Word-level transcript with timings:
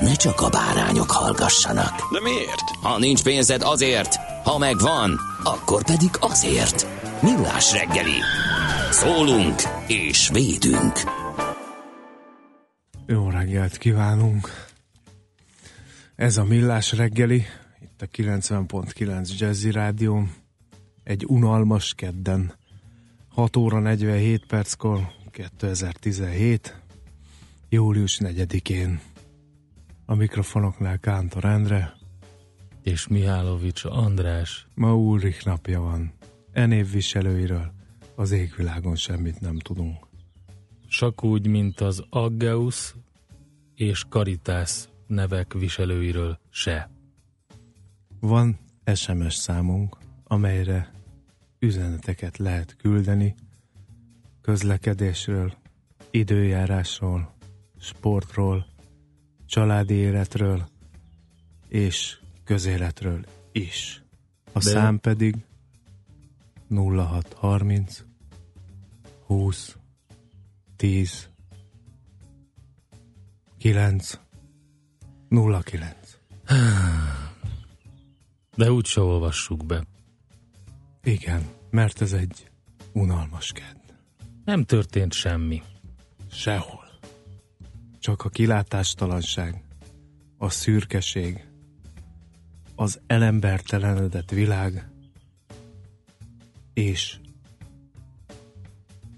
ne 0.00 0.14
csak 0.14 0.40
a 0.40 0.48
bárányok 0.48 1.10
hallgassanak. 1.10 2.12
De 2.12 2.20
miért? 2.20 2.70
Ha 2.82 2.98
nincs 2.98 3.22
pénzed 3.22 3.62
azért, 3.62 4.14
ha 4.44 4.58
megvan, 4.58 5.20
akkor 5.42 5.84
pedig 5.84 6.10
azért. 6.20 6.86
Millás 7.22 7.72
reggeli. 7.72 8.18
Szólunk 8.90 9.62
és 9.86 10.28
védünk. 10.28 10.98
Jó 13.06 13.30
reggelt 13.30 13.76
kívánunk! 13.76 14.68
Ez 16.16 16.36
a 16.36 16.44
Millás 16.44 16.92
reggeli, 16.92 17.46
itt 17.82 18.02
a 18.02 18.06
90.9 18.06 19.38
Jazzy 19.38 19.70
Rádió, 19.70 20.26
egy 21.04 21.24
unalmas 21.26 21.94
kedden, 21.94 22.54
6 23.28 23.56
óra 23.56 23.78
47 23.78 24.46
perckor, 24.46 25.12
2017, 25.30 26.76
július 27.68 28.20
4-én. 28.24 29.00
A 30.10 30.14
mikrofonoknál 30.14 30.98
Kántor 30.98 31.44
Endre, 31.44 31.92
és 32.82 33.06
Mihálovics 33.06 33.84
András. 33.84 34.66
ma 34.74 34.94
Ulrich 34.94 35.46
napja 35.46 35.80
van. 35.80 36.12
E 36.52 36.66
név 36.66 36.90
viselőiről 36.90 37.72
az 38.14 38.30
égvilágon 38.30 38.96
semmit 38.96 39.40
nem 39.40 39.58
tudunk. 39.58 40.06
Csak 40.88 41.24
úgy, 41.24 41.46
mint 41.46 41.80
az 41.80 42.04
Aggeus 42.08 42.94
és 43.74 44.04
Caritas 44.08 44.88
nevek 45.06 45.52
viselőiről 45.52 46.38
se. 46.48 46.90
Van 48.20 48.58
SMS 48.94 49.34
számunk, 49.34 49.96
amelyre 50.24 50.92
üzeneteket 51.58 52.36
lehet 52.36 52.76
küldeni 52.76 53.34
közlekedésről, 54.40 55.54
időjárásról, 56.10 57.34
sportról, 57.80 58.69
családi 59.50 59.94
életről 59.94 60.68
és 61.68 62.18
közéletről 62.44 63.24
is. 63.52 64.02
A 64.52 64.58
De- 64.58 64.70
szám 64.70 65.00
pedig 65.00 65.36
0630 66.68 68.04
20 69.26 69.76
10 70.76 71.28
9 73.58 74.18
09 75.28 76.18
De 78.56 78.72
úgy 78.72 78.86
se 78.86 79.00
olvassuk 79.00 79.66
be. 79.66 79.84
Igen, 81.02 81.42
mert 81.70 82.00
ez 82.00 82.12
egy 82.12 82.50
unalmas 82.92 83.52
kedd. 83.52 83.76
Nem 84.44 84.64
történt 84.64 85.12
semmi. 85.12 85.62
Sehol. 86.30 86.79
Csak 88.00 88.24
a 88.24 88.28
kilátástalanság, 88.28 89.62
a 90.38 90.50
szürkeség, 90.50 91.44
az 92.74 93.00
elembertelenedett 93.06 94.30
világ, 94.30 94.90
és 96.74 97.18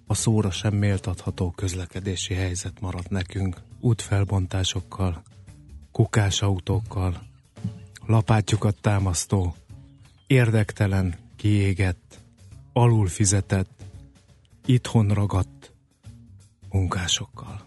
a 0.07 0.15
szóra 0.15 0.51
sem 0.51 0.75
méltatható 0.75 1.51
közlekedési 1.51 2.35
helyzet 2.35 2.81
maradt 2.81 3.11
nekünk. 3.11 3.57
Útfelbontásokkal, 3.81 5.23
kukás 5.93 6.43
autókkal, 6.43 7.27
lapátjukat 8.07 8.81
támasztó, 8.81 9.55
érdektelen, 10.27 11.15
kiégett, 11.37 12.19
alul 12.73 13.07
fizetett, 13.09 13.85
itthon 14.67 15.09
ragadt 15.09 15.73
munkásokkal, 16.71 17.65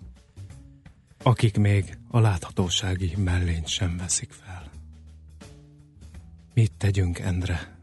akik 1.26 1.58
még 1.58 1.98
a 2.08 2.20
láthatósági 2.20 3.14
mellényt 3.18 3.68
sem 3.68 3.98
veszik 3.98 4.32
fel. 4.32 4.70
Mit 6.54 6.72
tegyünk, 6.78 7.20
Endre? 7.20 7.78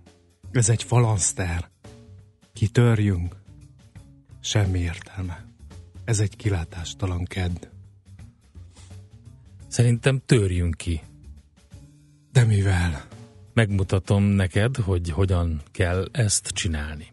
Ez 0.53 0.69
egy 0.69 0.83
falanszter. 0.83 1.71
Kitörjünk? 2.53 3.37
Semmi 4.41 4.79
értelme. 4.79 5.45
Ez 6.05 6.21
egy 6.21 6.37
kilátástalan 6.37 7.25
kedd. 7.25 7.67
Szerintem 9.69 10.23
törjünk 10.27 10.77
ki. 10.77 11.01
De 12.33 12.45
mivel? 12.45 13.07
Megmutatom 13.53 14.23
neked, 14.23 14.77
hogy 14.77 15.11
hogyan 15.11 15.63
kell 15.71 16.09
ezt 16.13 16.49
csinálni. 16.49 17.12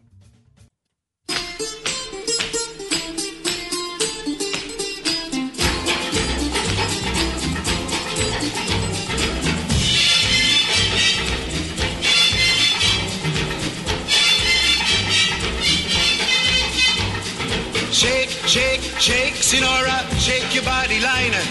Shake, 18.50 18.82
shake, 18.98 19.34
Sinora, 19.34 20.02
shake 20.18 20.52
your 20.52 20.64
body 20.64 20.98
liner. 20.98 21.44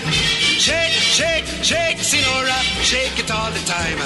Shake, 0.60 0.92
shake, 0.92 1.46
shake, 1.64 1.96
Sinora, 1.96 2.60
shake 2.84 3.18
it 3.18 3.32
all 3.32 3.50
the 3.52 3.64
time. 3.64 4.00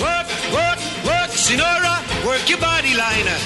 Work, 0.00 0.26
work, 0.48 0.78
work, 1.04 1.30
Sinora, 1.36 2.00
work 2.24 2.48
your 2.48 2.58
body 2.58 2.94
liner. 2.96 3.36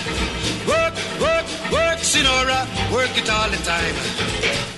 Work, 0.71 0.95
work, 1.19 1.47
work, 1.75 1.99
Sinora, 1.99 2.63
work 2.95 3.11
it 3.19 3.29
all 3.29 3.51
the 3.51 3.61
time. 3.67 3.97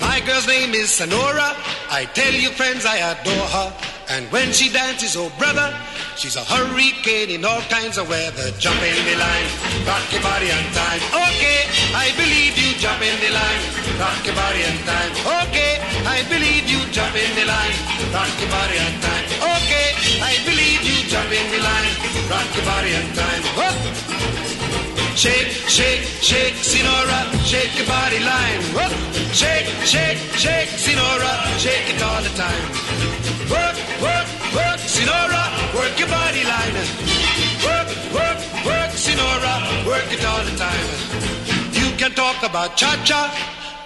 My 0.01 0.21
girl's 0.25 0.47
name 0.49 0.73
is 0.73 0.89
Sonora. 0.89 1.55
I 1.91 2.09
tell 2.15 2.33
you, 2.33 2.49
friends, 2.49 2.87
I 2.87 2.97
adore 2.97 3.47
her. 3.53 3.92
And 4.13 4.29
when 4.29 4.53
she 4.53 4.69
dances, 4.69 5.17
oh 5.17 5.33
brother, 5.41 5.73
she's 6.21 6.37
a 6.37 6.45
hurricane 6.45 7.31
in 7.31 7.47
all 7.47 7.63
kinds 7.73 7.97
of 7.97 8.11
weather. 8.11 8.53
Jump 8.61 8.77
in 8.85 8.93
the 9.09 9.17
line, 9.17 9.49
rock 9.89 10.05
your 10.13 10.21
body 10.21 10.53
on 10.53 10.65
time. 10.77 11.01
Okay, 11.17 11.65
I 11.97 12.13
believe 12.21 12.53
you. 12.61 12.77
Jump 12.77 13.01
in 13.01 13.17
the 13.25 13.33
line, 13.33 13.63
rock 13.97 14.21
your 14.29 14.37
body 14.37 14.69
on 14.69 14.77
time. 14.85 15.13
Okay, 15.49 15.81
I 16.05 16.21
believe 16.29 16.69
you. 16.69 16.85
Jump 16.93 17.17
in 17.17 17.33
the 17.41 17.49
line, 17.49 17.77
rock 18.13 18.29
your 18.37 18.53
body 18.53 18.77
on 18.85 18.93
time. 19.01 19.25
Okay, 19.57 19.89
I 20.21 20.37
believe 20.45 20.85
you. 20.85 21.09
Jump 21.09 21.33
in 21.33 21.49
the 21.49 21.61
line, 21.65 21.93
rock 22.29 22.49
your 22.53 22.67
body 22.69 22.93
on 22.93 23.09
time. 23.17 23.43
Whoop. 23.57 24.52
Shake, 25.15 25.53
shake, 25.69 26.03
shake, 26.21 26.55
Sinora, 26.55 27.21
shake 27.45 27.77
your 27.77 27.87
body 27.87 28.19
line. 28.19 28.61
Work, 28.75 28.93
Shake, 29.33 29.67
shake, 29.85 30.19
shake, 30.37 30.69
Sinora, 30.77 31.33
shake 31.59 31.89
it 31.95 32.03
all 32.03 32.23
the 32.23 32.29
time. 32.37 32.69
Work, 33.49 33.77
work, 34.05 34.27
work, 34.53 34.81
Sinora, 34.85 35.43
work 35.75 35.99
your 35.99 36.09
body 36.09 36.45
line. 36.45 36.75
Work, 37.65 37.89
work, 38.13 38.39
work, 38.65 38.91
Sinora, 38.93 39.87
work 39.87 40.09
it 40.13 40.25
all 40.25 40.45
the 40.45 40.57
time. 40.57 40.89
You 41.73 41.97
can 41.97 42.13
talk 42.13 42.43
about 42.43 42.77
cha-cha, 42.77 43.33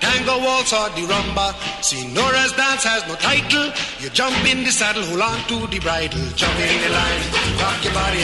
tango 0.00 0.38
waltz 0.43 0.73
or 0.73 0.88
the 0.99 1.06
rumba. 1.06 1.52
Sinora's 1.82 2.52
dance 2.52 2.82
has 2.82 3.06
no 3.06 3.14
title. 3.17 3.70
You 4.00 4.11
jump 4.11 4.34
in 4.50 4.64
the 4.64 4.70
saddle, 4.70 5.05
hold 5.05 5.20
on 5.20 5.38
to 5.46 5.67
the 5.69 5.78
bridle. 5.78 6.26
Jump 6.34 6.58
in 6.58 6.82
the 6.82 6.90
line, 6.90 7.23
rock 7.62 7.84
your 7.84 7.94
body 7.94 8.23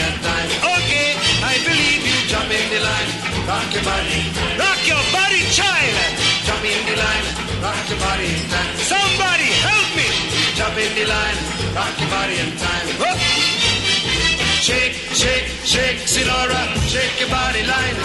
your 3.73 3.83
body. 3.83 4.21
Rock 4.61 4.81
your 4.85 5.03
body, 5.09 5.41
child. 5.49 5.95
Jump 6.45 6.63
in 6.63 6.81
the 6.85 6.95
line, 6.95 7.25
rock 7.61 7.83
your 7.89 7.99
body 7.99 8.29
in 8.29 8.43
time. 8.53 8.73
Somebody 8.77 9.49
help 9.65 9.89
me. 9.97 10.09
Jump 10.53 10.77
in 10.77 10.91
the 10.93 11.05
line, 11.09 11.37
rock 11.73 11.93
your 11.97 12.09
body 12.09 12.35
in 12.37 12.51
time. 12.57 12.87
Whoop. 13.01 13.17
Shake, 14.61 14.93
shake, 15.17 15.47
shake, 15.65 15.99
Sinora, 16.05 16.61
shake 16.87 17.19
your 17.19 17.29
body 17.29 17.63
line. 17.65 17.97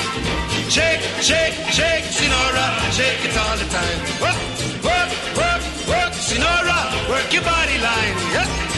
Shake, 0.73 1.05
shake, 1.21 1.55
shake, 1.71 2.05
Sinora, 2.17 2.67
shake 2.97 3.23
it 3.29 3.37
all 3.37 3.57
the 3.61 3.69
time. 3.69 3.99
Work, 4.25 4.41
work, 4.89 5.11
work, 5.37 5.63
work, 5.87 6.13
Sinora, 6.17 6.81
work 7.09 7.33
your 7.33 7.45
body 7.45 7.79
line. 7.79 8.17
Yeah. 8.33 8.78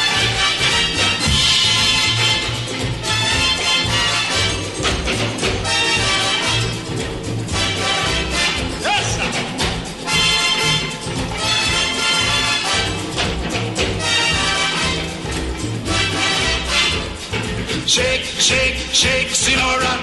Shake, 17.91 18.23
shake, 18.23 18.75
shake, 18.93 19.27
Sinora. 19.27 19.93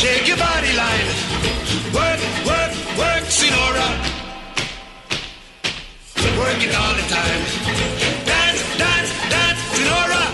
Shake 0.00 0.26
your 0.26 0.36
body 0.36 0.72
line. 0.74 1.08
Work, 1.94 2.20
work, 2.50 2.72
work, 2.98 3.24
Sinora. 3.30 3.88
Work 6.42 6.60
it 6.66 6.74
all 6.74 6.94
the 6.98 7.06
time. 7.06 7.42
Dance, 8.26 8.62
dance, 8.82 9.12
dance, 9.30 9.60
Sinora. 9.76 10.24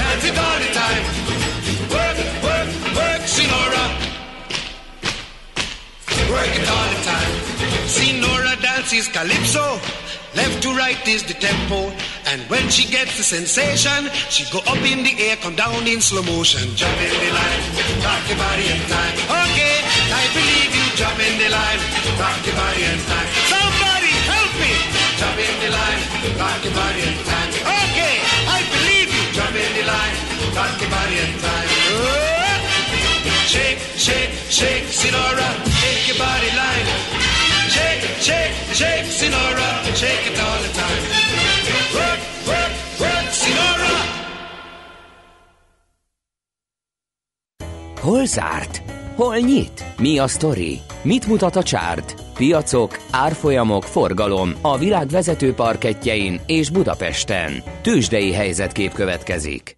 Dance 0.00 0.24
it 0.24 0.38
all 0.46 0.58
the 0.64 0.72
time. 0.80 1.04
Work, 1.92 2.18
work, 2.48 2.68
work, 2.96 3.22
Sinora. 3.36 3.84
Work 6.32 6.52
it 6.56 6.68
all 6.76 6.88
the 6.94 7.00
time. 7.04 7.32
Sinora 7.96 8.56
dances 8.62 9.08
calypso. 9.08 10.07
Left 10.38 10.62
to 10.62 10.70
right 10.70 11.02
is 11.10 11.26
the 11.26 11.34
tempo. 11.34 11.90
And 12.30 12.38
when 12.46 12.62
she 12.70 12.86
gets 12.86 13.18
the 13.18 13.26
sensation, 13.26 14.06
she 14.30 14.46
go 14.54 14.62
up 14.70 14.78
in 14.86 15.02
the 15.02 15.10
air, 15.18 15.34
come 15.42 15.56
down 15.58 15.82
in 15.90 15.98
slow 15.98 16.22
motion. 16.22 16.62
Jump 16.78 16.94
in 16.94 17.10
the 17.10 17.30
line, 17.34 17.62
rock 18.06 18.22
your 18.30 18.38
body 18.38 18.66
in 18.70 18.82
time. 18.86 19.14
Okay, 19.18 19.76
I 20.14 20.24
believe 20.38 20.70
you. 20.78 20.86
Jump 20.94 21.18
in 21.18 21.34
the 21.42 21.50
line, 21.50 21.80
rock 22.22 22.38
your 22.46 22.54
body 22.54 22.82
in 22.86 22.98
time. 23.10 23.28
Somebody 23.50 24.14
help 24.30 24.52
me. 24.62 24.74
Jump 25.18 25.38
in 25.42 25.54
the 25.58 25.70
line, 25.74 26.02
rock 26.38 26.60
your 26.62 26.74
body 26.78 27.02
in 27.02 27.16
time. 27.26 27.50
Okay, 27.82 28.14
I 28.46 28.58
believe 28.78 29.10
you. 29.10 29.24
Jump 29.34 29.58
in 29.58 29.70
the 29.74 29.84
line, 29.90 30.16
rock 30.54 30.74
your 30.78 30.90
body 30.94 31.16
in 31.18 31.32
time. 31.42 31.68
Oh. 31.98 32.38
Shake, 33.50 33.80
shake, 33.98 34.32
shake, 34.54 34.86
Sinora, 34.86 35.48
shake 35.82 36.06
your 36.06 36.18
body 36.22 36.50
line. 36.54 36.97
Shake, 38.78 39.10
Sinora, 39.18 39.70
shake 40.00 40.30
it 40.30 40.38
all 40.46 40.60
the 40.66 40.72
time. 40.80 41.02
Work, 41.98 42.20
work, 42.46 42.72
work, 43.00 43.30
Sinora. 43.30 43.96
Hol 48.00 48.26
zárt? 48.26 48.82
Hol 49.16 49.36
nyit? 49.36 49.84
Mi 49.96 50.18
a 50.18 50.26
sztori? 50.26 50.78
Mit 51.02 51.26
mutat 51.26 51.56
a 51.56 51.62
csárt? 51.62 52.14
Piacok, 52.34 52.98
árfolyamok, 53.10 53.82
forgalom 53.82 54.52
a 54.60 54.78
világ 54.78 55.08
vezető 55.08 55.52
parketjein 55.54 56.40
és 56.46 56.70
Budapesten. 56.70 57.62
Tősdei 57.82 58.32
helyzetkép 58.32 58.92
következik. 58.92 59.76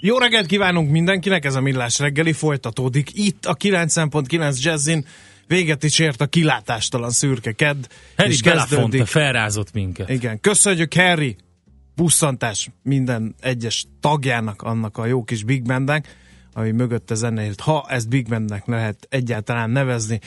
Jó 0.00 0.18
reggelt 0.18 0.46
kívánunk 0.46 0.90
mindenkinek, 0.90 1.44
ez 1.44 1.54
a 1.54 1.60
Millás 1.60 1.98
reggeli 1.98 2.32
folytatódik. 2.32 3.08
Itt 3.12 3.44
a 3.44 3.54
9.9 3.54 4.62
Jazzin 4.62 5.04
véget 5.46 5.84
is 5.84 5.98
ért 5.98 6.20
a 6.20 6.26
kilátástalan 6.26 7.10
szürke 7.10 7.52
kedd. 7.52 7.84
Harry 8.16 8.30
és 8.30 8.42
Belafonte 8.42 9.04
felrázott 9.04 9.72
minket. 9.72 10.08
Igen, 10.08 10.40
köszönjük 10.40 10.94
Harry, 10.94 11.36
busszantás 11.94 12.70
minden 12.82 13.34
egyes 13.40 13.86
tagjának, 14.00 14.62
annak 14.62 14.98
a 14.98 15.06
jó 15.06 15.24
kis 15.24 15.44
Big 15.44 15.62
Bandnek, 15.62 16.16
ami 16.52 16.70
mögött 16.70 17.10
a 17.10 17.14
zenéért, 17.14 17.60
ha 17.60 17.86
ezt 17.88 18.08
Big 18.08 18.28
Bandnek 18.28 18.66
lehet 18.66 19.06
egyáltalán 19.10 19.70
nevezni. 19.70 20.20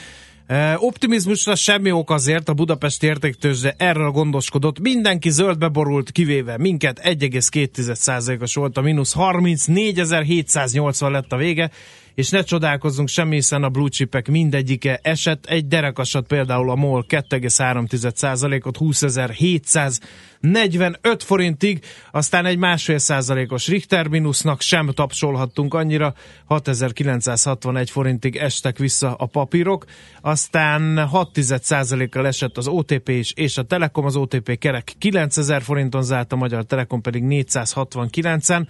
E, 0.48 0.78
Optimizmusra 0.80 1.56
semmi 1.56 1.92
ok 1.92 2.12
azért, 2.12 2.50
a 2.50 2.54
Budapesti 2.54 3.08
értéktőzsde 3.08 3.74
erről 3.78 4.10
gondoskodott. 4.10 4.80
Mindenki 4.80 5.30
zöldbe 5.30 5.68
borult, 5.68 6.12
kivéve 6.12 6.58
minket 6.58 7.00
1,2%-os 7.04 8.56
volt 8.56 8.78
a 8.78 8.81
mínusz 8.81 9.14
34.780 9.18 11.12
lett 11.12 11.31
a 11.31 11.38
vége, 11.38 11.72
és 12.18 12.30
ne 12.30 12.42
csodálkozzunk 12.42 13.08
semmi, 13.08 13.36
hiszen 13.36 13.64
a 13.64 13.69
blue 13.69 13.90
chipek 13.90 14.28
mindegyike 14.28 15.00
esett. 15.04 15.46
Egy 15.46 15.68
derekasat 15.68 16.28
például 16.28 16.69
a 16.69 16.75
MOL 16.75 17.06
2,3%-ot 17.10 18.78
20.745 18.80 21.19
forintig, 21.25 21.84
aztán 22.12 22.46
egy 22.46 22.58
másfél 22.58 22.98
százalékos 22.98 23.68
Richter 23.68 24.08
mínusznak 24.08 24.62
sem 24.62 24.90
tapsolhattunk 24.94 25.74
annyira, 25.74 26.14
6961 26.46 27.90
forintig 27.90 28.36
estek 28.36 28.78
vissza 28.78 29.14
a 29.14 29.25
papírok, 29.25 29.86
aztán 30.22 31.10
6% 31.14 32.08
kal 32.12 32.28
esett 32.28 32.58
az 32.58 32.68
OTP 32.68 33.10
is, 33.10 33.31
és 33.36 33.58
a 33.58 33.64
Telekom, 33.64 34.06
az 34.06 34.16
OTP 34.16 34.58
kerek 34.58 34.94
9000 34.98 35.62
forinton 35.62 36.04
zárt, 36.04 36.31
a 36.31 36.36
Magyar 36.36 36.66
Telekom 36.66 37.02
pedig 37.02 37.24
469-en, 37.25 38.68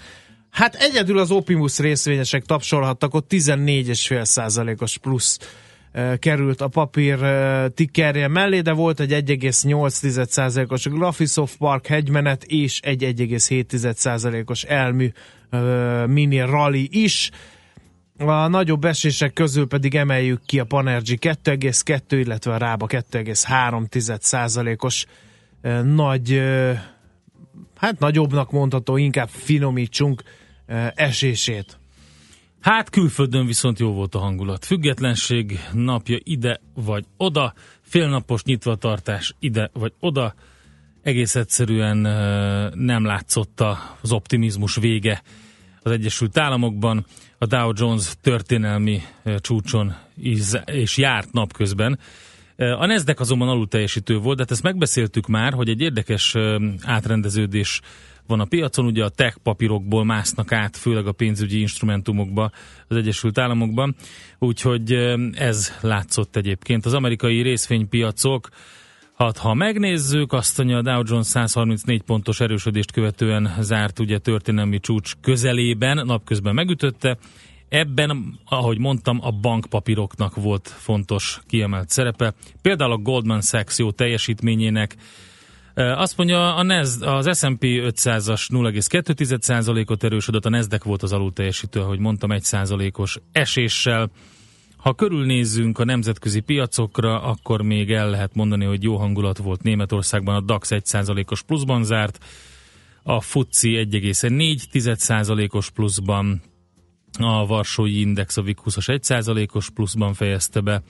Hát 0.57 0.75
egyedül 0.75 1.17
az 1.17 1.31
Opimus 1.31 1.79
részvényesek 1.79 2.45
tapsolhattak, 2.45 3.13
ott 3.13 3.25
14,5 3.29 4.23
százalékos 4.23 4.97
plusz 4.97 5.39
került 6.19 6.61
a 6.61 6.67
papír 6.67 7.19
tickerje 7.73 8.27
mellé, 8.27 8.59
de 8.61 8.71
volt 8.71 8.99
egy 8.99 9.11
1,8 9.11 10.25
százalékos 10.27 10.83
Graphisoft 10.83 11.57
Park 11.57 11.87
hegymenet 11.87 12.43
és 12.43 12.79
egy 12.79 13.03
1,7 13.03 13.93
százalékos 13.93 14.63
elmű 14.63 15.11
mini 16.07 16.39
rally 16.39 16.87
is. 16.91 17.31
A 18.17 18.47
nagyobb 18.47 18.85
esések 18.85 19.33
közül 19.33 19.67
pedig 19.67 19.95
emeljük 19.95 20.41
ki 20.45 20.59
a 20.59 20.65
Panergy 20.65 21.17
2,2, 21.21 22.01
illetve 22.09 22.53
a 22.53 22.57
Rába 22.57 22.85
2,3 22.89 24.19
százalékos 24.19 25.05
e, 25.61 25.81
nagy 25.81 26.41
hát 27.75 27.99
nagyobbnak 27.99 28.51
mondható, 28.51 28.97
inkább 28.97 29.29
finomítsunk 29.29 30.23
esését. 30.95 31.77
Hát 32.61 32.89
külföldön 32.89 33.45
viszont 33.45 33.79
jó 33.79 33.93
volt 33.93 34.15
a 34.15 34.19
hangulat. 34.19 34.65
Függetlenség 34.65 35.59
napja 35.73 36.17
ide 36.23 36.59
vagy 36.73 37.05
oda, 37.17 37.53
félnapos 37.81 38.43
nyitvatartás 38.43 39.35
ide 39.39 39.69
vagy 39.73 39.93
oda. 39.99 40.33
Egész 41.01 41.35
egyszerűen 41.35 41.97
nem 42.75 43.05
látszott 43.05 43.63
az 44.01 44.11
optimizmus 44.11 44.75
vége 44.75 45.21
az 45.81 45.91
Egyesült 45.91 46.37
Államokban. 46.37 47.05
A 47.37 47.45
Dow 47.45 47.71
Jones 47.75 48.13
történelmi 48.21 49.01
csúcson 49.37 49.95
is, 50.15 50.41
és 50.65 50.97
járt 50.97 51.31
napközben. 51.31 51.99
A 52.57 52.85
Nasdaq 52.85 53.21
azonban 53.21 53.47
alul 53.47 53.67
teljesítő 53.67 54.17
volt, 54.17 54.35
de 54.35 54.41
hát 54.41 54.51
ezt 54.51 54.63
megbeszéltük 54.63 55.27
már, 55.27 55.53
hogy 55.53 55.69
egy 55.69 55.81
érdekes 55.81 56.35
átrendeződés 56.83 57.81
van 58.27 58.39
a 58.39 58.45
piacon, 58.45 58.85
ugye 58.85 59.03
a 59.03 59.09
tech 59.09 59.37
papírokból 59.37 60.05
másznak 60.05 60.51
át, 60.51 60.77
főleg 60.77 61.07
a 61.07 61.11
pénzügyi 61.11 61.59
instrumentumokba 61.59 62.51
az 62.87 62.95
Egyesült 62.95 63.37
Államokban, 63.37 63.95
úgyhogy 64.39 64.93
ez 65.33 65.73
látszott 65.81 66.35
egyébként. 66.35 66.85
Az 66.85 66.93
amerikai 66.93 67.41
részvénypiacok 67.41 68.49
Hát, 69.17 69.37
ha 69.37 69.53
megnézzük, 69.53 70.33
azt 70.33 70.57
mondja, 70.57 70.77
a 70.77 70.81
Dow 70.81 71.01
Jones 71.05 71.27
134 71.27 72.01
pontos 72.01 72.39
erősödést 72.39 72.91
követően 72.91 73.55
zárt 73.59 73.99
ugye 73.99 74.17
történelmi 74.17 74.79
csúcs 74.79 75.13
közelében, 75.21 76.05
napközben 76.05 76.53
megütötte, 76.53 77.17
Ebben, 77.69 78.39
ahogy 78.45 78.79
mondtam, 78.79 79.19
a 79.21 79.31
bankpapíroknak 79.31 80.35
volt 80.35 80.67
fontos 80.67 81.41
kiemelt 81.47 81.89
szerepe. 81.89 82.33
Például 82.61 82.91
a 82.91 82.97
Goldman 82.97 83.41
Sachs 83.41 83.77
jó 83.77 83.91
teljesítményének 83.91 84.95
azt 85.77 86.17
mondja, 86.17 86.55
a 86.55 86.63
NES, 86.63 86.89
az 86.99 87.37
S&P 87.37 87.61
500-as 87.61 88.47
0,2%-ot 88.49 90.03
erősödött, 90.03 90.45
a 90.45 90.49
Nasdaq 90.49 90.85
volt 90.85 91.03
az 91.03 91.13
alul 91.13 91.33
teljesítő, 91.33 91.79
ahogy 91.79 91.99
mondtam, 91.99 92.29
1%-os 92.33 93.19
eséssel. 93.31 94.09
Ha 94.77 94.93
körülnézzünk 94.93 95.79
a 95.79 95.85
nemzetközi 95.85 96.39
piacokra, 96.39 97.21
akkor 97.21 97.61
még 97.61 97.91
el 97.91 98.09
lehet 98.09 98.35
mondani, 98.35 98.65
hogy 98.65 98.83
jó 98.83 98.97
hangulat 98.97 99.37
volt 99.37 99.63
Németországban, 99.63 100.35
a 100.35 100.41
DAX 100.41 100.69
1%-os 100.71 101.41
pluszban 101.41 101.83
zárt, 101.83 102.19
a 103.03 103.21
FUCI 103.21 103.87
1,4%-os 103.91 105.69
pluszban, 105.69 106.41
a 107.19 107.45
Varsói 107.45 107.99
Index 107.99 108.37
a 108.37 108.41
VIX 108.41 108.61
20-as 108.65 108.99
1%-os 109.07 109.69
pluszban 109.69 110.13
fejezte 110.13 110.59
be, 110.59 110.81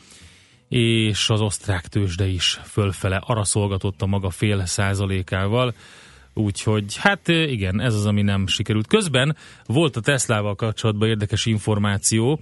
és 0.70 1.30
az 1.30 1.42
osztrák 1.42 1.88
tőzsde 1.88 2.28
is 2.28 2.60
fölfele 2.64 3.22
araszolgatott 3.26 4.02
a 4.02 4.06
maga 4.06 4.30
fél 4.30 4.66
százalékával. 4.66 5.74
Úgyhogy 6.34 6.96
hát 6.98 7.28
igen, 7.28 7.82
ez 7.82 7.94
az, 7.94 8.06
ami 8.06 8.22
nem 8.22 8.48
sikerült. 8.48 8.88
Közben 8.88 9.36
volt 9.66 9.96
a 9.96 10.02
Teslával 10.02 10.56
kapcsolatban 10.56 11.10
érdekes 11.10 11.46
információ. 11.46 12.40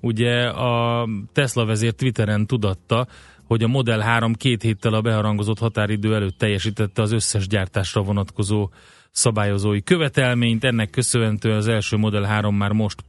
Ugye 0.00 0.46
a 0.48 1.08
Tesla 1.32 1.64
vezér 1.64 1.92
Twitteren 1.92 2.46
tudatta, 2.46 3.06
hogy 3.44 3.62
a 3.62 3.68
Model 3.68 4.00
3 4.00 4.34
két 4.34 4.62
héttel 4.62 4.94
a 4.94 5.00
beharangozott 5.00 5.58
határidő 5.58 6.14
előtt 6.14 6.38
teljesítette 6.38 7.02
az 7.02 7.12
összes 7.12 7.46
gyártásra 7.46 8.02
vonatkozó 8.02 8.70
szabályozói 9.10 9.82
követelményt. 9.82 10.64
Ennek 10.64 10.90
köszönhetően 10.90 11.56
az 11.56 11.68
első 11.68 11.96
Model 11.96 12.22
3 12.22 12.56
már 12.56 12.72
most 12.72 13.04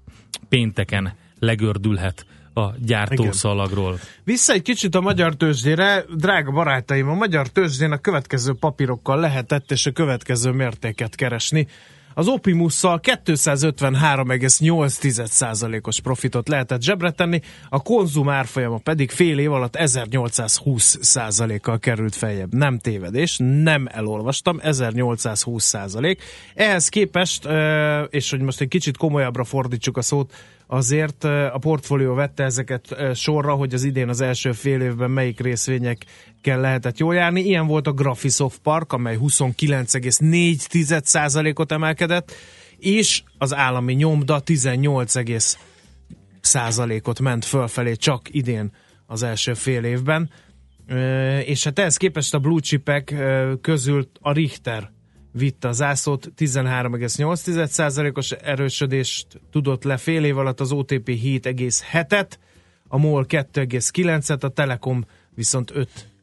pénteken 0.49 1.13
legördülhet 1.39 2.25
a 2.57 2.75
gyártószalagról. 2.79 3.99
Vissza 4.23 4.53
egy 4.53 4.61
kicsit 4.61 4.95
a 4.95 5.01
magyar 5.01 5.35
tőzsdére, 5.35 6.05
drága 6.15 6.51
barátaim, 6.51 7.09
a 7.09 7.13
magyar 7.13 7.47
tőzsdén 7.47 7.91
a 7.91 7.97
következő 7.97 8.53
papírokkal 8.53 9.19
lehetett 9.19 9.71
és 9.71 9.85
a 9.85 9.91
következő 9.91 10.51
mértéket 10.51 11.15
keresni. 11.15 11.67
Az 12.13 12.27
Opimusszal 12.27 12.99
253,8%-os 13.25 16.01
profitot 16.01 16.47
lehetett 16.47 16.81
zsebre 16.81 17.11
tenni, 17.11 17.41
a 17.69 17.81
konzum 17.81 18.29
árfolyama 18.29 18.77
pedig 18.77 19.11
fél 19.11 19.39
év 19.39 19.51
alatt 19.51 19.75
1820%-kal 19.79 21.79
került 21.79 22.15
feljebb. 22.15 22.53
Nem 22.53 22.79
tévedés, 22.79 23.37
nem 23.39 23.87
elolvastam, 23.91 24.59
1820%. 24.63 26.17
Ehhez 26.55 26.89
képest, 26.89 27.47
és 28.09 28.29
hogy 28.29 28.41
most 28.41 28.61
egy 28.61 28.67
kicsit 28.67 28.97
komolyabbra 28.97 29.43
fordítsuk 29.43 29.97
a 29.97 30.01
szót, 30.01 30.33
azért 30.67 31.23
a 31.23 31.57
portfólió 31.59 32.13
vette 32.13 32.43
ezeket 32.43 32.95
sorra, 33.13 33.53
hogy 33.53 33.73
az 33.73 33.83
idén 33.83 34.09
az 34.09 34.21
első 34.21 34.51
fél 34.51 34.81
évben 34.81 35.11
melyik 35.11 35.39
részvényekkel 35.39 36.59
lehetett 36.59 36.97
jól 36.97 37.15
járni. 37.15 37.41
Ilyen 37.41 37.67
volt 37.67 37.87
a 37.87 37.91
Graphisoft 37.91 38.59
Park, 38.59 38.93
amely 38.93 39.17
29,4%-ot 39.21 41.71
emelkedett, 41.71 42.31
és 42.77 43.23
az 43.37 43.55
állami 43.55 43.93
nyomda 43.93 44.39
18, 44.39 45.13
százalékot 46.41 47.19
ment 47.19 47.45
fölfelé 47.45 47.93
csak 47.93 48.21
idén 48.31 48.71
az 49.05 49.23
első 49.23 49.53
fél 49.53 49.83
évben. 49.83 50.29
És 51.45 51.63
hát 51.63 51.79
ehhez 51.79 51.97
képest 51.97 52.33
a 52.33 52.39
blue 52.39 52.59
chipek 52.59 53.15
közül 53.61 54.09
a 54.21 54.31
Richter 54.31 54.95
vitte 55.37 55.67
a 55.67 55.71
zászlót, 55.71 56.31
13,8%-os 56.37 58.31
erősödést 58.31 59.27
tudott 59.51 59.83
le 59.83 59.97
fél 59.97 60.23
év 60.23 60.37
alatt, 60.37 60.59
az 60.59 60.71
OTP 60.71 61.07
7,7-et, 61.07 62.29
a 62.87 62.97
MOL 62.97 63.25
2,9-et, 63.29 64.39
a 64.39 64.47
Telekom 64.47 65.05
viszont 65.35 65.73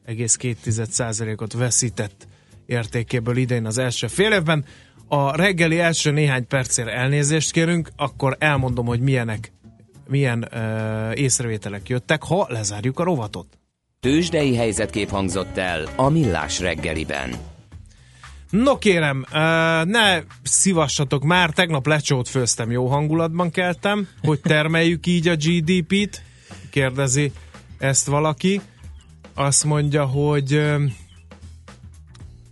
5,2%-ot 0.07 1.53
veszített 1.53 2.27
értékéből 2.65 3.37
idén 3.37 3.65
az 3.65 3.77
első 3.77 4.07
fél 4.07 4.31
évben. 4.31 4.65
A 5.07 5.35
reggeli 5.35 5.79
első 5.79 6.11
néhány 6.11 6.47
percére 6.47 6.91
elnézést 6.91 7.51
kérünk, 7.51 7.89
akkor 7.95 8.35
elmondom, 8.39 8.85
hogy 8.85 8.99
milyenek, 8.99 9.51
milyen 10.07 10.47
uh, 10.51 11.19
észrevételek 11.19 11.89
jöttek, 11.89 12.23
ha 12.23 12.45
lezárjuk 12.49 12.99
a 12.99 13.03
rovatot. 13.03 13.47
Tőzsdei 13.99 14.55
helyzetkép 14.55 15.09
hangzott 15.09 15.57
el 15.57 15.87
a 15.95 16.09
Millás 16.09 16.59
reggeliben. 16.59 17.54
No 18.49 18.77
kérem, 18.77 19.25
ne 19.83 20.21
szívassatok 20.43 21.23
már, 21.23 21.49
tegnap 21.49 21.87
lecsót 21.87 22.29
főztem, 22.29 22.71
jó 22.71 22.87
hangulatban 22.87 23.51
keltem, 23.51 24.07
hogy 24.21 24.39
termeljük 24.39 25.05
így 25.05 25.27
a 25.27 25.35
GDP-t, 25.35 26.21
kérdezi 26.69 27.31
ezt 27.77 28.07
valaki. 28.07 28.61
Azt 29.33 29.63
mondja, 29.63 30.05
hogy 30.05 30.61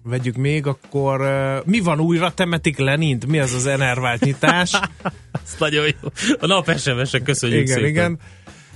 vegyük 0.04 0.36
még, 0.36 0.68
akkor 0.68 1.22
mi 1.66 1.80
van 1.80 2.00
újra, 2.00 2.34
temetik 2.34 2.78
Lenint? 2.78 3.26
Mi 3.26 3.40
az 3.40 3.54
az 3.54 3.66
enervált 3.66 4.24
nyitás? 4.24 4.72
Ez 5.44 5.56
nagyon 5.60 5.86
jó. 5.86 6.10
A 6.40 6.46
nap 6.46 6.78
sms 6.78 7.18
köszönjük 7.24 7.62
igen, 7.62 7.76
szépen. 7.76 7.90
Igen, 7.90 8.20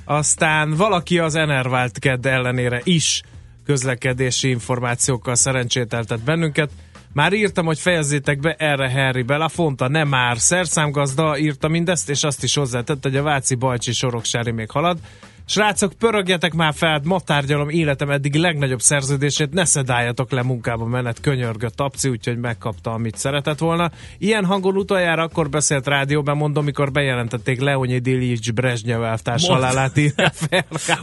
Aztán 0.10 0.76
valaki 0.76 1.20
az 1.20 1.36
enervált 1.36 2.00
kedd 2.00 2.28
ellenére 2.28 2.82
is 2.84 3.22
közlekedési 3.66 4.50
információkkal 4.50 5.36
szerencsételtet 5.36 6.24
bennünket. 6.24 6.70
Már 7.18 7.34
írtam, 7.34 7.66
hogy 7.66 7.80
fejezzétek 7.80 8.40
be 8.40 8.56
erre 8.58 8.92
Harry 8.92 9.22
Belafonta, 9.22 9.88
nem 9.88 10.08
már. 10.08 10.38
Szerszámgazda 10.38 11.38
írta 11.38 11.68
mindezt, 11.68 12.10
és 12.10 12.24
azt 12.24 12.44
is 12.44 12.56
hozzátett, 12.56 13.04
hogy 13.04 13.16
a 13.16 13.24
Váci 13.24 13.56
Bajcsi 13.56 13.92
Soroksári 13.92 14.52
még 14.52 14.70
halad. 14.70 14.98
Srácok, 15.46 15.94
pörögjetek 15.94 16.54
már 16.54 16.74
fel, 16.74 17.02
ma 17.04 17.20
tárgyalom 17.20 17.70
életem 17.70 18.10
eddig 18.10 18.36
legnagyobb 18.36 18.80
szerződését, 18.80 19.54
ne 19.54 19.66
szedáljatok 19.66 20.32
le 20.32 20.44
munkába 20.44 20.86
menet, 20.86 21.22
könyörgött 21.22 21.80
Apci, 21.80 22.10
úgyhogy 22.10 22.38
megkapta, 22.38 22.92
amit 22.92 23.18
szeretett 23.18 23.60
volna. 23.60 23.92
Ilyen 24.18 24.46
hangon 24.46 24.76
utoljára 24.76 25.24
akkor 25.24 25.50
beszélt 25.50 25.88
rádióban, 25.88 26.38
mondom, 26.38 26.64
mikor 26.64 26.92
bejelentették 26.92 27.60
Leonid 27.60 28.08
Ilyich 28.08 28.54
Brezsnyev 28.54 29.04
elvtárs 29.04 29.48
halálát 29.48 29.98
Oké, 29.98 30.14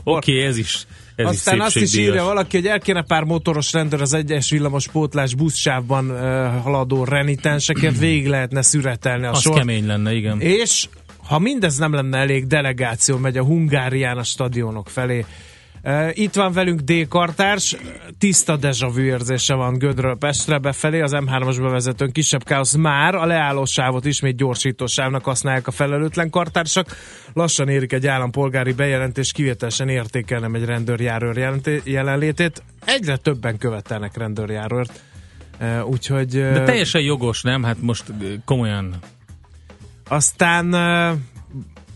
okay, 0.05 0.41
ez 0.41 0.57
is 0.57 0.87
ez 1.17 1.27
Aztán 1.27 1.61
azt 1.61 1.77
is 1.77 1.97
írja 1.97 2.25
valaki, 2.25 2.57
hogy 2.57 2.67
el 2.67 2.81
kéne 2.81 3.03
pár 3.03 3.23
motoros 3.23 3.73
rendőr 3.73 4.01
az 4.01 4.13
egyes 4.13 4.51
villamos 4.51 4.89
pótlás 4.89 5.35
buszsávban 5.35 6.11
uh, 6.11 6.17
haladó 6.63 7.05
renitenseket, 7.05 7.99
végig 7.99 8.27
lehetne 8.27 8.63
szüretelni 8.63 9.27
a 9.27 9.31
az 9.31 9.41
sort. 9.41 9.59
kemény 9.59 9.87
lenne, 9.87 10.15
igen. 10.15 10.41
És 10.41 10.89
ha 11.27 11.39
mindez 11.39 11.77
nem 11.77 11.93
lenne 11.93 12.19
elég, 12.19 12.47
delegáció 12.47 13.17
megy 13.17 13.37
a 13.37 13.45
Hungárián 13.45 14.19
a 14.19 14.23
stadionok 14.23 14.89
felé. 14.89 15.25
Itt 16.13 16.35
van 16.35 16.53
velünk 16.53 16.81
D. 16.81 17.09
Kartárs, 17.09 17.77
tiszta 18.19 18.59
vu 18.79 19.01
érzése 19.01 19.55
van 19.55 19.79
Gödről 19.79 20.17
Pestre 20.17 20.59
befelé, 20.59 21.01
az 21.01 21.13
M3-as 21.15 21.59
bevezetőn 21.61 22.13
kisebb 22.13 22.45
káosz 22.45 22.75
már, 22.75 23.15
a 23.15 23.27
leálló 23.27 23.65
sávot 23.65 24.05
ismét 24.05 24.37
gyorsító 24.37 24.87
sávnak 24.87 25.25
használják 25.25 25.67
a 25.67 25.71
felelőtlen 25.71 26.31
kartársak. 26.31 26.97
Lassan 27.33 27.69
érik 27.69 27.93
egy 27.93 28.07
állampolgári 28.07 28.73
bejelentés, 28.73 29.33
kivételesen 29.33 29.89
értékelnem 29.89 30.55
egy 30.55 30.65
rendőrjárőr 30.65 31.61
jelenlétét. 31.85 32.63
Egyre 32.85 33.17
többen 33.17 33.59
követelnek 33.59 34.17
rendőrjárőrt. 34.17 35.03
Úgyhogy... 35.85 36.29
De 36.29 36.65
teljesen 36.65 37.03
jogos, 37.03 37.43
nem? 37.43 37.63
Hát 37.63 37.77
most 37.81 38.05
komolyan 38.45 38.99
aztán 40.09 40.71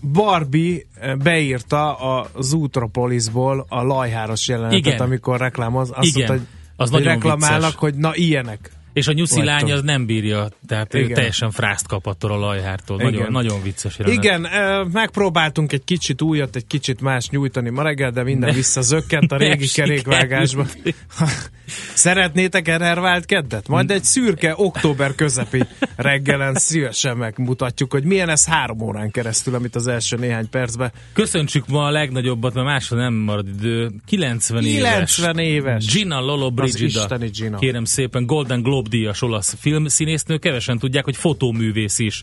Barbie 0.00 0.82
beírta 1.22 1.94
az 1.94 2.52
Utropolisból 2.52 3.66
a 3.68 3.82
lajháros 3.82 4.48
jelenetet, 4.48 4.78
Igen. 4.78 4.98
amikor 4.98 5.38
reklámoz. 5.38 5.90
Azt 5.90 6.16
Igen. 6.16 6.28
mondta, 6.28 6.32
hogy, 6.32 6.42
az 6.76 6.90
hogy 6.90 7.02
reklamálnak, 7.02 7.60
vicces. 7.60 7.74
hogy 7.74 7.94
na 7.94 8.14
ilyenek. 8.14 8.70
És 8.98 9.06
a 9.06 9.12
nyuszi 9.12 9.34
Vagytok. 9.34 9.60
lány 9.60 9.72
az 9.72 9.82
nem 9.82 10.06
bírja, 10.06 10.48
tehát 10.66 10.94
Igen. 10.94 11.04
Igen. 11.04 11.16
teljesen 11.16 11.50
frászt 11.50 11.86
kap 11.86 12.06
attól 12.06 12.32
a 12.32 12.36
lajhártól. 12.36 12.96
Nagyon, 12.96 13.12
Igen. 13.12 13.32
nagyon 13.32 13.62
vicces 13.62 13.98
jelenet. 13.98 14.24
Igen, 14.24 14.46
megpróbáltunk 14.92 15.72
egy 15.72 15.84
kicsit 15.84 16.22
újat, 16.22 16.56
egy 16.56 16.66
kicsit 16.66 17.00
más 17.00 17.28
nyújtani 17.28 17.70
ma 17.70 17.82
reggel, 17.82 18.10
de 18.10 18.22
minden 18.22 18.54
visszazökkent 18.54 19.32
a 19.32 19.36
régi 19.46 19.68
kerékvágásba. 19.68 20.66
Szeretnétek 21.94 22.68
enervált 22.68 23.24
keddet? 23.24 23.68
Majd 23.68 23.90
egy 23.90 24.04
szürke 24.04 24.52
október 24.56 25.14
közepi 25.14 25.64
reggelen 25.96 26.54
szívesen 26.54 27.16
megmutatjuk, 27.16 27.92
hogy 27.92 28.04
milyen 28.04 28.28
ez 28.28 28.46
három 28.46 28.80
órán 28.80 29.10
keresztül, 29.10 29.54
amit 29.54 29.74
az 29.74 29.86
első 29.86 30.16
néhány 30.16 30.48
percben. 30.50 30.92
Köszöntsük 31.12 31.66
ma 31.66 31.84
a 31.84 31.90
legnagyobbat, 31.90 32.54
mert 32.54 32.66
másra 32.66 32.96
nem 32.96 33.14
marad 33.14 33.48
idő. 33.48 33.90
90, 34.06 34.62
90 34.62 35.38
éves. 35.38 35.86
Gina 35.86 36.20
Lolo 36.20 36.50
Brigida. 36.50 37.18
Kérem 37.58 37.84
szépen, 37.84 38.26
Golden 38.26 38.62
Globe 38.62 38.87
díjas 38.88 39.22
olasz 39.22 39.54
filmszínésznő, 39.58 40.38
kevesen 40.38 40.78
tudják, 40.78 41.04
hogy 41.04 41.16
fotóművész 41.16 41.98
is. 41.98 42.22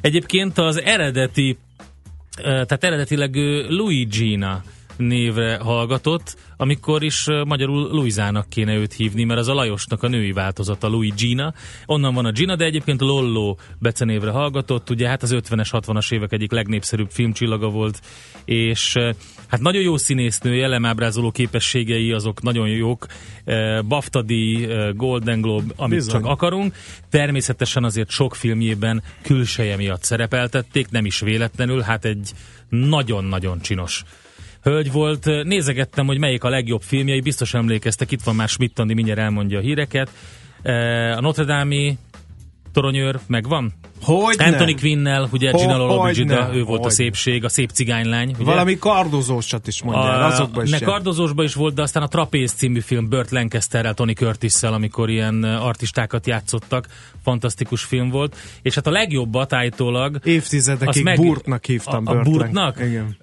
Egyébként 0.00 0.58
az 0.58 0.80
eredeti, 0.80 1.58
eh, 2.36 2.42
tehát 2.42 2.84
eredetileg 2.84 3.36
ő 3.36 3.66
Luigina 3.68 4.62
névre 5.02 5.56
hallgatott, 5.56 6.36
amikor 6.56 7.02
is 7.02 7.26
magyarul 7.46 7.88
Luizának 7.90 8.48
kéne 8.48 8.74
őt 8.74 8.92
hívni, 8.92 9.24
mert 9.24 9.40
az 9.40 9.48
a 9.48 9.54
Lajosnak 9.54 10.02
a 10.02 10.08
női 10.08 10.32
változata 10.32 10.88
Luigina. 10.88 11.54
Onnan 11.86 12.14
van 12.14 12.24
a 12.24 12.32
Gina, 12.32 12.56
de 12.56 12.64
egyébként 12.64 13.00
Lollo 13.00 13.56
becenévre 13.78 14.30
hallgatott, 14.30 14.90
ugye 14.90 15.08
hát 15.08 15.22
az 15.22 15.34
50-es, 15.34 15.68
60-as 15.70 16.12
évek 16.12 16.32
egyik 16.32 16.50
legnépszerűbb 16.50 17.10
filmcsillaga 17.10 17.68
volt, 17.68 18.00
és 18.44 18.96
hát 19.46 19.60
nagyon 19.60 19.82
jó 19.82 19.96
színésznő, 19.96 20.54
jellemábrázoló 20.54 21.30
képességei 21.30 22.12
azok 22.12 22.42
nagyon 22.42 22.68
jók, 22.68 23.06
BAFTA 23.88 24.22
díj, 24.22 24.64
eh, 24.64 24.92
Golden 24.92 25.40
Globe, 25.40 25.72
amit 25.76 25.98
Bizony. 25.98 26.20
csak 26.20 26.30
akarunk. 26.30 26.74
Természetesen 27.10 27.84
azért 27.84 28.10
sok 28.10 28.34
filmjében 28.34 29.02
külseje 29.22 29.76
miatt 29.76 30.02
szerepeltették, 30.02 30.90
nem 30.90 31.04
is 31.04 31.20
véletlenül, 31.20 31.80
hát 31.80 32.04
egy 32.04 32.30
nagyon-nagyon 32.68 33.60
csinos 33.60 34.04
hölgy 34.62 34.92
volt. 34.92 35.24
Nézegettem, 35.24 36.06
hogy 36.06 36.18
melyik 36.18 36.44
a 36.44 36.48
legjobb 36.48 36.82
filmjei, 36.82 37.20
biztos 37.20 37.54
emlékeztek, 37.54 38.10
itt 38.10 38.22
van 38.22 38.34
már 38.34 38.48
Schmidt 38.48 38.84
mindjárt 38.84 39.20
elmondja 39.20 39.58
a 39.58 39.62
híreket. 39.62 40.10
A 41.16 41.20
Notre 41.20 41.44
Dame 41.44 41.92
toronyőr 42.72 43.18
megvan? 43.26 43.72
Hogy 44.02 44.36
Anthony 44.38 44.76
Quinnel, 44.80 45.28
ugye 45.32 45.50
Ho- 45.50 45.60
Gina 45.60 45.76
Lollobrigida, 45.76 46.42
hogyne, 46.42 46.56
ő 46.58 46.62
volt 46.62 46.78
a 46.78 46.82
hogyne. 46.82 46.90
szépség, 46.90 47.44
a 47.44 47.48
szép 47.48 47.70
cigánylány. 47.70 48.28
Ugye? 48.34 48.44
Valami 48.44 48.78
kardozósat 48.78 49.66
is 49.66 49.82
mondjál, 49.82 50.22
azokban 50.22 50.64
is. 50.64 50.70
ne 50.70 50.78
kardozósban 50.78 51.44
is 51.44 51.54
volt, 51.54 51.74
de 51.74 51.82
aztán 51.82 52.02
a 52.02 52.08
Trapéz 52.08 52.52
című 52.52 52.80
film 52.80 53.08
Burt 53.08 53.30
Lancasterrel, 53.30 53.94
Tony 53.94 54.12
curtis 54.14 54.62
amikor 54.62 55.10
ilyen 55.10 55.44
artistákat 55.44 56.26
játszottak. 56.26 56.86
Fantasztikus 57.22 57.82
film 57.82 58.08
volt. 58.10 58.36
És 58.62 58.74
hát 58.74 58.86
a 58.86 58.90
legjobbat 58.90 59.52
állítólag 59.52 60.18
Évtizedekig 60.24 61.02
meg- 61.04 61.16
Burtnak 61.16 61.64
hívtam 61.64 62.06
a, 62.06 62.10
a 62.10 62.20
Burtnak? 62.20 62.80
Igen. 62.80 63.16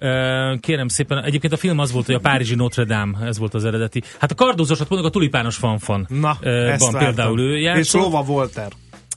Kérem 0.60 0.88
szépen, 0.88 1.24
egyébként 1.24 1.52
a 1.52 1.56
film 1.56 1.78
az 1.78 1.92
volt, 1.92 2.06
hogy 2.06 2.14
a 2.14 2.18
Párizsi 2.20 2.54
Notre 2.54 2.84
Dame, 2.84 3.26
ez 3.26 3.38
volt 3.38 3.54
az 3.54 3.64
eredeti. 3.64 4.02
Hát 4.18 4.30
a 4.30 4.34
kardózosat 4.34 4.88
mondjuk 4.88 5.10
a 5.10 5.14
tulipános 5.14 5.56
fanfan. 5.56 6.06
Na, 6.08 6.38
van 6.78 6.92
például 6.98 7.40
ő 7.40 7.56
És 7.56 7.62
játszott. 7.62 8.00
Lova 8.02 8.22
Volter. 8.22 8.68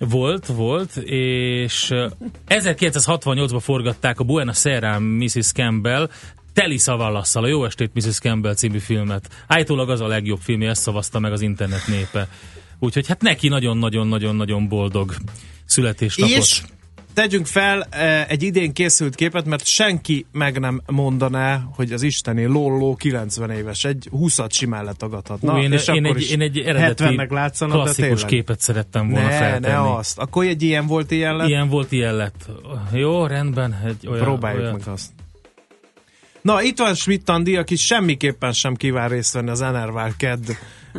Volt, 0.10 0.46
volt, 0.46 0.96
és 1.06 1.90
ö, 1.90 2.08
1968-ban 2.48 3.60
forgatták 3.62 4.20
a 4.20 4.24
Buenos 4.24 4.66
Aires 4.66 4.98
Mrs. 5.00 5.52
Campbell 5.52 6.10
Teli 6.54 6.78
Szavallasszal, 6.78 7.44
a 7.44 7.48
Jó 7.48 7.66
estét 7.66 7.94
Mrs. 7.94 8.18
Campbell 8.20 8.54
című 8.54 8.78
filmet. 8.78 9.30
Állítólag 9.48 9.90
az 9.90 10.02
a 10.02 10.08
legjobb 10.08 10.40
filmje, 10.40 10.70
ezt 10.70 10.82
szavazta 10.82 11.20
meg 11.20 11.32
az 11.32 11.42
internet 11.42 11.88
népe. 11.88 12.28
Úgyhogy 12.80 13.08
hát 13.08 13.22
neki 13.22 13.48
nagyon-nagyon-nagyon-nagyon 13.48 14.68
boldog 14.68 15.16
születésnapot. 15.66 16.36
És 16.36 16.62
tegyünk 17.14 17.46
fel 17.46 17.88
eh, 17.90 18.30
egy 18.30 18.44
idén 18.44 18.74
készült 18.74 19.16
képet, 19.16 19.46
mert 19.46 19.66
senki 19.66 20.26
meg 20.32 20.60
nem 20.60 20.82
mondaná, 20.86 21.64
hogy 21.76 21.92
az 21.92 22.02
isteni 22.02 22.46
Lolló 22.46 22.96
90 22.96 23.50
éves. 23.50 23.84
Egy 23.84 24.10
20-at 24.12 24.52
simán 24.52 24.84
letagadhatna. 24.84 25.62
Én, 25.62 25.72
és 25.72 25.88
én, 25.88 26.06
akkor 26.06 26.16
egy, 26.16 26.22
is 26.22 26.32
én 26.32 26.42
egy 26.42 26.60
eredeti 26.60 27.04
70-nek 27.04 27.30
látszana, 27.30 27.72
de 27.72 27.82
klasszikus 27.82 28.08
tényleg. 28.08 28.26
képet 28.26 28.60
szerettem 28.60 29.10
volna 29.10 29.28
ne, 29.28 29.38
feltenni. 29.38 29.74
ne 29.74 29.94
azt. 29.94 30.18
Akkor 30.18 30.46
egy 30.46 30.62
ilyen 30.62 30.88
volt, 30.88 31.12
ilyen 31.12 31.36
lett. 31.36 31.48
Ilyen 31.48 31.70
volt, 31.70 31.92
ilyen 31.92 32.16
lett. 32.16 32.46
Jó, 32.92 33.26
rendben. 33.26 33.82
Egy 33.86 34.08
olyan, 34.08 34.24
Próbáljuk 34.24 34.62
olyan. 34.62 34.74
meg 34.74 34.88
azt. 34.88 35.10
Na, 36.42 36.62
itt 36.62 36.78
van 36.78 36.94
Schmidt 36.96 37.30
Andi, 37.30 37.56
aki 37.56 37.76
semmiképpen 37.76 38.52
sem 38.52 38.76
kíván 38.76 39.10
részt 39.10 39.34
venni 39.34 39.50
az 39.50 39.62
Enervál 39.62 40.14
Kedd 40.18 40.46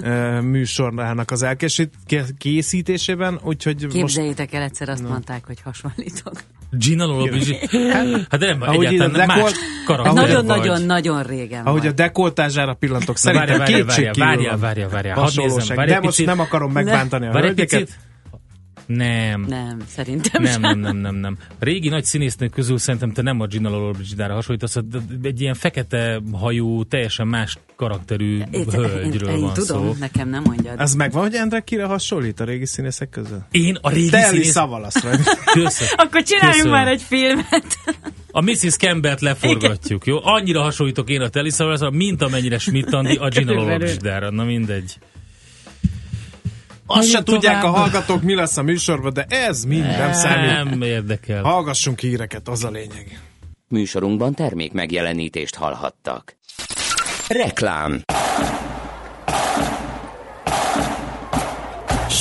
műsorának 0.52 1.30
az 1.30 1.42
elkészítésében, 1.42 3.40
úgyhogy 3.42 3.82
most 3.82 3.94
Képzeljétek 3.94 4.52
el, 4.52 4.62
egyszer 4.62 4.88
azt 4.88 5.08
mondták, 5.08 5.46
hogy 5.46 5.60
hasonlítok. 5.60 6.32
Gina 6.70 7.04
Lollobrigida. 7.04 7.56
Hát 8.30 8.40
de 8.40 8.46
nem, 8.46 8.62
Ahogy 8.62 8.84
egyáltalán 8.84 9.14
ide 9.14 9.26
más. 9.26 9.52
Nagyon-nagyon-nagyon 10.14 11.22
régen 11.22 11.64
ahogy 11.64 11.80
a 11.80 11.82
volt. 11.82 11.94
dekoltázsára 11.94 12.74
pillantok, 12.74 13.16
szerintem 13.16 13.64
kétség 13.64 14.10
várjál, 14.18 14.50
van 14.50 14.60
várjál, 14.60 14.88
várjál. 14.88 15.14
Hadd 15.14 15.74
várj 15.74 15.90
De 15.90 16.00
most 16.00 16.26
nem 16.26 16.40
akarom 16.40 16.72
megbántani 16.72 17.26
a 17.26 17.30
hölgyeket. 17.30 17.88
Nem. 18.86 19.40
Nem, 19.48 19.78
szerintem 19.86 20.42
Nem, 20.42 20.52
sem. 20.52 20.60
nem, 20.60 20.78
nem, 20.78 20.96
nem, 20.96 21.14
nem. 21.14 21.38
Régi 21.58 21.88
nagy 21.88 22.04
színésznők 22.04 22.50
közül 22.50 22.78
szerintem 22.78 23.12
te 23.12 23.22
nem 23.22 23.40
a 23.40 23.46
Gina 23.46 23.68
Lollobrigidára 23.68 24.34
hasonlítasz, 24.34 24.76
egy 25.22 25.40
ilyen 25.40 25.54
fekete 25.54 26.22
hajú, 26.32 26.84
teljesen 26.84 27.26
más 27.26 27.58
karakterű 27.76 28.38
Én, 28.38 28.46
én, 28.50 28.64
hölgyről 28.70 29.28
én 29.28 29.40
van 29.40 29.52
tudom, 29.54 29.84
szó. 29.84 29.94
nekem 29.98 30.28
nem 30.28 30.42
mondjad. 30.42 30.80
Ez 30.80 30.94
megvan, 30.94 31.22
hogy 31.22 31.34
Endre 31.34 31.60
kire 31.60 31.84
hasonlít 31.84 32.40
a 32.40 32.44
régi 32.44 32.66
színészek 32.66 33.08
közül? 33.08 33.42
Én 33.50 33.78
a 33.80 33.90
régi 33.90 34.10
Teli 34.10 34.24
színész... 34.36 34.50
szavalaszra. 34.50 35.10
Köszön. 35.52 35.88
Akkor 35.96 36.22
csináljunk 36.22 36.54
Köszönöm. 36.54 36.72
már 36.72 36.88
egy 36.88 37.02
filmet. 37.02 37.78
A 38.30 38.40
Mrs. 38.40 38.76
Campbell-t 38.76 39.20
leforgatjuk, 39.20 40.06
jó? 40.06 40.18
Annyira 40.22 40.62
hasonlítok 40.62 41.10
én 41.10 41.20
a 41.20 41.50
Szavalaszra, 41.50 41.90
mint 41.90 42.22
amennyire 42.22 42.58
Schmidt 42.58 42.92
Andi 42.92 43.16
a 43.16 43.28
Gina. 43.28 43.52
Lollobrigidára. 43.52 44.30
Na 44.30 44.44
mindegy. 44.44 44.98
Azt 46.86 47.08
se 47.08 47.22
tudják 47.22 47.64
a 47.64 47.70
hallgatók, 47.70 48.22
mi 48.22 48.34
lesz 48.34 48.56
a 48.56 48.62
műsorban, 48.62 49.12
de 49.12 49.24
ez 49.28 49.64
mind 49.64 49.86
nem 49.86 50.12
számít. 50.12 50.70
Nem 50.70 50.82
érdekel. 50.82 51.42
Hallgassunk 51.42 52.00
híreket, 52.00 52.48
az 52.48 52.64
a 52.64 52.70
lényeg. 52.70 53.20
Műsorunkban 53.68 54.34
termék 54.34 54.72
megjelenítést 54.72 55.54
hallhattak. 55.54 56.36
Reklám. 57.28 58.02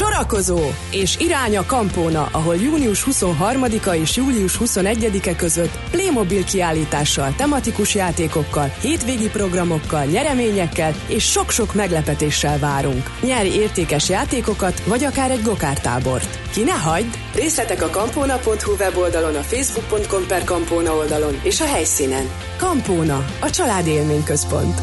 Sorakozó 0.03 0.59
és 0.91 1.19
irány 1.19 1.57
a 1.57 1.65
Kampóna, 1.65 2.29
ahol 2.31 2.55
június 2.55 3.05
23-a 3.11 3.93
és 3.93 4.15
július 4.15 4.57
21-e 4.59 5.35
között 5.35 5.77
Playmobil 5.91 6.43
kiállítással, 6.43 7.33
tematikus 7.37 7.95
játékokkal, 7.95 8.73
hétvégi 8.81 9.29
programokkal, 9.29 10.05
nyereményekkel 10.05 10.93
és 11.07 11.23
sok-sok 11.23 11.73
meglepetéssel 11.73 12.59
várunk. 12.59 13.11
Nyerj 13.21 13.47
értékes 13.47 14.09
játékokat, 14.09 14.83
vagy 14.85 15.03
akár 15.03 15.31
egy 15.31 15.43
gokártábort. 15.43 16.39
Ki 16.51 16.63
ne 16.63 16.71
hagyd! 16.71 17.17
Részletek 17.35 17.81
a 17.81 17.89
kampóna.hu 17.89 18.71
weboldalon, 18.79 19.35
a 19.35 19.41
facebook.com 19.41 20.27
per 20.27 20.43
kampóna 20.43 20.95
oldalon 20.95 21.39
és 21.43 21.61
a 21.61 21.65
helyszínen. 21.65 22.29
Kampóna, 22.57 23.25
a 23.39 23.49
család 23.49 23.87
élményközpont. 23.87 24.81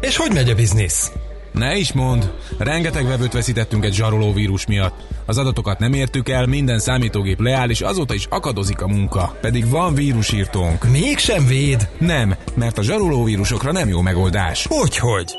És 0.00 0.16
hogy 0.16 0.32
megy 0.32 0.50
a 0.50 0.54
biznisz? 0.54 1.10
Ne 1.52 1.76
is 1.76 1.92
mond, 1.92 2.32
rengeteg 2.58 3.06
vevőt 3.06 3.32
veszítettünk 3.32 3.84
egy 3.84 3.94
zsaroló 3.94 4.32
vírus 4.32 4.66
miatt. 4.66 4.94
Az 5.26 5.38
adatokat 5.38 5.78
nem 5.78 5.92
értük 5.92 6.28
el, 6.28 6.46
minden 6.46 6.78
számítógép 6.78 7.40
leáll, 7.40 7.70
és 7.70 7.80
azóta 7.80 8.14
is 8.14 8.26
akadozik 8.30 8.80
a 8.80 8.88
munka. 8.88 9.36
Pedig 9.40 9.68
van 9.68 9.94
vírusírtónk. 9.94 10.90
Mégsem 10.90 11.46
véd? 11.46 11.88
Nem, 11.98 12.34
mert 12.54 12.78
a 12.78 12.82
zsaroló 12.82 13.24
vírusokra 13.24 13.72
nem 13.72 13.88
jó 13.88 14.00
megoldás. 14.00 14.66
Hogyhogy? 14.68 15.36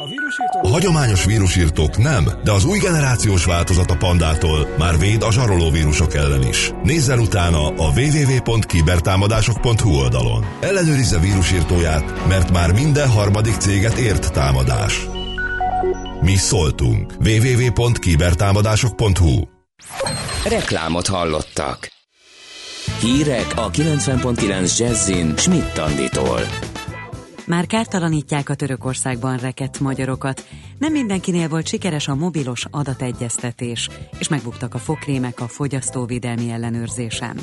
A 0.62 0.68
hagyományos 0.68 1.26
vírusírtók 1.26 1.98
nem, 1.98 2.28
de 2.44 2.52
az 2.52 2.66
új 2.66 2.80
generációs 2.80 3.46
változat 3.46 3.92
a 3.92 3.98
pandától 3.98 4.68
már 4.78 4.98
véd 5.00 5.24
a 5.24 5.32
zsaroló 5.32 5.70
vírusok 5.70 6.14
ellen 6.14 6.48
is. 6.48 6.72
Nézzel 6.84 7.20
utána 7.20 7.68
a 7.68 7.92
www.kibertámadások.hu 7.96 9.90
oldalon. 9.90 10.46
Ellenőrizze 10.60 11.20
vírusírtóját, 11.20 12.28
mert 12.28 12.52
már 12.52 12.74
minden 12.74 13.10
harmadik 13.10 13.56
céget 13.56 13.98
ért 13.98 14.32
támadás. 14.32 15.13
Mi 16.22 16.36
szóltunk. 16.36 17.14
www.kibertámadások.hu 17.26 19.42
Reklámot 20.50 21.08
hallottak. 21.08 21.92
Hírek 23.00 23.48
a 23.56 23.70
90.9 23.70 24.78
Jazzin 24.78 25.38
Schmidt 25.38 25.78
Anditól. 25.78 26.40
Már 27.48 27.66
kártalanítják 27.66 28.50
a 28.50 28.56
Törökországban 28.56 29.38
rekett 29.38 29.80
magyarokat. 29.80 30.48
Nem 30.80 30.92
mindenkinél 30.92 31.48
volt 31.48 31.68
sikeres 31.68 32.08
a 32.08 32.16
mobilos 32.16 32.66
adategyeztetés, 32.72 33.90
és 34.20 34.28
megbuktak 34.28 34.74
a 34.74 34.78
fokrémek 34.78 35.40
a 35.40 35.48
fogyasztóvédelmi 35.48 36.50
ellenőrzésen. 36.50 37.40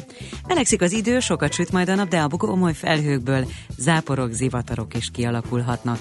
Melegszik 0.47 0.83
az 0.83 0.93
idő, 0.93 1.21
sokat 1.21 1.53
süt 1.53 1.73
majd 1.73 1.89
a 1.89 1.95
nap, 1.95 2.09
de 2.09 2.21
a 2.21 2.29
komoly 2.29 2.75
felhőkből 2.75 3.47
záporok, 3.79 4.33
zivatarok 4.33 4.97
is 4.97 5.11
kialakulhatnak. 5.11 5.99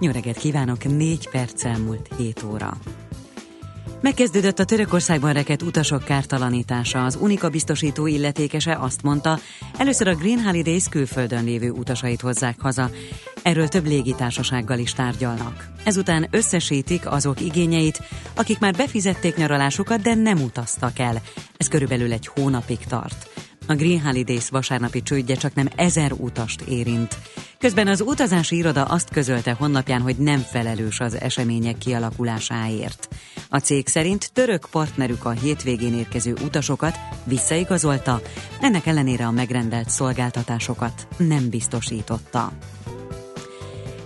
Jó 0.00 0.10
reggelt 0.10 0.38
kívánok, 0.38 0.84
4 0.84 1.28
perccel 1.28 1.78
múlt 1.78 2.08
7 2.16 2.42
óra. 2.42 2.78
Megkezdődött 4.02 4.58
a 4.58 4.64
Törökországban 4.64 5.32
rekett 5.32 5.62
utasok 5.62 6.04
kártalanítása. 6.04 7.04
Az 7.04 7.18
Unika 7.20 7.48
biztosító 7.48 8.06
illetékese 8.06 8.76
azt 8.76 9.02
mondta, 9.02 9.38
először 9.78 10.08
a 10.08 10.14
Green 10.14 10.42
Holidays 10.42 10.88
külföldön 10.88 11.44
lévő 11.44 11.70
utasait 11.70 12.20
hozzák 12.20 12.60
haza. 12.60 12.90
Erről 13.42 13.68
több 13.68 13.86
légitársasággal 13.86 14.78
is 14.78 14.92
tárgyalnak. 14.92 15.68
Ezután 15.84 16.28
összesítik 16.30 17.10
azok 17.10 17.40
igényeit, 17.40 18.00
akik 18.34 18.58
már 18.58 18.74
befizették 18.74 19.36
nyaralásukat, 19.36 20.00
de 20.00 20.14
nem 20.14 20.42
utaztak 20.42 20.98
el. 20.98 21.22
Ez 21.56 21.68
körülbelül 21.68 22.12
egy 22.12 22.26
hónapig 22.26 22.78
tart. 22.78 23.30
A 23.66 23.74
Green 23.74 24.00
Holidays 24.00 24.48
vasárnapi 24.48 25.02
csődje 25.02 25.34
csak 25.34 25.54
nem 25.54 25.68
ezer 25.76 26.12
utast 26.12 26.60
érint. 26.60 27.18
Közben 27.62 27.88
az 27.88 28.00
utazási 28.00 28.56
iroda 28.56 28.82
azt 28.82 29.10
közölte 29.10 29.52
honlapján, 29.52 30.00
hogy 30.00 30.16
nem 30.16 30.38
felelős 30.38 31.00
az 31.00 31.20
események 31.20 31.78
kialakulásáért. 31.78 33.08
A 33.48 33.58
cég 33.58 33.88
szerint 33.88 34.32
török 34.32 34.66
partnerük 34.70 35.24
a 35.24 35.30
hétvégén 35.30 35.94
érkező 35.94 36.34
utasokat 36.44 36.98
visszaigazolta, 37.24 38.20
ennek 38.60 38.86
ellenére 38.86 39.26
a 39.26 39.30
megrendelt 39.30 39.90
szolgáltatásokat 39.90 41.06
nem 41.16 41.48
biztosította. 41.48 42.52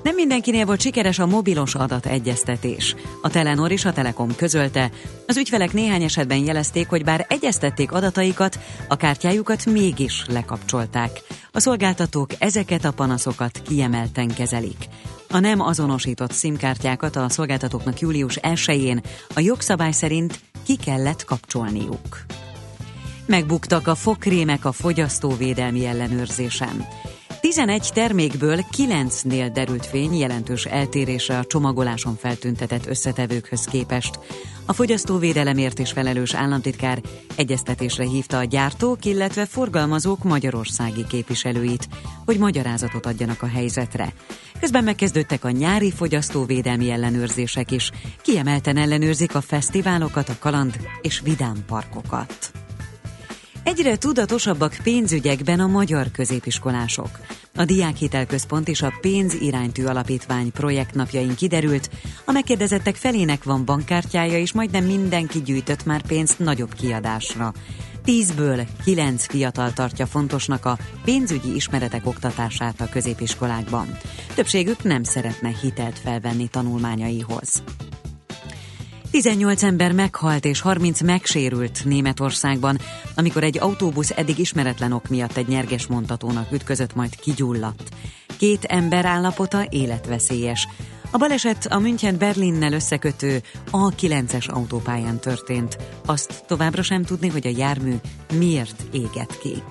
Nem 0.06 0.14
mindenkinél 0.14 0.66
volt 0.66 0.80
sikeres 0.80 1.18
a 1.18 1.26
mobilos 1.26 1.74
adategyeztetés. 1.74 2.94
A 3.22 3.30
Telenor 3.30 3.70
és 3.70 3.84
a 3.84 3.92
Telekom 3.92 4.36
közölte, 4.36 4.90
az 5.26 5.36
ügyfelek 5.36 5.72
néhány 5.72 6.02
esetben 6.02 6.38
jelezték, 6.38 6.88
hogy 6.88 7.04
bár 7.04 7.26
egyeztették 7.28 7.92
adataikat, 7.92 8.58
a 8.88 8.96
kártyájukat 8.96 9.64
mégis 9.64 10.24
lekapcsolták. 10.28 11.10
A 11.52 11.60
szolgáltatók 11.60 12.30
ezeket 12.38 12.84
a 12.84 12.92
panaszokat 12.92 13.62
kiemelten 13.62 14.28
kezelik. 14.34 14.88
A 15.30 15.38
nem 15.38 15.60
azonosított 15.60 16.32
SIM-kártyákat 16.32 17.16
a 17.16 17.28
szolgáltatóknak 17.28 18.00
július 18.00 18.38
1-én 18.42 19.00
a 19.34 19.40
jogszabály 19.40 19.92
szerint 19.92 20.40
ki 20.64 20.76
kellett 20.76 21.24
kapcsolniuk. 21.24 22.24
Megbuktak 23.26 23.86
a 23.86 23.94
fokrémek 23.94 24.64
a 24.64 24.72
fogyasztóvédelmi 24.72 25.86
ellenőrzésen. 25.86 26.86
11 27.40 27.90
termékből 27.94 28.58
9-nél 28.76 29.50
derült 29.52 29.86
fény 29.86 30.14
jelentős 30.14 30.64
eltérésre 30.64 31.38
a 31.38 31.44
csomagoláson 31.44 32.16
feltüntetett 32.16 32.86
összetevőkhöz 32.86 33.64
képest. 33.64 34.18
A 34.66 34.72
fogyasztóvédelemért 34.72 35.78
is 35.78 35.92
felelős 35.92 36.34
államtitkár 36.34 37.00
egyeztetésre 37.36 38.04
hívta 38.04 38.38
a 38.38 38.44
gyártók, 38.44 39.04
illetve 39.04 39.46
forgalmazók 39.46 40.22
magyarországi 40.24 41.06
képviselőit, 41.06 41.88
hogy 42.24 42.38
magyarázatot 42.38 43.06
adjanak 43.06 43.42
a 43.42 43.46
helyzetre. 43.46 44.12
Közben 44.60 44.84
megkezdődtek 44.84 45.44
a 45.44 45.50
nyári 45.50 45.90
fogyasztóvédelmi 45.90 46.90
ellenőrzések 46.90 47.70
is. 47.70 47.90
Kiemelten 48.22 48.76
ellenőrzik 48.76 49.34
a 49.34 49.40
fesztiválokat, 49.40 50.28
a 50.28 50.36
kaland 50.38 50.76
és 51.00 51.20
vidámparkokat. 51.20 52.50
Egyre 53.66 53.96
tudatosabbak 53.96 54.76
pénzügyekben 54.82 55.60
a 55.60 55.66
magyar 55.66 56.10
középiskolások. 56.10 57.08
A 57.56 57.64
Diákhitelközpont 57.64 58.68
és 58.68 58.82
a 58.82 58.92
Pénziránytű 59.00 59.84
Alapítvány 59.84 60.52
projektnapjain 60.52 61.34
kiderült, 61.34 61.90
a 62.24 62.32
megkérdezettek 62.32 62.94
felének 62.94 63.44
van 63.44 63.64
bankkártyája, 63.64 64.38
és 64.38 64.52
majdnem 64.52 64.84
mindenki 64.84 65.42
gyűjtött 65.42 65.84
már 65.84 66.02
pénzt 66.06 66.38
nagyobb 66.38 66.74
kiadásra. 66.74 67.52
Tízből 68.04 68.66
kilenc 68.84 69.26
fiatal 69.26 69.72
tartja 69.72 70.06
fontosnak 70.06 70.64
a 70.64 70.78
pénzügyi 71.04 71.54
ismeretek 71.54 72.06
oktatását 72.06 72.80
a 72.80 72.88
középiskolákban. 72.88 73.98
Többségük 74.34 74.82
nem 74.82 75.02
szeretne 75.02 75.50
hitelt 75.62 75.98
felvenni 75.98 76.48
tanulmányaihoz. 76.48 77.62
18 79.16 79.62
ember 79.62 79.92
meghalt 79.92 80.44
és 80.44 80.60
30 80.60 81.00
megsérült 81.00 81.84
Németországban, 81.84 82.78
amikor 83.14 83.44
egy 83.44 83.58
autóbusz 83.58 84.10
eddig 84.10 84.38
ismeretlen 84.38 84.92
ok 84.92 85.08
miatt 85.08 85.36
egy 85.36 85.48
nyerges 85.48 85.86
mondatónak 85.86 86.52
ütközött, 86.52 86.94
majd 86.94 87.16
kigyulladt. 87.16 87.88
Két 88.38 88.64
ember 88.64 89.04
állapota 89.04 89.66
életveszélyes. 89.70 90.68
A 91.10 91.16
baleset 91.18 91.66
a 91.66 91.78
München 91.78 92.18
Berlinnel 92.18 92.72
összekötő 92.72 93.42
A9-es 93.72 94.50
autópályán 94.50 95.18
történt. 95.18 95.78
Azt 96.06 96.44
továbbra 96.46 96.82
sem 96.82 97.02
tudni, 97.02 97.28
hogy 97.28 97.46
a 97.46 97.54
jármű 97.56 97.94
miért 98.32 98.82
égett 98.92 99.38
ki. 99.38 99.62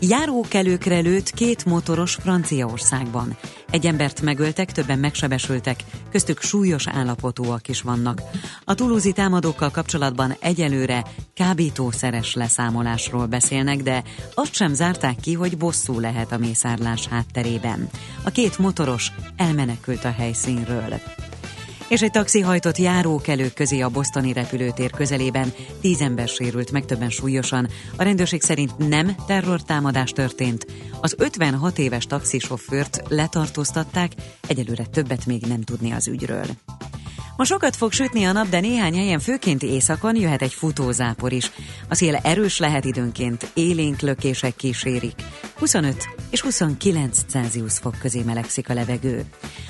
Járókelőkre 0.00 0.98
lőtt 0.98 1.30
két 1.30 1.64
motoros 1.64 2.14
Franciaországban. 2.14 3.36
Egy 3.70 3.86
embert 3.86 4.22
megöltek, 4.22 4.72
többen 4.72 4.98
megsebesültek, 4.98 5.84
köztük 6.10 6.40
súlyos 6.40 6.88
állapotúak 6.88 7.68
is 7.68 7.82
vannak. 7.82 8.22
A 8.64 8.74
tulúzi 8.74 9.12
támadókkal 9.12 9.70
kapcsolatban 9.70 10.36
egyelőre 10.40 11.04
kábítószeres 11.34 12.34
leszámolásról 12.34 13.26
beszélnek, 13.26 13.82
de 13.82 14.02
azt 14.34 14.54
sem 14.54 14.74
zárták 14.74 15.16
ki, 15.16 15.34
hogy 15.34 15.56
bosszú 15.56 16.00
lehet 16.00 16.32
a 16.32 16.38
mészárlás 16.38 17.06
hátterében. 17.06 17.88
A 18.22 18.30
két 18.30 18.58
motoros 18.58 19.12
elmenekült 19.36 20.04
a 20.04 20.12
helyszínről 20.12 21.00
és 21.90 22.02
egy 22.02 22.10
taxi 22.10 22.40
hajtott 22.40 22.76
járókelők 22.76 23.54
közé 23.54 23.80
a 23.80 23.88
bosztoni 23.88 24.32
repülőtér 24.32 24.90
közelében. 24.90 25.52
Tíz 25.80 26.00
ember 26.00 26.28
sérült 26.28 26.70
meg 26.70 26.84
többen 26.84 27.10
súlyosan. 27.10 27.68
A 27.96 28.02
rendőrség 28.02 28.42
szerint 28.42 28.88
nem 28.88 29.14
terrortámadás 29.26 30.10
történt. 30.10 30.66
Az 31.00 31.14
56 31.18 31.78
éves 31.78 32.06
taxisofőrt 32.06 33.00
letartóztatták, 33.08 34.12
egyelőre 34.46 34.84
többet 34.84 35.26
még 35.26 35.42
nem 35.42 35.62
tudni 35.62 35.90
az 35.90 36.08
ügyről. 36.08 36.46
Ma 37.36 37.44
sokat 37.44 37.76
fog 37.76 37.92
sütni 37.92 38.24
a 38.24 38.32
nap, 38.32 38.48
de 38.48 38.60
néhány 38.60 38.94
helyen, 38.94 39.18
főként 39.18 39.62
éjszakon 39.62 40.16
jöhet 40.16 40.42
egy 40.42 40.54
futózápor 40.54 41.32
is. 41.32 41.50
A 41.88 41.94
szél 41.94 42.14
erős 42.14 42.58
lehet 42.58 42.84
időnként, 42.84 43.50
élénk 43.54 44.00
lökések 44.00 44.56
kísérik. 44.56 45.14
25 45.60 46.08
és 46.30 46.40
29 46.40 47.18
Celsius 47.28 47.78
fok 47.78 47.94
közé 48.00 48.22
melegszik 48.22 48.68
a 48.68 48.74
levegő. 48.74 49.24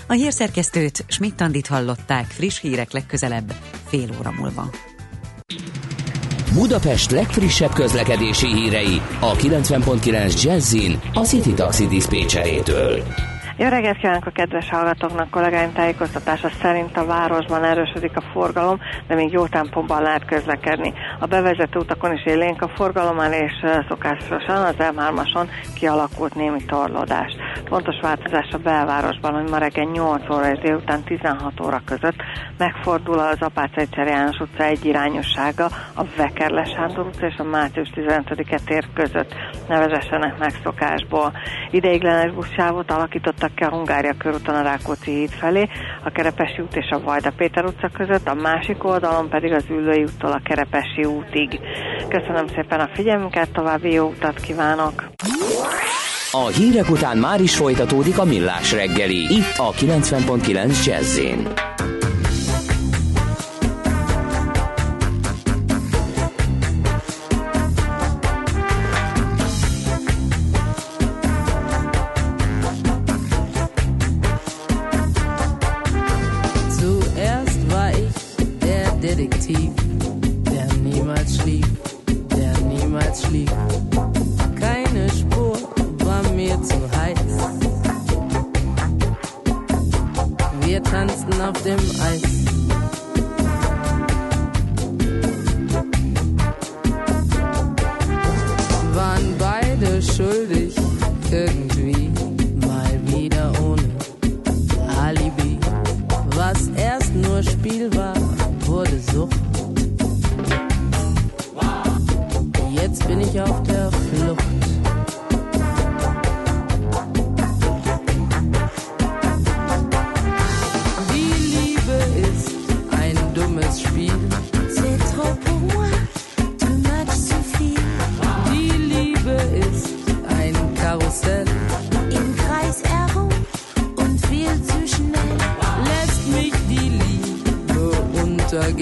A 0.06 0.12
hírszerkesztőt 0.12 1.04
Schmidt-Tandit 1.06 1.66
hallották 1.66 2.26
friss 2.26 2.60
hírek 2.60 2.92
legközelebb 2.92 3.52
fél 3.86 4.08
óra 4.18 4.30
múlva. 4.30 4.70
Budapest 6.54 7.10
legfrissebb 7.10 7.72
közlekedési 7.72 8.46
hírei 8.46 9.00
a 9.20 9.32
90.9 9.32 10.42
Jazzin 10.42 11.00
a 11.14 11.20
City 11.20 11.52
Taxi 11.52 11.86
Dispécsejétől. 11.86 13.02
Jó 13.60 13.68
reggelt 13.68 13.96
kívánok 13.96 14.26
a 14.26 14.30
kedves 14.30 14.70
hallgatóknak, 14.70 15.30
kollégáim 15.30 15.72
tájékoztatása 15.72 16.48
szerint 16.62 16.96
a 16.96 17.04
városban 17.04 17.64
erősödik 17.64 18.16
a 18.16 18.20
forgalom, 18.32 18.80
de 19.06 19.14
még 19.14 19.32
jó 19.32 19.46
tempóban 19.46 20.02
lehet 20.02 20.24
közlekedni. 20.24 20.92
A 21.18 21.26
bevezető 21.26 21.78
utakon 21.78 22.12
is 22.12 22.24
élénk 22.24 22.62
a 22.62 22.68
forgalomán, 22.68 23.32
és 23.32 23.52
szokásosan 23.88 24.64
az 24.64 24.74
M3-ason 24.78 25.48
kialakult 25.74 26.34
némi 26.34 26.64
torlódás. 26.64 27.32
Fontos 27.64 28.00
változás 28.02 28.48
a 28.52 28.58
belvárosban, 28.58 29.32
hogy 29.32 29.50
ma 29.50 29.58
reggel 29.58 29.84
8 29.84 30.30
óra 30.30 30.50
és 30.50 30.58
délután 30.58 31.02
16 31.02 31.60
óra 31.60 31.82
között 31.84 32.22
megfordul 32.60 33.18
az 33.18 33.42
Apácai 33.42 33.86
János 33.90 34.38
utca 34.38 34.64
egyirányossága 34.64 35.68
a 35.94 36.02
Vekerle 36.16 36.64
Sándor 36.64 37.06
utca 37.06 37.26
és 37.26 37.36
a 37.38 37.44
Mácius 37.44 37.90
15-e 37.94 38.58
tér 38.64 38.84
között. 38.94 39.34
Nevezessenek 39.68 40.38
megszokásból. 40.38 41.32
Ideiglenes 41.70 42.32
buszsávot 42.32 42.90
alakítottak 42.90 43.49
a 43.56 43.68
Hungária 43.70 44.14
körúton 44.18 44.54
a 44.54 44.62
Rákóczi 44.62 45.10
híd 45.10 45.30
felé, 45.30 45.68
a 46.04 46.10
Kerepesi 46.10 46.60
út 46.62 46.76
és 46.76 46.90
a 46.90 47.00
Vajda 47.00 47.32
Péter 47.36 47.64
utca 47.64 47.88
között, 47.88 48.28
a 48.28 48.34
másik 48.34 48.84
oldalon 48.84 49.28
pedig 49.28 49.52
az 49.52 49.64
Üllői 49.68 50.02
úttól 50.02 50.32
a 50.32 50.40
Kerepesi 50.44 51.04
útig. 51.04 51.60
Köszönöm 52.08 52.46
szépen 52.46 52.80
a 52.80 52.90
figyelmüket, 52.94 53.52
további 53.52 53.92
jó 53.92 54.08
utat 54.08 54.40
kívánok! 54.40 55.04
A 56.32 56.46
hírek 56.46 56.90
után 56.90 57.18
már 57.18 57.40
is 57.40 57.56
folytatódik 57.56 58.18
a 58.18 58.24
millás 58.24 58.72
reggeli, 58.72 59.34
itt 59.34 59.56
a 59.56 59.70
90.9 59.70 60.84
jazz 60.84 61.20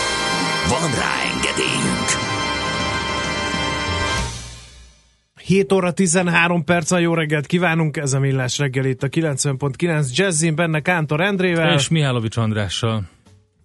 Van 0.69 0.91
rá 0.99 1.13
engedélyünk! 1.33 2.09
7 5.43 5.71
óra 5.71 5.91
13 5.91 6.63
perc, 6.63 6.91
a 6.91 6.97
jó 6.97 7.13
reggelt 7.13 7.45
kívánunk, 7.45 7.97
ez 7.97 8.13
a 8.13 8.19
Millás 8.19 8.57
reggel 8.57 8.85
itt 8.85 9.03
a 9.03 9.07
90.9 9.07 10.15
Jazzin, 10.15 10.55
benne 10.55 10.79
Kántor 10.79 11.21
Endrével. 11.21 11.73
És 11.73 11.89
Mihálovics 11.89 12.37
Andrással. 12.37 13.09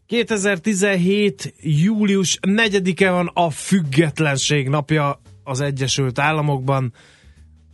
2017. 0.07 1.55
július 1.61 2.39
4-e 2.43 3.11
van 3.11 3.31
a 3.35 3.51
függetlenség 3.51 4.69
napja 4.69 5.21
az 5.45 5.61
Egyesült 5.61 6.19
Államokban, 6.19 6.93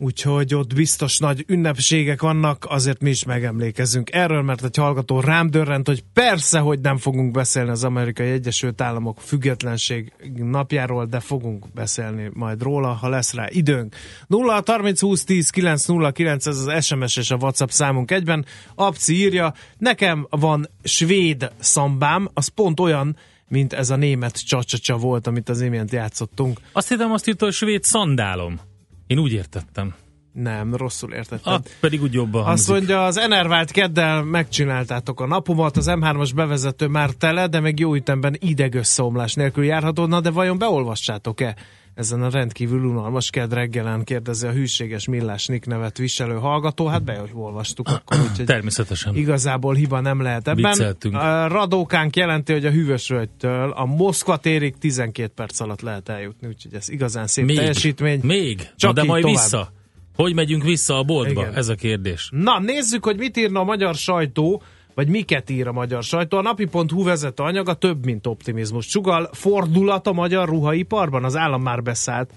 úgyhogy 0.03 0.55
ott 0.55 0.73
biztos 0.73 1.17
nagy 1.17 1.43
ünnepségek 1.47 2.21
vannak, 2.21 2.65
azért 2.69 3.01
mi 3.01 3.09
is 3.09 3.23
megemlékezünk 3.23 4.13
erről, 4.13 4.41
mert 4.41 4.63
egy 4.63 4.75
hallgató 4.75 5.19
rám 5.19 5.49
dörrent, 5.49 5.87
hogy 5.87 6.03
persze, 6.13 6.59
hogy 6.59 6.79
nem 6.79 6.97
fogunk 6.97 7.31
beszélni 7.31 7.69
az 7.69 7.83
Amerikai 7.83 8.29
Egyesült 8.29 8.81
Államok 8.81 9.21
függetlenség 9.21 10.13
napjáról, 10.35 11.05
de 11.05 11.19
fogunk 11.19 11.73
beszélni 11.73 12.29
majd 12.33 12.61
róla, 12.61 12.87
ha 12.87 13.09
lesz 13.09 13.33
rá 13.33 13.45
időnk. 13.49 13.95
0 14.27 14.63
30 14.65 15.01
20 15.01 15.23
10 15.23 15.49
9 15.49 15.85
0 15.85 16.11
9, 16.11 16.45
ez 16.45 16.57
az 16.57 16.85
SMS 16.85 17.17
és 17.17 17.31
a 17.31 17.35
WhatsApp 17.35 17.69
számunk 17.69 18.11
egyben. 18.11 18.45
Apci 18.75 19.15
írja, 19.15 19.53
nekem 19.77 20.27
van 20.29 20.69
svéd 20.83 21.51
szambám, 21.59 22.29
az 22.33 22.47
pont 22.47 22.79
olyan, 22.79 23.17
mint 23.47 23.73
ez 23.73 23.89
a 23.89 23.95
német 23.95 24.45
csacsacsa 24.45 24.97
volt, 24.97 25.27
amit 25.27 25.49
az 25.49 25.61
imént 25.61 25.91
játszottunk. 25.91 26.59
Azt 26.71 26.89
hittem 26.89 27.11
azt 27.11 27.27
írta, 27.27 27.45
hogy 27.45 27.53
svéd 27.53 27.83
szandálom. 27.83 28.71
Én 29.13 29.19
úgy 29.19 29.31
értettem. 29.33 29.93
Nem, 30.31 30.75
rosszul 30.75 31.13
értettem. 31.13 31.53
Ah, 31.53 31.61
pedig 31.79 32.01
úgy 32.01 32.13
jobban 32.13 32.39
Azt 32.39 32.47
hangzik. 32.47 32.73
mondja, 32.73 33.05
az 33.05 33.17
Enervált 33.17 33.71
keddel 33.71 34.23
megcsináltátok 34.23 35.19
a 35.19 35.27
napomat, 35.27 35.77
az 35.77 35.85
M3-as 35.89 36.31
bevezető 36.35 36.87
már 36.87 37.09
tele, 37.09 37.47
de 37.47 37.59
még 37.59 37.79
jó 37.79 37.95
ütemben 37.95 38.35
idegösszeomlás 38.39 39.33
nélkül 39.33 39.63
járható. 39.63 40.05
Na, 40.05 40.21
de 40.21 40.29
vajon 40.29 40.57
beolvassátok-e 40.57 41.55
ezen 41.95 42.23
a 42.23 42.29
rendkívül 42.29 42.83
unalmas 42.83 43.29
kedd 43.29 43.53
reggelen, 43.53 44.03
kérdezi 44.03 44.47
a 44.47 44.51
hűséges 44.51 45.07
Millás 45.07 45.45
Nick 45.45 45.65
nevet 45.65 45.97
viselő 45.97 46.35
hallgató. 46.35 46.85
Hát 46.85 47.03
beolvastuk 47.03 47.87
akkor, 47.87 48.17
úgyhogy 48.29 48.45
Természetesen. 48.45 49.15
igazából 49.15 49.73
hiba 49.73 49.99
nem 49.99 50.21
lehet 50.21 50.47
ebben. 50.47 50.71
Vicceltünk. 50.71 51.15
Radókánk 51.47 52.15
jelenti, 52.15 52.53
hogy 52.53 52.65
a 52.65 52.71
hűvösrögytől 52.71 53.71
a 53.71 53.85
Moszkva 53.85 54.37
térig 54.37 54.77
12 54.77 55.31
perc 55.35 55.59
alatt 55.59 55.81
lehet 55.81 56.09
eljutni, 56.09 56.47
úgyhogy 56.47 56.73
ez 56.73 56.89
igazán 56.89 57.27
szép 57.27 57.45
Még? 57.45 57.55
teljesítmény. 57.55 58.19
Még? 58.23 58.57
Csak 58.57 58.73
Csak 58.75 58.93
de 58.93 59.03
majd 59.03 59.21
tovább. 59.23 59.37
vissza. 59.41 59.71
Hogy 60.15 60.33
megyünk 60.33 60.63
vissza 60.63 60.97
a 60.97 61.03
boltba? 61.03 61.41
Igen. 61.41 61.53
Ez 61.53 61.67
a 61.67 61.75
kérdés. 61.75 62.29
Na, 62.31 62.59
nézzük, 62.59 63.03
hogy 63.05 63.17
mit 63.17 63.37
írna 63.37 63.59
a 63.59 63.63
magyar 63.63 63.95
sajtó, 63.95 64.61
vagy 64.95 65.07
miket 65.07 65.49
ír 65.49 65.67
a 65.67 65.71
magyar 65.71 66.03
sajtó. 66.03 66.37
A 66.37 66.41
napi.hu 66.41 67.03
vezető 67.03 67.43
anyaga 67.43 67.73
több, 67.73 68.05
mint 68.05 68.27
optimizmus. 68.27 68.85
Csugal 68.85 69.29
fordulat 69.31 70.07
a 70.07 70.13
magyar 70.13 70.47
ruhaiparban, 70.47 71.23
az 71.23 71.35
állam 71.35 71.61
már 71.61 71.81
beszállt. 71.81 72.33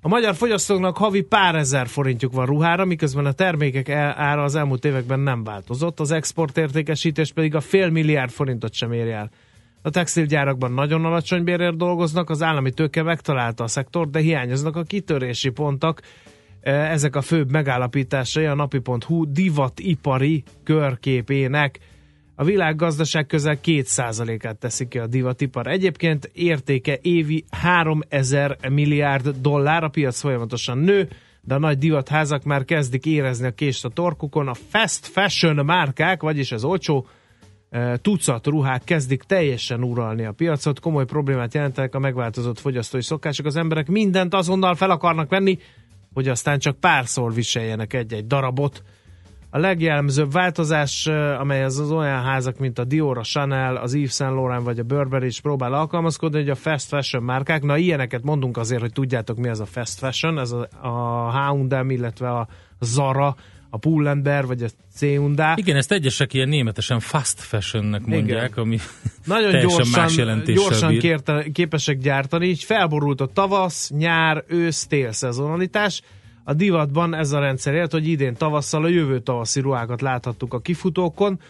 A 0.00 0.08
magyar 0.08 0.34
fogyasztóknak 0.34 0.96
havi 0.96 1.22
pár 1.22 1.54
ezer 1.54 1.86
forintjuk 1.86 2.32
van 2.32 2.46
ruhára, 2.46 2.84
miközben 2.84 3.26
a 3.26 3.32
termékek 3.32 3.88
ára 3.88 4.42
az 4.42 4.54
elmúlt 4.54 4.84
években 4.84 5.20
nem 5.20 5.44
változott, 5.44 6.00
az 6.00 6.10
exportértékesítés 6.10 7.32
pedig 7.32 7.54
a 7.54 7.60
fél 7.60 7.90
milliárd 7.90 8.30
forintot 8.30 8.72
sem 8.72 8.92
ér 8.92 9.08
el. 9.08 9.30
A 9.82 9.90
textilgyárakban 9.90 10.72
nagyon 10.72 11.04
alacsony 11.04 11.44
bérért 11.44 11.76
dolgoznak, 11.76 12.30
az 12.30 12.42
állami 12.42 12.72
tőke 12.72 13.02
megtalálta 13.02 13.64
a 13.64 13.68
szektort, 13.68 14.10
de 14.10 14.18
hiányoznak 14.18 14.76
a 14.76 14.82
kitörési 14.82 15.50
pontok. 15.50 16.00
E, 16.64 16.72
Ezek 16.72 17.16
a 17.16 17.20
főbb 17.20 17.50
megállapításai 17.50 18.44
a 18.44 18.54
napi.hu 18.54 19.32
divatipari 19.32 20.42
körképének. 20.62 21.78
A 22.34 22.44
világgazdaság 22.44 23.26
közel 23.26 23.58
2%-át 23.64 24.56
teszi 24.56 24.88
ki 24.88 24.98
a 24.98 25.06
divatipar. 25.06 25.66
Egyébként 25.66 26.30
értéke 26.32 26.98
évi 27.02 27.44
3000 27.50 28.56
milliárd 28.70 29.28
dollár, 29.40 29.84
a 29.84 29.88
piac 29.88 30.20
folyamatosan 30.20 30.78
nő, 30.78 31.08
de 31.40 31.54
a 31.54 31.58
nagy 31.58 31.78
divatházak 31.78 32.44
már 32.44 32.64
kezdik 32.64 33.06
érezni 33.06 33.46
a 33.46 33.54
kést 33.54 33.84
a 33.84 33.88
torkukon. 33.88 34.48
A 34.48 34.54
fast 34.54 35.06
fashion 35.06 35.64
márkák, 35.64 36.22
vagyis 36.22 36.52
az 36.52 36.64
olcsó 36.64 37.06
e, 37.70 37.96
tucat 37.96 38.46
ruhák 38.46 38.84
kezdik 38.84 39.22
teljesen 39.22 39.82
uralni 39.82 40.24
a 40.24 40.32
piacot, 40.32 40.80
komoly 40.80 41.04
problémát 41.04 41.54
jelentenek 41.54 41.94
a 41.94 41.98
megváltozott 41.98 42.58
fogyasztói 42.58 43.02
szokások. 43.02 43.46
Az 43.46 43.56
emberek 43.56 43.88
mindent 43.88 44.34
azonnal 44.34 44.74
fel 44.74 44.90
akarnak 44.90 45.30
venni, 45.30 45.58
hogy 46.14 46.28
aztán 46.28 46.58
csak 46.58 46.80
párszor 46.80 47.34
viseljenek 47.34 47.92
egy-egy 47.92 48.26
darabot. 48.26 48.82
A 49.50 49.58
legjellemzőbb 49.58 50.32
változás, 50.32 51.06
amely 51.38 51.64
az, 51.64 51.78
az 51.78 51.90
olyan 51.90 52.22
házak, 52.22 52.58
mint 52.58 52.78
a 52.78 52.84
Dior, 52.84 53.18
a 53.18 53.22
Chanel, 53.22 53.76
az 53.76 53.94
Yves 53.94 54.12
Saint 54.12 54.34
Laurent 54.34 54.64
vagy 54.64 54.78
a 54.78 54.82
Burberry 54.82 55.26
is 55.26 55.40
próbál 55.40 55.72
alkalmazkodni, 55.72 56.38
hogy 56.38 56.50
a 56.50 56.54
fast 56.54 56.88
fashion 56.88 57.22
márkák, 57.22 57.62
na 57.62 57.76
ilyeneket 57.76 58.22
mondunk 58.22 58.56
azért, 58.56 58.80
hogy 58.80 58.92
tudjátok 58.92 59.36
mi 59.36 59.48
az 59.48 59.60
a 59.60 59.66
fast 59.66 59.98
fashion, 59.98 60.38
ez 60.38 60.52
a, 60.52 60.68
a 60.88 61.30
H&M, 61.30 61.90
illetve 61.90 62.30
a 62.30 62.48
Zara, 62.80 63.36
a 63.74 63.78
Pull&Bear 63.78 64.46
vagy 64.46 64.62
a 64.62 64.68
C&A. 64.94 65.52
Igen, 65.54 65.76
ezt 65.76 65.92
egyesek 65.92 66.34
ilyen 66.34 66.48
németesen 66.48 67.00
fast 67.00 67.40
fashionnek 67.40 68.04
mondják, 68.06 68.50
Igen. 68.50 68.64
ami 68.64 68.78
Nagyon 69.24 69.50
teljesen 69.50 69.76
gyorsan, 69.76 70.00
más 70.02 70.16
jelentéssel 70.16 70.62
gyorsan 70.62 70.90
bír. 70.90 71.00
kérte, 71.00 71.44
képesek 71.52 71.98
gyártani, 71.98 72.46
így 72.46 72.64
felborult 72.64 73.20
a 73.20 73.26
tavasz, 73.26 73.90
nyár, 73.90 74.44
ősz, 74.46 74.86
tél 74.86 75.12
szezonalitás. 75.12 76.02
A 76.44 76.52
divatban 76.52 77.14
ez 77.14 77.32
a 77.32 77.38
rendszer 77.38 77.74
élt, 77.74 77.92
hogy 77.92 78.08
idén 78.08 78.34
tavasszal 78.34 78.84
a 78.84 78.88
jövő 78.88 79.20
tavaszi 79.20 79.60
ruhákat 79.60 80.00
láthattuk 80.00 80.54
a 80.54 80.60
kifutókon. 80.60 81.40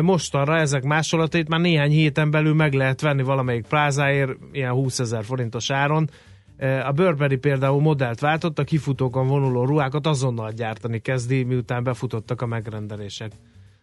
Mostanra 0.00 0.56
ezek 0.56 0.82
másolatait 0.82 1.48
már 1.48 1.60
néhány 1.60 1.90
héten 1.90 2.30
belül 2.30 2.54
meg 2.54 2.72
lehet 2.72 3.00
venni 3.00 3.22
valamelyik 3.22 3.66
plázáért, 3.66 4.30
ilyen 4.52 4.72
20 4.72 4.98
ezer 4.98 5.24
forintos 5.24 5.70
áron. 5.70 6.10
E, 6.56 6.86
A 6.86 6.92
Burberry 6.92 7.36
például 7.36 7.80
modellt 7.80 8.20
váltott, 8.20 8.58
a 8.58 8.64
kifutókon 8.64 9.26
vonuló 9.26 9.64
ruhákat 9.64 10.06
azonnal 10.06 10.52
gyártani 10.52 11.00
kezdi, 11.00 11.42
miután 11.42 11.82
befutottak 11.84 12.42
a 12.42 12.46
megrendelések. 12.46 13.32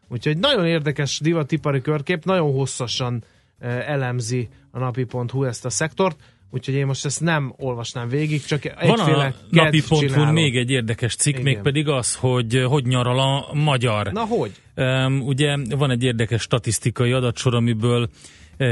Úgyhogy 0.08 0.38
nagyon 0.38 0.66
érdekes 0.66 1.20
divatipari 1.20 1.82
körkép, 1.82 2.26
nagyon 2.26 2.52
hosszasan 2.52 3.24
eh, 3.60 3.90
elemzi 3.90 4.50
a 4.72 4.80
napi.hu 4.80 5.44
ezt 5.44 5.66
a 5.66 5.70
szektort, 5.70 6.20
úgyhogy 6.52 6.74
én 6.74 6.86
most 6.86 7.06
ezt 7.06 7.22
nem 7.22 7.54
olvasnám 7.58 8.08
végig, 8.08 8.44
csak 8.44 8.64
Van 8.64 9.00
egyféle 9.00 9.26
a 9.26 9.34
kedv 9.52 9.94
napi.hu 9.94 10.32
még 10.32 10.58
egy 10.58 10.70
érdekes 10.70 11.16
cikk, 11.16 11.34
Igen. 11.34 11.44
mégpedig 11.44 11.88
az, 11.88 12.16
hogy 12.16 12.56
eh, 12.56 12.66
hogy 12.66 12.86
nyaral 12.86 13.20
a 13.20 13.54
magyar. 13.54 14.12
Na 14.12 14.26
hogy? 14.26 14.52
Um, 14.76 15.22
ugye 15.22 15.58
van 15.78 15.92
egy 15.92 16.04
érdekes 16.04 16.42
statisztikai 16.42 17.12
adatsor, 17.12 17.56
amiből 17.56 18.02
eh, 18.04 18.10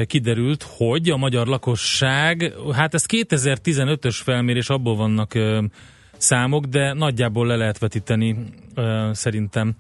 kiderült, 0.08 0.64
hogy 0.78 1.10
a 1.10 1.18
magyar 1.18 1.48
lakosság, 1.48 2.54
hát 2.74 2.94
ez 2.94 3.06
2015-ös 3.08 4.20
felmérés, 4.24 4.70
abból 4.70 4.96
vannak 4.96 5.34
számok, 6.18 6.66
de 6.66 6.94
nagyjából 6.94 7.48
le 7.48 7.56
lehet 7.56 7.78
vetíteni 7.78 8.36
szerintem 9.12 9.76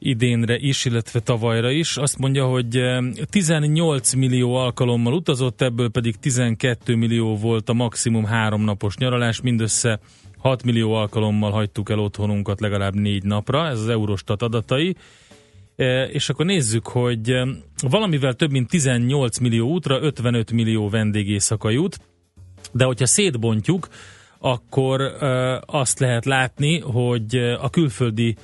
idénre 0.00 0.56
is, 0.56 0.84
illetve 0.84 1.20
tavalyra 1.20 1.70
is. 1.70 1.96
Azt 1.96 2.18
mondja, 2.18 2.46
hogy 2.46 2.76
eh, 2.76 2.98
18 3.30 4.12
millió 4.12 4.54
alkalommal 4.54 5.12
utazott, 5.12 5.62
ebből 5.62 5.88
pedig 5.88 6.16
12 6.16 6.96
millió 6.96 7.36
volt 7.36 7.68
a 7.68 7.72
maximum 7.72 8.24
háromnapos 8.24 8.96
nyaralás, 8.96 9.40
mindössze 9.40 10.00
6 10.38 10.62
millió 10.62 10.92
alkalommal 10.92 11.50
hagytuk 11.50 11.90
el 11.90 11.98
otthonunkat 11.98 12.60
legalább 12.60 12.94
négy 12.94 13.22
napra, 13.22 13.66
ez 13.66 13.78
az 13.78 13.88
Eurostat 13.88 14.42
adatai. 14.42 14.96
És 16.12 16.28
akkor 16.28 16.46
nézzük, 16.46 16.86
hogy 16.86 17.34
valamivel 17.80 18.34
több 18.34 18.50
mint 18.50 18.68
18 18.68 19.38
millió 19.38 19.68
útra 19.68 20.00
55 20.00 20.52
millió 20.52 20.88
vendégészaka 20.88 21.70
jut, 21.70 22.00
de 22.72 22.84
hogyha 22.84 23.06
szétbontjuk, 23.06 23.88
akkor 24.38 25.00
azt 25.66 25.98
lehet 25.98 26.24
látni, 26.24 26.78
hogy 26.78 27.36
a 27.36 27.70
külföldi 27.70 28.36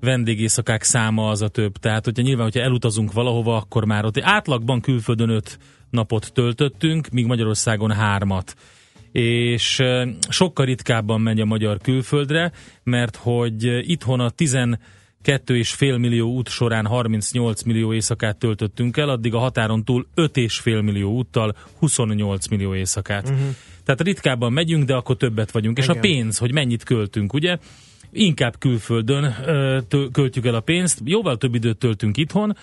vendégészakák 0.00 0.82
száma 0.82 1.28
az 1.28 1.42
a 1.42 1.48
több. 1.48 1.76
Tehát, 1.76 2.04
hogyha 2.04 2.22
nyilván, 2.22 2.44
hogyha 2.44 2.60
elutazunk 2.60 3.12
valahova, 3.12 3.56
akkor 3.56 3.84
már 3.84 4.04
ott 4.04 4.20
átlagban 4.20 4.80
külföldön 4.80 5.28
5 5.28 5.58
napot 5.90 6.32
töltöttünk, 6.32 7.08
míg 7.08 7.26
Magyarországon 7.26 7.90
hármat 7.90 8.54
és 9.12 9.82
sokkal 10.28 10.64
ritkábban 10.64 11.20
megy 11.20 11.40
a 11.40 11.44
magyar 11.44 11.78
külföldre, 11.78 12.52
mert 12.82 13.16
hogy 13.16 13.90
itthon 13.90 14.20
a 14.20 14.30
12,5 15.24 15.98
millió 15.98 16.28
út 16.28 16.48
során 16.48 16.86
38 16.86 17.62
millió 17.62 17.92
éjszakát 17.92 18.36
töltöttünk 18.36 18.96
el, 18.96 19.08
addig 19.08 19.34
a 19.34 19.38
határon 19.38 19.84
túl 19.84 20.06
5,5 20.16 20.82
millió 20.82 21.12
úttal 21.12 21.56
28 21.78 22.48
millió 22.48 22.74
éjszakát. 22.74 23.28
Uh-huh. 23.28 23.48
Tehát 23.84 24.00
ritkábban 24.00 24.52
megyünk, 24.52 24.84
de 24.84 24.94
akkor 24.94 25.16
többet 25.16 25.50
vagyunk. 25.50 25.78
És 25.78 25.88
a 25.88 25.90
Igen. 25.90 26.02
pénz, 26.02 26.38
hogy 26.38 26.52
mennyit 26.52 26.82
költünk, 26.82 27.32
ugye? 27.32 27.58
Inkább 28.12 28.58
külföldön 28.58 29.34
költjük 30.12 30.46
el 30.46 30.54
a 30.54 30.60
pénzt, 30.60 31.00
jóval 31.04 31.36
több 31.36 31.54
időt 31.54 31.78
töltünk 31.78 32.16
itthon, 32.16 32.56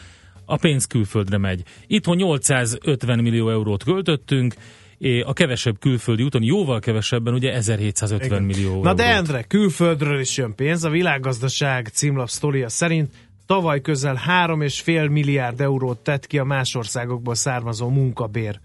a 0.46 0.58
pénz 0.58 0.86
külföldre 0.86 1.38
megy. 1.38 1.64
Itthon 1.88 2.16
850 2.16 3.20
millió 3.20 3.50
eurót 3.50 3.84
költöttünk, 3.84 4.56
a 5.24 5.34
kevesebb 5.34 5.80
külföldi 5.80 6.24
úton, 6.24 6.44
jóval 6.44 6.80
kevesebben, 6.80 7.34
ugye 7.34 7.54
1750 7.54 8.32
Igen. 8.32 8.44
millió 8.44 8.84
Na 8.84 8.94
de 8.94 9.04
eurót. 9.04 9.18
Endre, 9.18 9.44
külföldről 9.44 10.20
is 10.20 10.38
jön 10.38 10.56
pénz. 10.56 10.84
A 10.84 10.90
világgazdaság 10.90 11.88
címlap 11.88 12.30
sztoria 12.30 12.70
szerint 12.70 13.12
tavaly 13.46 13.82
közel 13.82 14.20
3,5 14.28 15.10
milliárd 15.12 15.62
eurót 15.62 15.98
tett 16.00 16.28
ki 16.28 16.38
a 16.38 16.44
más 16.44 16.76
országokból 16.76 17.36
származó 17.36 17.90
munkabér. 17.90 18.60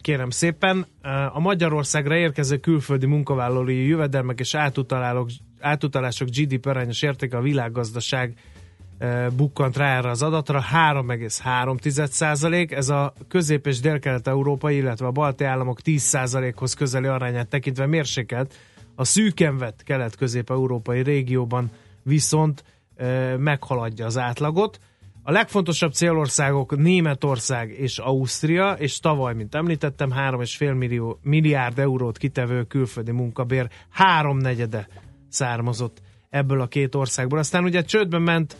Kérem 0.00 0.30
szépen, 0.30 0.86
a 1.32 1.40
Magyarországra 1.40 2.16
érkező 2.16 2.56
külföldi 2.56 3.06
munkavállalói 3.06 3.86
jövedelmek 3.86 4.40
és 4.40 4.56
átutalások 5.60 6.28
GDP 6.28 6.66
arányos 6.66 7.02
értéke 7.02 7.36
a 7.36 7.40
világgazdaság 7.40 8.34
bukkant 9.36 9.76
rá 9.76 9.96
erre 9.96 10.10
az 10.10 10.22
adatra, 10.22 10.62
3,3 10.72 12.72
ez 12.72 12.88
a 12.88 13.12
közép- 13.28 13.66
és 13.66 13.80
délkelet-európai, 13.80 14.76
illetve 14.76 15.06
a 15.06 15.10
balti 15.10 15.44
államok 15.44 15.80
10 15.80 16.18
hoz 16.54 16.74
közeli 16.74 17.06
arányát 17.06 17.48
tekintve 17.48 17.86
mérsékelt, 17.86 18.54
a 18.94 19.04
szűken 19.04 19.58
vett 19.58 19.82
kelet-közép-európai 19.82 21.02
régióban 21.02 21.70
viszont 22.02 22.64
eh, 22.96 23.36
meghaladja 23.36 24.06
az 24.06 24.18
átlagot. 24.18 24.78
A 25.22 25.30
legfontosabb 25.30 25.92
célországok 25.92 26.76
Németország 26.76 27.70
és 27.70 27.98
Ausztria, 27.98 28.72
és 28.72 28.98
tavaly, 28.98 29.34
mint 29.34 29.54
említettem, 29.54 30.10
3,5 30.10 30.78
millió, 30.78 31.18
milliárd 31.22 31.78
eurót 31.78 32.18
kitevő 32.18 32.64
külföldi 32.64 33.10
munkabér 33.10 33.68
háromnegyede 33.90 34.88
származott 35.28 36.02
ebből 36.30 36.60
a 36.60 36.66
két 36.66 36.94
országból. 36.94 37.38
Aztán 37.38 37.64
ugye 37.64 37.82
csődbe 37.82 38.18
ment 38.18 38.52
eh, 38.52 38.58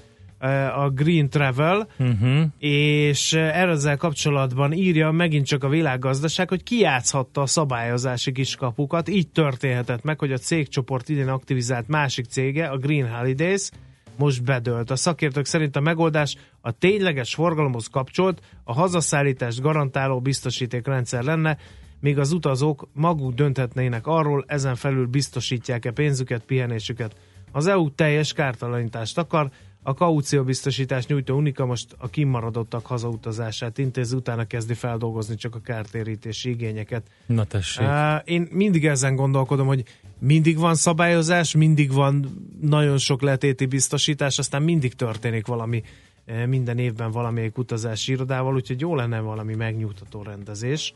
a 0.77 0.91
Green 0.91 1.29
Travel, 1.29 1.89
Uh-huh. 1.99 2.45
és 2.59 3.33
eh, 3.33 3.63
ezzel 3.63 3.97
kapcsolatban 3.97 4.73
írja 4.73 5.11
megint 5.11 5.47
csak 5.47 5.65
a 5.65 5.69
világgazdaság, 5.69 6.49
hogy 6.49 6.63
kiátszhatta 6.63 7.41
a 7.41 7.47
szabályozási 7.47 8.33
kiskapukat. 8.33 9.09
Így 9.09 9.29
történhetett 9.29 10.03
meg, 10.03 10.19
hogy 10.19 10.33
a 10.33 10.39
cégcsoport 10.39 11.09
idén 11.09 11.29
aktivizált 11.29 11.89
másik 11.89 12.25
cége, 12.25 12.67
a 12.67 12.77
Green 12.77 13.09
Holidays, 13.09 13.71
most 14.17 14.45
bedölt. 14.45 14.91
A 14.91 14.97
szakértők 14.97 15.45
szerint 15.45 15.77
a 15.77 15.81
megoldás 15.81 16.37
a 16.61 16.71
tényleges 16.71 17.35
forgalomhoz 17.35 17.87
kapcsolt, 17.87 18.41
a 18.65 18.73
hazaszállítást 18.73 19.61
garantáló 19.61 20.21
biztosítékrendszer 20.21 21.23
lenne, 21.23 21.57
míg 22.01 22.19
az 22.19 22.33
utazók 22.33 22.89
maguk 22.93 23.35
dönthetnének 23.35 24.07
arról, 24.07 24.45
ezen 24.47 24.75
felül 24.75 25.07
biztosítják-e 25.07 25.91
pénzüket, 25.91 26.45
pihenésüket. 26.45 27.17
Az 27.53 27.67
EU 27.67 27.91
teljes 27.91 28.33
kártalanítást 28.33 29.19
akar, 29.19 29.51
a 29.83 29.95
kaucióbiztosítás 29.95 31.07
nyújtó 31.07 31.37
Unika 31.37 31.67
most 31.67 31.95
a 31.99 32.09
kimaradottak 32.09 32.87
hazautazását 32.87 33.79
intézi, 33.79 34.17
utána 34.17 34.45
kezdi 34.45 34.75
feldolgozni 34.75 35.35
csak 35.35 35.55
a 35.55 35.61
kártérítési 35.61 36.51
igényeket. 36.51 37.07
Na 37.27 37.45
tessék. 37.45 37.87
Én 38.25 38.49
mindig 38.51 38.87
ezen 38.87 39.17
gondolkodom, 39.17 39.67
hogy 39.67 39.85
mindig 40.19 40.59
van 40.59 40.75
szabályozás, 40.75 41.55
mindig 41.55 41.93
van 41.93 42.27
nagyon 42.61 42.99
sok 42.99 43.23
letéti 43.23 43.67
biztosítás, 43.67 44.39
aztán 44.39 44.63
mindig 44.63 44.95
történik 44.95 45.47
valami 45.47 45.83
eh, 46.25 46.47
minden 46.47 46.79
évben 46.79 47.11
valamelyik 47.11 47.59
utazási 47.59 48.13
irodával, 48.13 48.55
úgyhogy 48.55 48.81
jó 48.81 48.95
lenne 48.95 49.21
valami 49.21 49.55
megnyugtató 49.55 50.23
rendezés. 50.23 50.95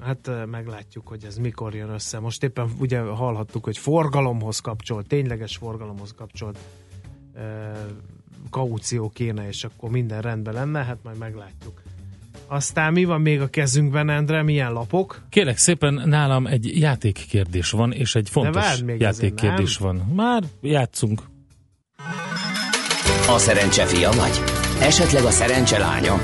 Hát 0.00 0.28
eh, 0.28 0.46
meglátjuk, 0.46 1.08
hogy 1.08 1.24
ez 1.24 1.36
mikor 1.36 1.74
jön 1.74 1.90
össze. 1.90 2.18
Most 2.18 2.42
éppen 2.42 2.70
ugye 2.78 3.00
hallhattuk, 3.00 3.64
hogy 3.64 3.78
forgalomhoz 3.78 4.58
kapcsolt, 4.58 5.06
tényleges 5.06 5.56
forgalomhoz 5.56 6.14
kapcsolt 6.16 6.58
eh, 7.34 7.42
kaució 8.50 9.10
kéne, 9.14 9.48
és 9.48 9.64
akkor 9.64 9.90
minden 9.90 10.20
rendben 10.20 10.54
lenne, 10.54 10.84
hát 10.84 10.98
majd 11.02 11.18
meglátjuk. 11.18 11.82
Aztán 12.46 12.92
mi 12.92 13.04
van 13.04 13.20
még 13.20 13.40
a 13.40 13.48
kezünkben, 13.48 14.10
Endre? 14.10 14.42
Milyen 14.42 14.72
lapok? 14.72 15.22
Kérlek 15.28 15.56
szépen, 15.56 16.02
nálam 16.04 16.46
egy 16.46 16.80
játékkérdés 16.80 17.70
van, 17.70 17.92
és 17.92 18.14
egy 18.14 18.28
fontos 18.30 18.82
játékkérdés 18.98 19.76
van. 19.76 19.96
Már 19.96 20.42
játszunk. 20.60 21.22
A 23.28 23.38
szerencse 23.38 23.84
fia 23.86 24.10
vagy? 24.10 24.40
Esetleg 24.80 25.24
a 25.24 25.30
szerencse 25.30 25.78
lánya? 25.78 26.14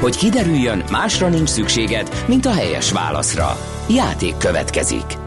Hogy 0.00 0.16
kiderüljön, 0.16 0.82
másra 0.90 1.28
nincs 1.28 1.48
szükséged, 1.48 2.24
mint 2.28 2.46
a 2.46 2.52
helyes 2.52 2.92
válaszra. 2.92 3.56
Játék 3.88 4.36
következik. 4.36 5.25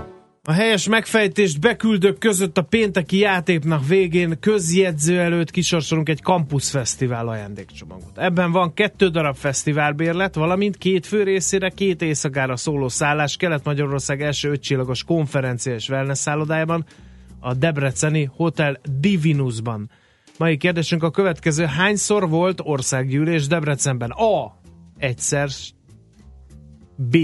A 0.49 0.51
helyes 0.51 0.87
megfejtést 0.87 1.59
beküldők 1.59 2.17
között 2.17 2.57
a 2.57 2.61
pénteki 2.61 3.17
játéknak 3.17 3.87
végén 3.87 4.39
közjegyző 4.39 5.19
előtt 5.19 5.51
kisorsolunk 5.51 6.09
egy 6.09 6.19
Campus 6.19 6.69
Fesztivál 6.69 7.27
ajándékcsomagot. 7.27 8.17
Ebben 8.17 8.51
van 8.51 8.73
kettő 8.73 9.07
darab 9.07 9.35
fesztiválbérlet, 9.35 10.35
valamint 10.35 10.77
két 10.77 11.05
fő 11.05 11.23
részére, 11.23 11.69
két 11.69 12.01
éjszakára 12.01 12.55
szóló 12.55 12.87
szállás 12.87 13.37
Kelet-Magyarország 13.37 14.21
első 14.21 14.49
ötcsillagos 14.49 15.03
konferencia 15.03 15.73
és 15.73 15.89
wellness 15.89 16.19
szállodájában, 16.19 16.85
a 17.39 17.53
Debreceni 17.53 18.29
Hotel 18.35 18.79
Divinusban. 18.99 19.89
Mai 20.37 20.57
kérdésünk 20.57 21.03
a 21.03 21.11
következő. 21.11 21.65
Hányszor 21.65 22.29
volt 22.29 22.59
országgyűlés 22.63 23.47
Debrecenben? 23.47 24.09
A. 24.09 24.59
Egyszer. 24.97 25.49
B. 26.95 27.17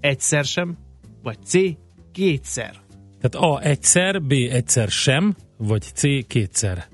Egyszer 0.00 0.44
sem. 0.44 0.76
Vagy 1.22 1.38
C. 1.44 1.82
Kétszer. 2.14 2.72
Tehát 3.20 3.46
A 3.50 3.60
egyszer, 3.62 4.22
B 4.22 4.32
egyszer 4.32 4.88
sem, 4.88 5.34
vagy 5.56 5.82
C 5.94 6.26
kétszer. 6.26 6.86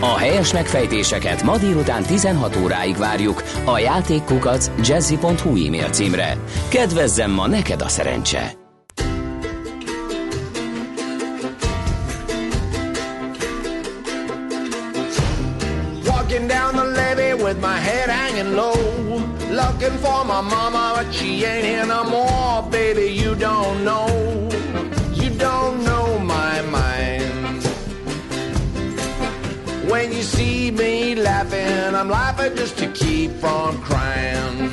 A 0.00 0.18
helyes 0.18 0.52
megfejtéseket 0.52 1.42
ma 1.42 1.58
délután 1.58 2.02
16 2.02 2.56
óráig 2.56 2.96
várjuk 2.96 3.42
a 3.64 3.78
játékkukac 3.78 4.70
jazzy.hu 4.88 5.66
e-mail 5.66 5.88
címre. 5.88 6.38
Kedvezzem 6.68 7.30
ma 7.30 7.46
neked 7.46 7.80
a 7.80 7.88
szerencse! 7.88 8.52
Walking 16.06 16.46
down 16.46 16.72
the 16.72 16.84
levee 16.84 17.34
with 17.34 17.60
my 17.60 17.78
head 17.80 18.08
hanging 18.08 18.54
low. 18.54 18.93
Looking 19.64 19.98
for 19.98 20.24
my 20.24 20.40
mama, 20.40 20.92
but 20.96 21.12
she 21.12 21.44
ain't 21.44 21.64
here 21.64 21.86
no 21.86 22.04
more. 22.04 22.62
Baby, 22.70 23.12
you 23.12 23.34
don't 23.34 23.82
know. 23.82 24.06
You 25.12 25.30
don't 25.30 25.82
know 25.84 26.18
my 26.18 26.60
mind. 26.62 27.64
When 29.90 30.12
you 30.12 30.22
see 30.22 30.70
me 30.70 31.14
laughing, 31.14 31.94
I'm 31.94 32.08
laughing 32.08 32.54
just 32.56 32.76
to 32.78 32.88
keep 32.92 33.30
from 33.42 33.80
crying. 33.80 34.70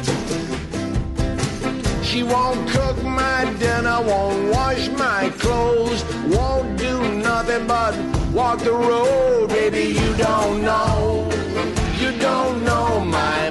She 2.03 2.23
won't 2.23 2.67
cook 2.69 3.01
my 3.03 3.45
dinner, 3.59 4.01
won't 4.01 4.51
wash 4.51 4.89
my 4.89 5.29
clothes, 5.39 6.03
won't 6.27 6.77
do 6.77 6.95
nothing 7.29 7.65
but 7.65 7.93
walk 8.33 8.59
the 8.59 8.73
road. 8.73 9.47
Baby, 9.49 9.85
you 9.99 10.13
don't 10.17 10.61
know, 10.61 11.29
you 11.97 12.11
don't 12.19 12.65
know 12.65 12.99
my 12.99 13.50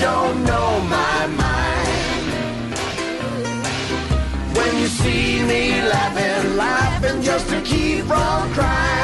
Don't 0.00 0.44
know 0.44 0.80
my 0.88 1.26
mind. 1.26 2.74
When 4.56 4.78
you 4.78 4.86
see 4.86 5.42
me 5.42 5.82
laughing, 5.82 6.56
laughing 6.56 7.20
just 7.20 7.50
to 7.50 7.60
keep 7.60 8.06
from 8.06 8.50
crying. 8.54 8.99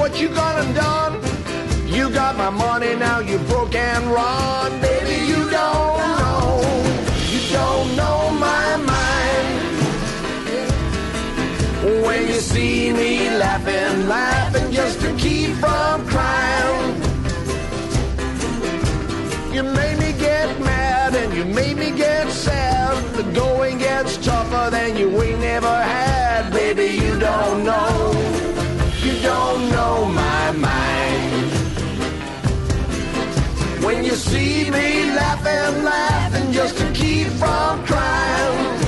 What 0.00 0.18
you 0.18 0.28
gone 0.30 0.72
done. 0.72 1.12
You 1.86 2.08
got 2.10 2.34
my 2.36 2.48
money, 2.48 2.96
now 2.96 3.18
you 3.20 3.36
broke 3.50 3.74
and 3.74 4.06
run. 4.06 4.80
Baby, 4.80 5.16
you 5.30 5.40
don't 5.58 5.98
know, 6.20 6.46
you 7.32 7.40
don't 7.58 7.88
know 8.00 8.18
my 8.48 8.68
mind. 8.92 9.48
When 12.04 12.20
you 12.28 12.40
see 12.52 12.92
me 12.94 13.28
laughing, 13.44 14.08
laughing 14.08 14.72
just 14.72 15.00
to 15.02 15.14
keep 15.16 15.50
from 15.62 16.06
crying. 16.06 16.94
You 19.54 19.62
made 19.64 19.98
me 19.98 20.12
get 20.18 20.48
mad 20.60 21.14
and 21.14 21.30
you 21.34 21.44
made 21.44 21.76
me 21.76 21.90
get 21.90 22.30
sad. 22.30 22.96
The 23.18 23.24
going 23.40 23.76
gets 23.76 24.16
tougher 24.16 24.70
than 24.70 24.96
you 24.96 25.08
ain't 25.22 25.40
never 25.40 25.76
had. 25.94 26.50
Baby, 26.52 26.86
you 27.04 27.18
don't 27.18 27.64
know. 27.64 27.89
See 34.20 34.70
me 34.70 34.88
laughing, 35.14 35.82
laughing 35.82 36.52
just 36.52 36.76
to 36.78 36.86
keep 36.92 37.28
from 37.40 37.84
crying. 37.84 38.78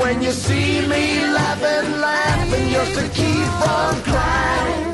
When 0.00 0.22
you 0.22 0.32
see 0.32 0.86
me 0.92 1.04
laughing, 1.38 1.88
laughing 2.00 2.66
just 2.76 2.94
to 2.98 3.04
keep 3.18 3.48
from 3.60 4.02
crying. 4.02 4.90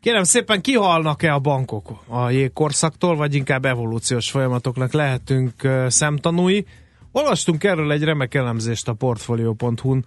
Kérem 0.00 0.24
szépen, 0.24 0.60
kihalnak-e 0.60 1.32
a 1.32 1.38
bankok 1.38 1.88
a 2.08 2.30
jégkorszaktól, 2.30 3.16
vagy 3.16 3.34
inkább 3.34 3.64
evolúciós 3.64 4.30
folyamatoknak 4.30 4.92
lehetünk 4.92 5.52
szemtanúi? 5.86 6.64
Olvastunk 7.12 7.64
erről 7.64 7.92
egy 7.92 8.04
remek 8.04 8.34
elemzést 8.34 8.88
a 8.88 8.92
Portfolio.hu-n, 8.92 10.04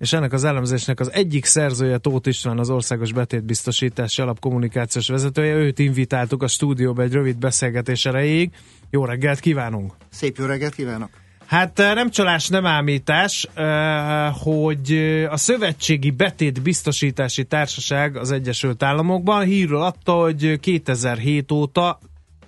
és 0.00 0.12
ennek 0.12 0.32
az 0.32 0.44
elemzésnek 0.44 1.00
az 1.00 1.12
egyik 1.12 1.44
szerzője 1.44 1.98
Tóth 1.98 2.28
István, 2.28 2.58
az 2.58 2.70
Országos 2.70 3.12
Betétbiztosítási 3.12 4.22
Alapkommunikációs 4.22 5.08
vezetője. 5.08 5.54
Őt 5.54 5.78
invitáltuk 5.78 6.42
a 6.42 6.46
stúdióba 6.46 7.02
egy 7.02 7.12
rövid 7.12 7.38
beszélgetés 7.38 8.06
erejéig. 8.06 8.50
Jó 8.90 9.04
reggelt 9.04 9.40
kívánunk! 9.40 9.92
Szép 10.10 10.36
jó 10.36 10.44
reggelt 10.44 10.74
kívánok! 10.74 11.10
Hát 11.46 11.78
eh, 11.78 11.94
nem 11.94 12.10
csalás, 12.10 12.48
nem 12.48 12.66
ámítás, 12.66 13.48
eh, 13.54 14.34
hogy 14.34 14.92
eh, 14.92 15.32
a 15.32 15.36
Szövetségi 15.36 16.10
Betét 16.10 16.62
Biztosítási 16.62 17.44
Társaság 17.44 18.16
az 18.16 18.30
Egyesült 18.30 18.82
Államokban 18.82 19.44
hírről 19.44 19.82
adta, 19.82 20.12
hogy 20.12 20.60
2007 20.60 21.52
óta 21.52 21.98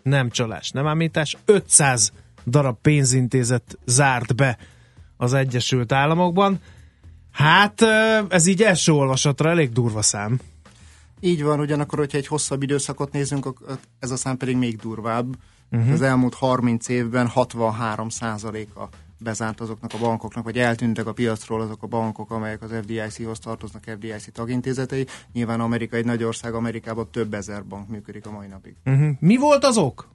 nem 0.03 0.31
csalás, 0.31 0.71
nem 0.71 0.87
ámítás, 0.87 1.37
500 1.45 2.13
darab 2.47 2.77
pénzintézet 2.83 3.79
zárt 3.87 4.35
be 4.37 4.59
az 5.17 5.35
Egyesült 5.35 5.93
Államokban. 5.93 6.61
Hát 7.33 7.83
ez 8.29 8.47
így 8.47 8.63
első 8.63 8.93
olvasatra 8.93 9.51
elég 9.51 9.73
durva 9.73 10.03
szám. 10.03 10.41
Így 11.21 11.43
van, 11.43 11.61
ugyanakkor, 11.61 11.99
hogyha 11.99 12.19
egy 12.19 12.27
hosszabb 12.27 12.63
időszakot 12.63 13.13
nézünk, 13.13 13.55
ez 13.99 14.11
a 14.11 14.17
szám 14.17 14.37
pedig 14.37 14.57
még 14.57 14.77
durvább. 14.77 15.37
Uh-huh. 15.71 15.93
Az 15.93 16.03
elmúlt 16.03 16.35
30 16.35 16.89
évben 16.89 17.27
63 17.27 18.09
a 18.75 18.83
bezárt 19.19 19.61
azoknak 19.61 19.91
a 19.95 19.99
bankoknak, 19.99 20.45
vagy 20.45 20.59
eltűntek 20.59 21.07
a 21.07 21.13
piacról 21.13 21.61
azok 21.61 21.83
a 21.83 21.87
bankok, 21.87 22.31
amelyek 22.31 22.63
az 22.63 22.71
FDIC-hoz 22.83 23.39
tartoznak, 23.39 23.83
FDIC 23.85 24.33
tagintézetei. 24.33 25.07
Nyilván 25.33 25.61
Amerika 25.61 25.97
egy 25.97 26.05
nagy 26.05 26.25
ország, 26.25 26.55
Amerikában 26.55 27.09
több 27.11 27.35
ezer 27.35 27.65
bank 27.65 27.89
működik 27.89 28.27
a 28.27 28.31
mai 28.31 28.47
napig. 28.47 28.75
Uh-huh. 28.85 29.11
Mi 29.21 29.37
volt 29.37 29.65
az 29.65 29.77
ok? 29.77 30.09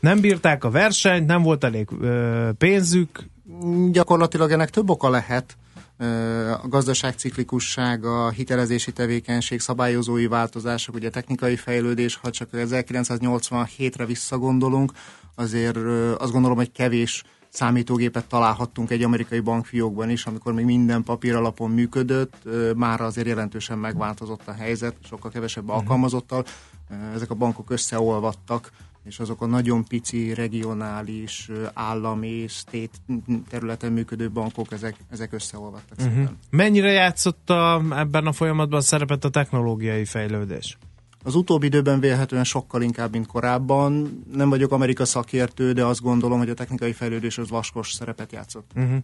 Nem 0.00 0.20
bírták 0.20 0.64
a 0.64 0.70
versenyt, 0.70 1.26
nem 1.26 1.42
volt 1.42 1.64
elég 1.64 1.88
ö, 2.00 2.50
pénzük? 2.58 3.28
Gyakorlatilag 3.90 4.50
ennek 4.50 4.70
több 4.70 4.90
oka 4.90 5.10
lehet. 5.10 5.56
A 6.62 6.68
gazdaság 6.68 7.14
ciklikussága, 7.14 8.30
hitelezési 8.30 8.92
tevékenység, 8.92 9.60
szabályozói 9.60 10.26
változások, 10.26 10.94
ugye 10.94 11.10
technikai 11.10 11.56
fejlődés, 11.56 12.16
ha 12.16 12.30
csak 12.30 12.48
1987-re 12.52 14.06
visszagondolunk, 14.06 14.92
azért 15.34 15.76
azt 16.18 16.32
gondolom, 16.32 16.56
hogy 16.56 16.72
kevés 16.72 17.22
számítógépet 17.48 18.26
találhattunk 18.26 18.90
egy 18.90 19.02
amerikai 19.02 19.40
bankfiókban 19.40 20.10
is, 20.10 20.26
amikor 20.26 20.52
még 20.52 20.64
minden 20.64 21.02
papír 21.02 21.34
alapon 21.34 21.70
működött, 21.70 22.34
már 22.76 23.00
azért 23.00 23.26
jelentősen 23.26 23.78
megváltozott 23.78 24.48
a 24.48 24.52
helyzet, 24.52 24.96
sokkal 25.04 25.30
kevesebb 25.30 25.68
alkalmazottal, 25.68 26.44
Ö, 26.90 27.14
ezek 27.14 27.30
a 27.30 27.34
bankok 27.34 27.70
összeolvadtak, 27.70 28.70
és 29.04 29.18
azok 29.18 29.42
a 29.42 29.46
nagyon 29.46 29.84
pici, 29.84 30.34
regionális, 30.34 31.48
állami, 31.72 32.44
state 32.48 32.98
területen 33.48 33.92
működő 33.92 34.30
bankok, 34.30 34.72
ezek, 34.72 34.96
ezek 35.10 35.32
összeolvadtak. 35.32 35.98
Uh-huh. 35.98 36.14
szépen. 36.14 36.38
Mennyire 36.50 36.90
játszott 36.90 37.50
a, 37.50 37.82
ebben 37.90 38.26
a 38.26 38.32
folyamatban 38.32 38.80
szerepet 38.80 39.24
a 39.24 39.30
technológiai 39.30 40.04
fejlődés? 40.04 40.78
Az 41.24 41.34
utóbbi 41.34 41.66
időben 41.66 42.00
vélhetően 42.00 42.44
sokkal 42.44 42.82
inkább, 42.82 43.12
mint 43.12 43.26
korábban. 43.26 44.22
Nem 44.32 44.48
vagyok 44.48 44.72
Amerika 44.72 45.04
szakértő, 45.04 45.72
de 45.72 45.84
azt 45.84 46.00
gondolom, 46.00 46.38
hogy 46.38 46.50
a 46.50 46.54
technikai 46.54 46.92
fejlődés 46.92 47.38
az 47.38 47.50
vaskos 47.50 47.92
szerepet 47.92 48.32
játszott. 48.32 48.70
Uh-huh. 48.74 48.98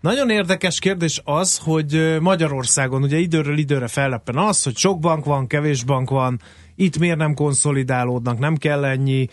Nagyon 0.00 0.30
érdekes 0.30 0.78
kérdés 0.78 1.20
az, 1.24 1.58
hogy 1.58 2.16
Magyarországon 2.20 3.02
ugye 3.02 3.16
időről 3.16 3.58
időre 3.58 3.88
felleppen 3.88 4.36
az, 4.36 4.62
hogy 4.62 4.76
sok 4.76 4.98
bank 4.98 5.24
van, 5.24 5.46
kevés 5.46 5.84
bank 5.84 6.10
van, 6.10 6.40
itt 6.76 6.98
miért 6.98 7.18
nem 7.18 7.34
konszolidálódnak, 7.34 8.38
nem 8.38 8.56
kell 8.56 8.84
ennyi, 8.84 9.28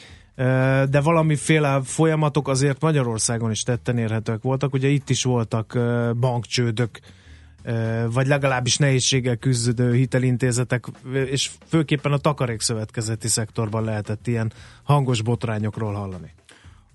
de 0.90 1.02
valamiféle 1.04 1.82
folyamatok 1.84 2.48
azért 2.48 2.82
Magyarországon 2.82 3.52
is 3.52 3.64
tetten 3.64 3.98
érhetőek 3.98 4.42
voltak. 4.42 4.74
Ugye 4.74 4.88
itt 4.88 5.10
is 5.10 5.24
voltak 5.24 5.80
bankcsődök, 6.20 7.00
vagy 8.12 8.28
legalábbis 8.28 8.78
nehézséggel 8.78 9.36
küzdő 9.36 9.94
hitelintézetek, 9.94 10.86
és 11.14 11.50
főképpen 11.68 12.12
a 12.12 12.18
takarékszövetkezeti 12.18 13.28
szektorban 13.28 13.84
lehetett 13.84 14.28
ilyen 14.28 14.52
hangos 14.84 15.22
botrányokról 15.22 15.94
hallani. 15.94 16.34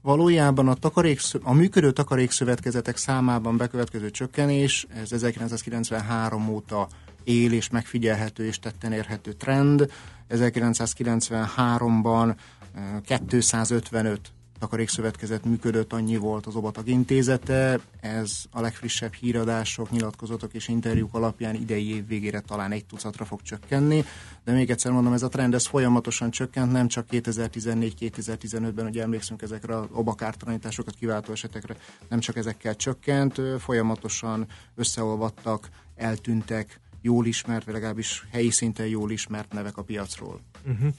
Valójában 0.02 0.68
a, 0.68 0.74
takarék, 0.74 1.20
a 1.42 1.52
működő 1.52 1.90
takarékszövetkezetek 1.90 2.96
számában 2.96 3.56
bekövetkező 3.56 4.10
csökkenés, 4.10 4.86
ez 4.94 5.12
1993 5.12 6.48
óta 6.48 6.88
él 7.24 7.52
és 7.52 7.70
megfigyelhető 7.70 8.44
és 8.44 8.58
tetten 8.58 8.92
érhető 8.92 9.32
trend. 9.32 9.92
1993-ban 10.30 12.34
eh, 12.74 13.18
255 13.18 14.32
takarékszövetkezet 14.58 15.44
működött, 15.44 15.92
annyi 15.92 16.16
volt 16.16 16.46
az 16.46 16.54
Obatag 16.54 16.88
intézete. 16.88 17.80
Ez 18.00 18.44
a 18.50 18.60
legfrissebb 18.60 19.12
híradások, 19.12 19.90
nyilatkozatok 19.90 20.54
és 20.54 20.68
interjúk 20.68 21.14
alapján 21.14 21.54
idei 21.54 21.94
év 21.94 22.06
végére 22.06 22.40
talán 22.40 22.72
egy 22.72 22.84
tucatra 22.84 23.24
fog 23.24 23.42
csökkenni. 23.42 24.04
De 24.44 24.52
még 24.52 24.70
egyszer 24.70 24.92
mondom, 24.92 25.12
ez 25.12 25.22
a 25.22 25.28
trend 25.28 25.54
ez 25.54 25.66
folyamatosan 25.66 26.30
csökkent, 26.30 26.72
nem 26.72 26.88
csak 26.88 27.06
2014-2015-ben, 27.10 28.86
ugye 28.86 29.02
emlékszünk 29.02 29.42
ezekre 29.42 29.76
az 29.76 29.86
obakártalanításokat 29.92 30.94
kiváltó 30.94 31.32
esetekre, 31.32 31.76
nem 32.08 32.20
csak 32.20 32.36
ezekkel 32.36 32.76
csökkent, 32.76 33.40
folyamatosan 33.58 34.46
összeolvadtak, 34.74 35.68
eltűntek, 35.96 36.80
jól 37.02 37.26
ismert, 37.26 37.64
vagy 37.64 37.74
legalábbis 37.74 38.26
helyi 38.32 38.50
szinten 38.50 38.86
jól 38.86 39.10
ismert 39.10 39.52
nevek 39.52 39.76
a 39.76 39.82
piacról. 39.82 40.40
Uh-huh. 40.66 40.92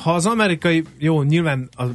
Ha 0.00 0.14
az 0.14 0.26
amerikai, 0.26 0.84
jó, 0.98 1.22
nyilván 1.22 1.68
az 1.72 1.90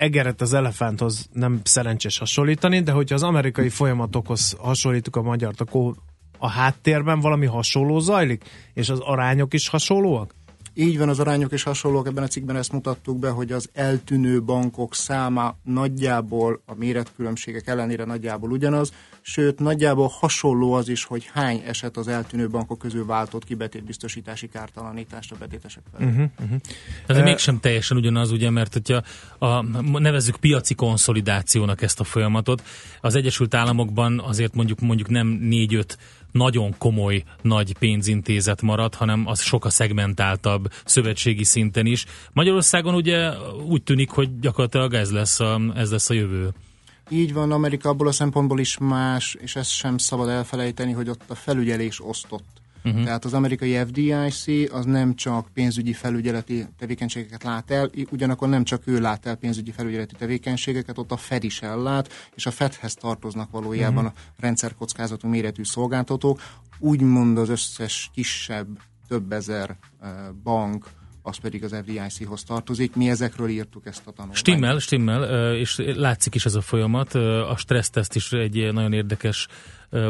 egeret 0.00 0.40
az 0.40 0.52
elefánthoz 0.52 1.28
nem 1.32 1.60
szerencsés 1.64 2.18
hasonlítani, 2.18 2.80
de 2.80 2.92
hogyha 2.92 3.14
az 3.14 3.22
amerikai 3.22 3.68
folyamatokhoz 3.68 4.56
hasonlítjuk 4.58 5.16
a 5.16 5.22
magyart, 5.22 5.60
akkor 5.60 5.94
a 6.38 6.48
háttérben 6.48 7.20
valami 7.20 7.46
hasonló 7.46 7.98
zajlik, 7.98 8.44
és 8.74 8.88
az 8.88 8.98
arányok 9.00 9.54
is 9.54 9.68
hasonlóak? 9.68 10.34
Így 10.80 10.98
van, 10.98 11.08
az 11.08 11.20
arányok 11.20 11.52
is 11.52 11.62
hasonlók, 11.62 12.06
ebben 12.06 12.24
a 12.24 12.26
cikkben 12.26 12.56
ezt 12.56 12.72
mutattuk 12.72 13.18
be, 13.18 13.28
hogy 13.28 13.52
az 13.52 13.68
eltűnő 13.72 14.42
bankok 14.42 14.94
száma 14.94 15.56
nagyjából 15.64 16.62
a 16.66 16.74
méretkülönbségek 16.74 17.66
ellenére 17.66 18.04
nagyjából 18.04 18.50
ugyanaz, 18.50 18.92
sőt 19.20 19.58
nagyjából 19.58 20.10
hasonló 20.20 20.72
az 20.72 20.88
is, 20.88 21.04
hogy 21.04 21.30
hány 21.32 21.62
eset 21.66 21.96
az 21.96 22.08
eltűnő 22.08 22.48
bankok 22.48 22.78
közül 22.78 23.06
váltott 23.06 23.44
ki 23.44 23.54
betétbiztosítási 23.54 24.48
kártalanítást 24.48 25.32
a 25.32 25.36
betétesek 25.38 25.82
felé. 25.92 26.10
Uh-huh, 26.10 26.30
uh-huh. 26.40 26.60
Ez 27.06 27.16
mégsem 27.16 27.60
teljesen 27.60 27.96
ugyanaz, 27.96 28.30
ugye, 28.30 28.50
mert 28.50 28.72
hogyha 28.72 29.02
a, 29.38 29.62
nevezzük 29.98 30.36
piaci 30.36 30.74
konszolidációnak 30.74 31.82
ezt 31.82 32.00
a 32.00 32.04
folyamatot, 32.04 32.62
az 33.00 33.14
Egyesült 33.14 33.54
Államokban 33.54 34.20
azért 34.20 34.54
mondjuk 34.54 34.80
mondjuk 34.80 35.08
nem 35.08 35.26
négy-öt 35.26 35.98
nagyon 36.32 36.74
komoly 36.78 37.22
nagy 37.42 37.78
pénzintézet 37.78 38.62
marad, 38.62 38.94
hanem 38.94 39.26
az 39.26 39.40
sokkal 39.40 39.70
szegmentáltabb 39.70 40.72
szövetségi 40.84 41.44
szinten 41.44 41.86
is. 41.86 42.04
Magyarországon 42.32 42.94
ugye 42.94 43.30
úgy 43.66 43.82
tűnik, 43.82 44.10
hogy 44.10 44.40
gyakorlatilag 44.40 44.94
ez 44.94 45.10
lesz 45.10 45.40
a, 45.40 45.60
ez 45.74 45.90
lesz 45.90 46.10
a 46.10 46.14
jövő. 46.14 46.52
Így 47.08 47.32
van, 47.32 47.52
Amerika 47.52 47.88
abból 47.88 48.06
a 48.08 48.12
szempontból 48.12 48.60
is 48.60 48.78
más, 48.78 49.36
és 49.40 49.56
ezt 49.56 49.70
sem 49.70 49.98
szabad 49.98 50.28
elfelejteni, 50.28 50.92
hogy 50.92 51.08
ott 51.08 51.30
a 51.30 51.34
felügyelés 51.34 52.04
osztott. 52.04 52.59
Uh-huh. 52.84 53.04
Tehát 53.04 53.24
az 53.24 53.34
amerikai 53.34 53.76
FDIC 53.76 54.72
az 54.72 54.84
nem 54.84 55.14
csak 55.14 55.48
pénzügyi 55.54 55.92
felügyeleti 55.92 56.66
tevékenységeket 56.78 57.42
lát 57.42 57.70
el, 57.70 57.90
ugyanakkor 58.10 58.48
nem 58.48 58.64
csak 58.64 58.82
ő 58.86 59.00
lát 59.00 59.26
el 59.26 59.34
pénzügyi 59.34 59.70
felügyeleti 59.70 60.14
tevékenységeket, 60.18 60.98
ott 60.98 61.12
a 61.12 61.16
Fed 61.16 61.44
is 61.44 61.62
ellát, 61.62 62.30
és 62.34 62.46
a 62.46 62.50
Fedhez 62.50 62.94
tartoznak 62.94 63.50
valójában 63.50 64.04
uh-huh. 64.04 64.20
a 64.36 64.40
rendszerkockázatú 64.40 65.28
méretű 65.28 65.64
szolgáltatók. 65.64 66.40
Úgymond 66.78 67.38
az 67.38 67.48
összes 67.48 68.10
kisebb, 68.14 68.68
több 69.08 69.32
ezer 69.32 69.76
uh, 70.00 70.08
bank, 70.42 70.86
az 71.22 71.36
pedig 71.36 71.64
az 71.64 71.76
FDIC-hoz 71.82 72.42
tartozik. 72.42 72.96
Mi 72.96 73.08
ezekről 73.08 73.48
írtuk 73.48 73.86
ezt 73.86 74.02
a 74.06 74.10
tanulmányt. 74.10 74.38
Stimmel, 74.38 74.78
stimmel, 74.78 75.54
és 75.54 75.82
látszik 75.94 76.34
is 76.34 76.44
ez 76.44 76.54
a 76.54 76.60
folyamat. 76.60 77.14
A 77.14 77.54
stresszteszt 77.56 78.14
is 78.14 78.32
egy 78.32 78.72
nagyon 78.72 78.92
érdekes 78.92 79.46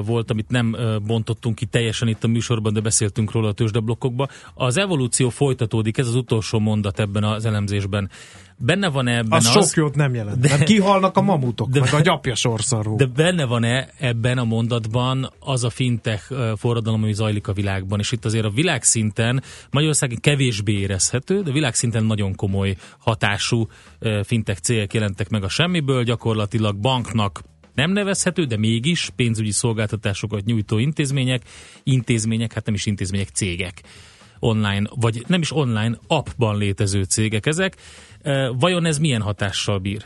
volt, 0.04 0.30
amit 0.30 0.48
nem 0.48 0.76
bontottunk 1.06 1.54
ki 1.54 1.66
teljesen 1.66 2.08
itt 2.08 2.24
a 2.24 2.28
műsorban, 2.28 2.72
de 2.72 2.80
beszéltünk 2.80 3.32
róla 3.32 3.48
a 3.48 3.52
tőzsdeblokkokban. 3.52 4.28
Az 4.54 4.76
evolúció 4.76 5.28
folytatódik, 5.28 5.98
ez 5.98 6.06
az 6.06 6.14
utolsó 6.14 6.58
mondat 6.58 7.00
ebben 7.00 7.24
az 7.24 7.44
elemzésben. 7.44 8.10
Benne 8.62 8.88
van-e 8.88 9.16
ebben 9.16 9.38
az? 9.38 9.56
Az 9.56 9.68
sok 9.68 9.76
jót 9.76 9.94
nem 9.94 10.14
jelent, 10.14 10.38
de, 10.38 10.48
mert 10.48 10.62
kihalnak 10.62 11.16
a 11.16 11.20
mamutok, 11.20 11.68
de, 11.68 11.80
meg 11.80 11.94
a 11.94 12.00
gyapja 12.00 12.34
sorszarú. 12.34 12.96
De 12.96 13.06
benne 13.06 13.44
van-e 13.44 13.88
ebben 13.98 14.38
a 14.38 14.44
mondatban 14.44 15.32
az 15.38 15.64
a 15.64 15.70
fintech 15.70 16.32
forradalom, 16.56 17.02
ami 17.02 17.12
zajlik 17.12 17.48
a 17.48 17.52
világban, 17.52 17.98
és 17.98 18.12
itt 18.12 18.24
azért 18.24 18.44
a 18.44 18.50
világszinten 18.50 19.42
Magyarország 19.70 20.18
kevésbé 20.20 20.72
érezhető, 20.72 21.42
de 21.42 21.52
világszinten 21.52 22.04
nagyon 22.04 22.34
komoly 22.34 22.76
hatású 22.98 23.68
fintech 24.22 24.60
cégek 24.60 24.94
jelentek 24.94 25.28
meg 25.28 25.44
a 25.44 25.48
semmiből, 25.48 26.02
gyakorlatilag 26.02 26.76
banknak 26.76 27.42
nem 27.74 27.90
nevezhető, 27.90 28.44
de 28.44 28.56
mégis 28.56 29.10
pénzügyi 29.16 29.50
szolgáltatásokat 29.50 30.44
nyújtó 30.44 30.78
intézmények, 30.78 31.42
intézmények, 31.82 32.52
hát 32.52 32.64
nem 32.64 32.74
is 32.74 32.86
intézmények, 32.86 33.28
cégek 33.28 33.82
online, 34.38 34.90
vagy 34.94 35.24
nem 35.26 35.40
is 35.40 35.52
online, 35.52 35.98
appban 36.06 36.58
létező 36.58 37.02
cégek 37.02 37.46
ezek. 37.46 37.76
Vajon 38.58 38.84
ez 38.84 38.98
milyen 38.98 39.22
hatással 39.22 39.78
bír? 39.78 40.04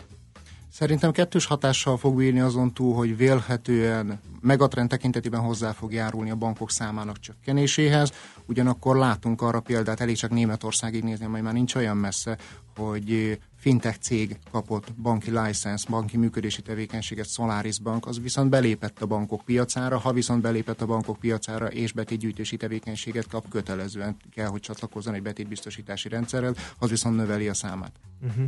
Szerintem 0.75 1.13
kettős 1.13 1.47
hatással 1.47 1.97
fog 1.97 2.17
bírni 2.17 2.41
azon 2.41 2.73
túl, 2.73 2.95
hogy 2.95 3.17
vélhetően 3.17 4.21
megatrend 4.41 4.89
tekintetében 4.89 5.41
hozzá 5.41 5.73
fog 5.73 5.93
járulni 5.93 6.31
a 6.31 6.35
bankok 6.35 6.71
számának 6.71 7.21
csökkenéséhez. 7.21 8.13
Ugyanakkor 8.47 8.97
látunk 8.97 9.43
arra 9.43 9.61
példát, 9.61 10.01
elég 10.01 10.17
csak 10.17 10.31
Németországig 10.31 11.03
nézni, 11.03 11.27
majd 11.27 11.43
már 11.43 11.53
nincs 11.53 11.75
olyan 11.75 11.97
messze, 11.97 12.39
hogy 12.77 13.39
fintech 13.57 13.99
cég 13.99 14.39
kapott 14.51 14.95
banki 14.95 15.31
license, 15.31 15.87
banki 15.91 16.17
működési 16.17 16.63
tevékenységet, 16.63 17.29
Solaris 17.29 17.79
Bank, 17.79 18.07
az 18.07 18.21
viszont 18.21 18.51
belépett 18.51 19.03
a 19.03 19.07
bankok 19.07 19.43
piacára, 19.45 19.99
ha 19.99 20.13
viszont 20.13 20.43
belépett 20.43 20.81
a 20.81 20.87
bankok 20.87 21.19
piacára 21.19 21.67
és 21.67 21.93
betétgyűjtési 21.93 22.57
tevékenységet 22.57 23.29
kap, 23.29 23.49
kötelezően 23.49 24.17
kell, 24.31 24.49
hogy 24.49 24.61
csatlakozzon 24.61 25.15
egy 25.15 25.23
betétbiztosítási 25.23 26.09
rendszerrel, 26.09 26.55
az 26.79 26.91
viszont 26.91 27.17
növeli 27.17 27.49
a 27.49 27.55
számát. 27.55 27.93
Uh-huh. 28.23 28.45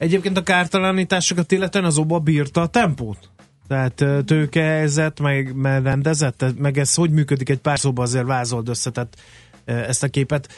Egyébként 0.00 0.36
a 0.36 0.42
kártalanításokat 0.42 1.52
illetően 1.52 1.84
az 1.84 1.98
OBA 1.98 2.18
bírta 2.18 2.60
a 2.60 2.66
tempót? 2.66 3.30
Tehát 3.68 4.04
tőkehelyzet, 4.24 5.20
meg, 5.20 5.54
meg 5.54 5.82
rendezett, 5.82 6.44
meg 6.58 6.78
ez 6.78 6.94
hogy 6.94 7.10
működik? 7.10 7.48
Egy 7.48 7.58
pár 7.58 7.78
szóban 7.78 8.04
azért 8.04 8.26
vázold 8.26 8.68
össze, 8.68 8.90
tehát 8.90 9.16
ezt 9.64 10.02
a 10.02 10.08
képet, 10.08 10.48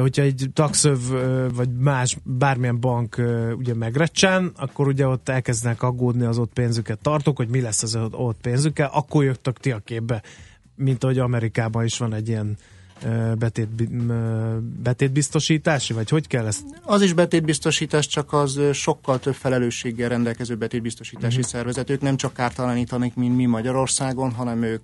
hogyha 0.00 0.22
egy 0.22 0.50
taxöv 0.52 0.98
vagy 1.54 1.68
más 1.78 2.16
bármilyen 2.22 2.80
bank 2.80 3.22
ugye 3.56 3.74
megrecsen, 3.74 4.52
akkor 4.56 4.86
ugye 4.86 5.06
ott 5.06 5.28
elkezdenek 5.28 5.82
aggódni 5.82 6.24
az 6.24 6.38
ott 6.38 6.52
pénzüket 6.52 6.98
tartók, 6.98 7.36
hogy 7.36 7.48
mi 7.48 7.60
lesz 7.60 7.82
az 7.82 7.98
ott 8.10 8.40
pénzükkel, 8.40 8.90
akkor 8.92 9.24
jöttök 9.24 9.58
ti 9.58 9.70
a 9.70 9.78
képbe, 9.78 10.22
mint 10.74 11.04
ahogy 11.04 11.18
Amerikában 11.18 11.84
is 11.84 11.98
van 11.98 12.14
egy 12.14 12.28
ilyen 12.28 12.56
betét, 13.38 13.68
betétbiztosítási, 14.82 15.92
vagy 15.92 16.08
hogy 16.08 16.26
kell 16.26 16.46
ezt? 16.46 16.64
Az 16.82 17.02
is 17.02 17.12
betétbiztosítás, 17.12 18.06
csak 18.06 18.32
az 18.32 18.60
sokkal 18.72 19.18
több 19.18 19.34
felelősséggel 19.34 20.08
rendelkező 20.08 20.54
betétbiztosítási 20.54 21.36
uh-huh. 21.36 21.50
szervezet. 21.50 21.90
Ők 21.90 22.00
nem 22.00 22.16
csak 22.16 22.32
kártalanítanak, 22.32 23.14
mint 23.14 23.36
mi 23.36 23.46
Magyarországon, 23.46 24.32
hanem 24.32 24.62
ők 24.62 24.82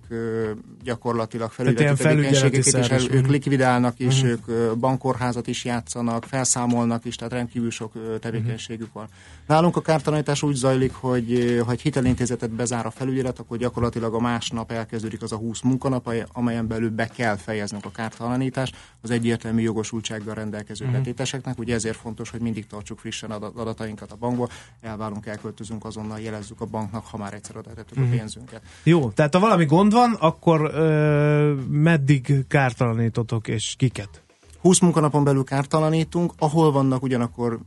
gyakorlatilag 0.83 1.51
felügyeleti 1.51 2.03
tevékenységeket 2.03 2.65
is, 2.65 2.89
el, 2.89 3.01
ők 3.11 3.27
likvidálnak 3.27 3.99
is, 3.99 4.21
uh-huh. 4.21 4.29
ők 4.29 4.77
bankorházat 4.77 5.47
is 5.47 5.65
játszanak, 5.65 6.23
felszámolnak 6.23 7.05
is, 7.05 7.15
tehát 7.15 7.33
rendkívül 7.33 7.71
sok 7.71 8.19
tevékenységük 8.19 8.87
uh-huh. 8.87 9.01
van. 9.01 9.07
Nálunk 9.47 9.75
a 9.75 9.81
kártalanítás 9.81 10.43
úgy 10.43 10.55
zajlik, 10.55 10.93
hogy 10.93 11.59
ha 11.65 11.71
egy 11.71 11.81
hitelintézetet 11.81 12.49
bezár 12.49 12.85
a 12.85 12.91
felügyelet, 12.91 13.39
akkor 13.39 13.57
gyakorlatilag 13.57 14.13
a 14.13 14.19
másnap 14.19 14.71
elkezdődik 14.71 15.21
az 15.21 15.31
a 15.31 15.35
20 15.35 15.61
munkanap, 15.61 16.13
amelyen 16.31 16.67
belül 16.67 16.89
be 16.89 17.07
kell 17.07 17.35
fejeznünk 17.35 17.85
a 17.85 17.89
kártalanítás 17.89 18.71
az 19.01 19.11
egyértelmű 19.11 19.61
jogosultsággal 19.61 20.33
rendelkező 20.33 20.85
uh-huh. 20.85 20.99
betéteseknek. 20.99 21.59
Ugye 21.59 21.73
ezért 21.73 21.97
fontos, 21.97 22.29
hogy 22.29 22.39
mindig 22.39 22.67
tartsuk 22.67 22.99
frissen 22.99 23.31
adatainkat 23.31 24.11
a 24.11 24.15
bankba, 24.15 24.47
elválunk, 24.81 25.25
elköltözünk, 25.25 25.85
azonnal 25.85 26.19
jelezzük 26.19 26.61
a 26.61 26.65
banknak, 26.65 27.05
ha 27.05 27.17
már 27.17 27.33
egyszer 27.33 27.57
odatettük 27.57 27.91
uh-huh. 27.91 28.03
a 28.03 28.07
Mhm. 28.07 28.17
pénzünket. 28.17 28.61
Jó, 28.83 29.09
tehát 29.09 29.33
ha 29.33 29.39
valami 29.39 29.65
gond 29.65 29.91
van, 29.91 30.13
akkor 30.19 30.71
ö, 30.73 31.53
meddig 31.69 32.47
kártalanítotok 32.47 33.47
és 33.47 33.75
kiket? 33.77 34.23
20 34.61 34.79
munkanapon 34.79 35.23
belül 35.23 35.43
kártalanítunk, 35.43 36.33
ahol 36.37 36.71
vannak 36.71 37.03
ugyanakkor 37.03 37.59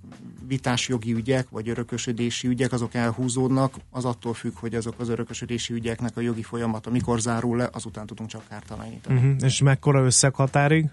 vitás 0.47 0.89
jogi 0.89 1.13
ügyek, 1.15 1.51
vagy 1.51 1.69
örökösödési 1.69 2.49
ügyek, 2.49 2.73
azok 2.73 2.95
elhúzódnak, 2.95 3.75
az 3.91 4.05
attól 4.05 4.35
függ, 4.35 4.53
hogy 4.59 4.75
azok 4.75 4.95
az 4.99 5.09
örökösödési 5.09 5.73
ügyeknek 5.73 6.17
a 6.17 6.21
jogi 6.21 6.43
folyamata 6.43 6.91
mikor 6.91 7.21
zárul 7.21 7.57
le, 7.57 7.69
azután 7.73 8.07
tudunk 8.07 8.29
csak 8.29 8.49
kártalanítani. 8.49 9.19
Uh-huh. 9.19 9.35
És 9.45 9.61
mekkora 9.61 10.05
összeghatárig? 10.05 10.91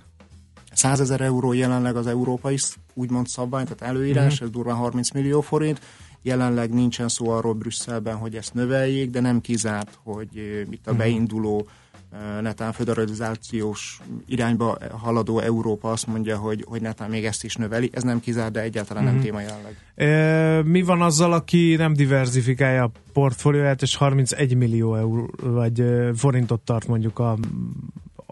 100 0.74 1.00
ezer 1.00 1.22
euró 1.22 1.54
jelenleg 1.54 1.96
az 1.96 2.08
európai 2.08 2.58
úgymond 2.94 3.28
szabvány, 3.28 3.64
tehát 3.64 3.82
előírás, 3.82 4.36
Mhm. 4.36 4.44
ez 4.44 4.50
durván 4.50 4.76
30 4.76 5.12
millió 5.12 5.42
forint. 5.42 5.82
Jelenleg 6.22 6.74
nincsen 6.74 7.08
szó 7.08 7.30
arról 7.30 7.54
Brüsszelben, 7.54 8.16
hogy 8.16 8.36
ezt 8.36 8.54
növeljék, 8.54 9.10
de 9.10 9.20
nem 9.20 9.42
kizárt, 9.42 10.00
hogy 10.04 10.28
eh, 10.36 10.44
itt 10.72 10.88
a 10.88 10.90
Mhm. 10.90 11.00
beinduló 11.00 11.66
eh, 11.68 11.74
netán 12.42 12.72
föderalizációs 12.72 14.00
irányba 14.26 14.78
haladó 14.92 15.40
Európa 15.40 15.92
azt 15.92 16.08
mondja, 16.08 16.38
hogy, 16.38 16.66
hogy 16.68 16.82
netán 16.82 17.10
még 17.10 17.26
ezt 17.26 17.44
is 17.44 17.56
növeli. 17.56 17.90
Ez 17.94 18.04
nem 18.04 18.20
kizárt, 18.20 18.52
de 18.52 18.62
egyáltalán 18.62 19.04
nem 19.04 19.14
Mhm. 19.14 19.24
téma 19.24 19.40
jelenleg. 19.42 19.78
E, 19.96 20.64
mi 20.64 20.82
van 20.82 21.02
azzal, 21.02 21.34
aki 21.34 21.76
nem 21.76 21.94
diversifikálja 21.94 22.84
a 22.84 22.92
portfólióját, 23.14 23.82
és 23.82 23.96
31 23.96 24.56
millió 24.56 24.96
euró, 24.96 25.30
vagy 25.44 25.80
ö, 25.80 26.10
forintot 26.16 26.62
tart 26.62 26.88
mondjuk 26.88 27.20
a 27.20 27.38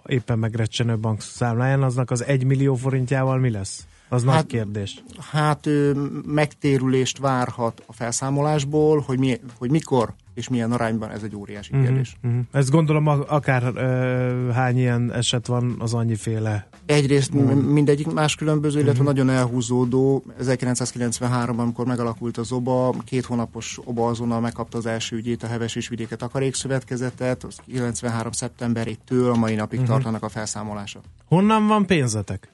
éppen 0.05 0.39
megrecsenő 0.39 0.97
bank 0.97 1.21
számláján, 1.21 1.83
aznak 1.83 2.11
az 2.11 2.25
1 2.25 2.43
millió 2.43 2.75
forintjával 2.75 3.37
mi 3.37 3.49
lesz? 3.49 3.85
Az 4.13 4.23
nagy 4.23 4.33
Hát- 4.35 4.45
kérdés. 4.45 5.03
Hát 5.31 5.65
ö, 5.65 5.91
megtérülést 6.25 7.17
várhat 7.17 7.83
a 7.85 7.93
felszámolásból, 7.93 8.99
hogy, 8.99 9.19
mi, 9.19 9.39
hogy 9.57 9.69
mikor 9.71 10.13
és 10.33 10.49
milyen 10.49 10.71
arányban, 10.71 11.09
ez 11.09 11.23
egy 11.23 11.35
óriási 11.35 11.75
Mhm, 11.75 11.83
kérdés. 11.85 12.15
mhm. 12.21 12.39
Ezt 12.51 12.69
gondolom 12.69 13.07
akár 13.07 13.63
ö, 13.75 14.49
hány 14.53 14.77
ilyen 14.77 15.13
eset 15.13 15.45
van, 15.47 15.75
az 15.79 15.93
annyiféle. 15.93 16.67
Egyrészt 16.85 17.33
Mhm. 17.33 17.43
m- 17.57 17.71
mindegyik 17.71 18.11
más 18.11 18.35
különböző, 18.35 18.79
illetve 18.79 19.03
nagyon 19.03 19.29
elhúzódó. 19.29 20.23
1993-ban, 20.39 21.57
amikor 21.57 21.85
megalakult 21.85 22.37
az 22.37 22.51
OBA, 22.51 22.93
két 23.05 23.25
hónapos 23.25 23.79
OBA 23.83 24.07
azonnal 24.07 24.39
megkapta 24.39 24.77
az 24.77 24.85
első 24.85 25.15
ügyét 25.15 25.43
a 25.43 25.47
Heves 25.47 25.75
és 25.75 25.87
Vidéke 25.87 26.15
Takarékszövetkezetet, 26.15 27.43
az 27.43 27.57
93. 27.67 28.31
szeptemberétől 28.31 29.31
a 29.31 29.35
mai 29.35 29.55
napig 29.55 29.79
Mhm. 29.79 29.87
tartanak 29.89 30.23
a 30.23 30.29
felszámolása. 30.29 30.99
Honnan 31.25 31.67
van 31.67 31.85
pénzetek? 31.85 32.53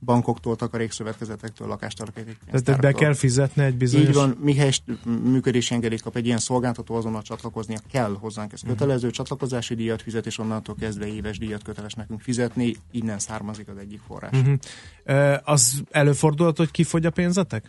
Bankoktól, 0.00 0.56
takarékszövetkezetektől, 0.56 1.68
lakástakarék. 1.68 2.38
Tehát 2.62 2.80
be 2.80 2.92
kell 2.92 3.14
fizetni 3.14 3.62
egy 3.62 3.76
bizonyos... 3.76 4.08
Így 4.08 4.14
van, 4.14 4.38
mihelyest 4.42 4.82
működési 5.24 5.74
engedélyt 5.74 6.02
kap 6.02 6.16
egy 6.16 6.26
ilyen 6.26 6.38
szolgáltató, 6.38 6.94
azonnal 6.94 7.22
csatlakoznia 7.22 7.78
kell 7.92 8.16
hozzánk. 8.20 8.52
Ez 8.52 8.60
Mhm. 8.60 8.70
kötelező 8.70 9.10
csatlakozási 9.10 9.74
díjat 9.74 10.02
fizet, 10.02 10.26
és 10.26 10.38
onnantól 10.38 10.74
kezdve 10.78 11.06
éves 11.06 11.38
díjat 11.38 11.62
köteles 11.62 11.92
nekünk 11.94 12.20
fizetni. 12.20 12.76
Innen 12.90 13.18
származik 13.18 13.68
az 13.68 13.76
egyik 13.76 14.00
forrás. 14.06 14.38
Uh-huh. 14.38 14.54
Uh, 15.06 15.36
az 15.44 15.82
előfordulhat, 15.90 16.56
hogy 16.56 16.70
kifogy 16.70 17.06
a 17.06 17.10
pénzetek? 17.10 17.64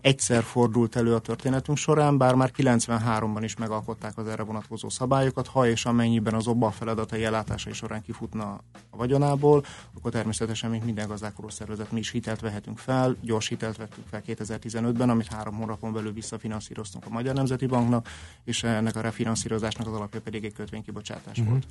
Egyszer 0.00 0.42
fordult 0.42 0.96
elő 0.96 1.14
a 1.14 1.18
történetünk 1.18 1.78
során, 1.78 2.18
bár 2.18 2.34
már 2.34 2.50
93-ban 2.56 3.40
is 3.42 3.56
megalkották 3.56 4.18
az 4.18 4.26
erre 4.26 4.42
vonatkozó 4.42 4.88
szabályokat, 4.88 5.46
ha 5.46 5.66
és 5.66 5.84
amennyiben 5.84 6.34
az 6.34 6.46
OBA 6.46 6.70
feladatai 6.70 7.24
ellátásai 7.24 7.72
során 7.72 8.02
kifutna 8.02 8.60
a 8.90 8.96
vagyonából, 8.96 9.64
akkor 9.96 10.10
természetesen, 10.12 10.70
mint 10.70 10.84
minden 10.84 11.08
gazdálkodó 11.08 11.48
szervezet, 11.48 11.92
mi 11.92 11.98
is 11.98 12.10
hitelt 12.10 12.40
vehetünk 12.40 12.78
fel. 12.78 13.16
Gyors 13.20 13.48
hitelt 13.48 13.76
vettünk 13.76 14.06
fel 14.10 14.22
2015-ben, 14.26 15.10
amit 15.10 15.26
három 15.32 15.54
hónapon 15.54 15.92
belül 15.92 16.12
visszafinanszíroztunk 16.12 17.06
a 17.06 17.10
Magyar 17.10 17.34
Nemzeti 17.34 17.66
Banknak, 17.66 18.08
és 18.44 18.62
ennek 18.62 18.96
a 18.96 19.00
refinanszírozásnak 19.00 19.86
az 19.86 19.92
alapja 19.94 20.20
pedig 20.20 20.44
egy 20.44 20.52
kötvénykibocsátás 20.52 21.38
Mhm. 21.38 21.48
volt. 21.48 21.66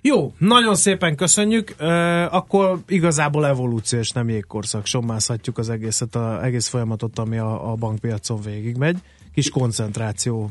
Jó, 0.00 0.32
nagyon 0.38 0.74
szépen 0.74 1.16
köszönjük. 1.16 1.74
Uh, 1.80 1.86
akkor 2.34 2.78
igazából 2.88 3.46
evolúció 3.46 3.98
és 3.98 4.10
nem 4.10 4.28
jégkorszak. 4.28 4.86
Sommázhatjuk 4.86 5.58
az 5.58 5.68
egészet, 5.68 6.14
a, 6.14 6.44
egész 6.44 6.68
folyamatot, 6.68 7.15
ami 7.18 7.38
a, 7.38 7.70
a 7.70 7.74
bankpiacon 7.74 8.40
végigmegy. 8.40 8.96
Kis 9.34 9.50
koncentráció. 9.50 10.50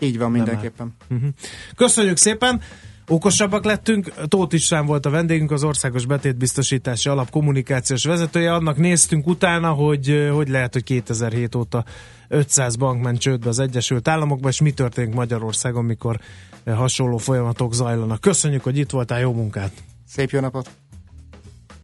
Így 0.00 0.18
van, 0.18 0.30
mindenképpen. 0.30 0.94
Uh-huh. 1.10 1.28
Köszönjük 1.74 2.16
szépen! 2.16 2.60
Okosabbak 3.08 3.64
lettünk, 3.64 4.12
Tóth 4.28 4.54
István 4.54 4.86
volt 4.86 5.06
a 5.06 5.10
vendégünk, 5.10 5.50
az 5.50 5.64
Országos 5.64 6.06
Betétbiztosítási 6.06 7.08
Alap 7.08 7.30
kommunikációs 7.30 8.04
vezetője. 8.04 8.54
Annak 8.54 8.76
néztünk 8.76 9.26
utána, 9.26 9.70
hogy 9.70 10.28
hogy 10.32 10.48
lehet, 10.48 10.72
hogy 10.72 10.84
2007 10.84 11.54
óta 11.54 11.84
500 12.28 12.76
bank 12.76 13.02
ment 13.02 13.18
csődbe 13.18 13.48
az 13.48 13.58
Egyesült 13.58 14.08
Államokba, 14.08 14.48
és 14.48 14.60
mi 14.60 14.70
történik 14.70 15.14
Magyarországon, 15.14 15.84
mikor 15.84 16.20
hasonló 16.64 17.16
folyamatok 17.16 17.74
zajlanak. 17.74 18.20
Köszönjük, 18.20 18.62
hogy 18.62 18.78
itt 18.78 18.90
voltál, 18.90 19.20
jó 19.20 19.32
munkát! 19.32 19.72
Szép 20.06 20.30
jó 20.30 20.40
napot! 20.40 20.70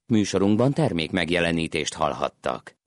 Műsorunkban 0.06 0.72
termék 0.72 1.10
megjelenítést 1.10 1.94
hallhattak. 1.94 2.77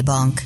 Bank. 0.00 0.40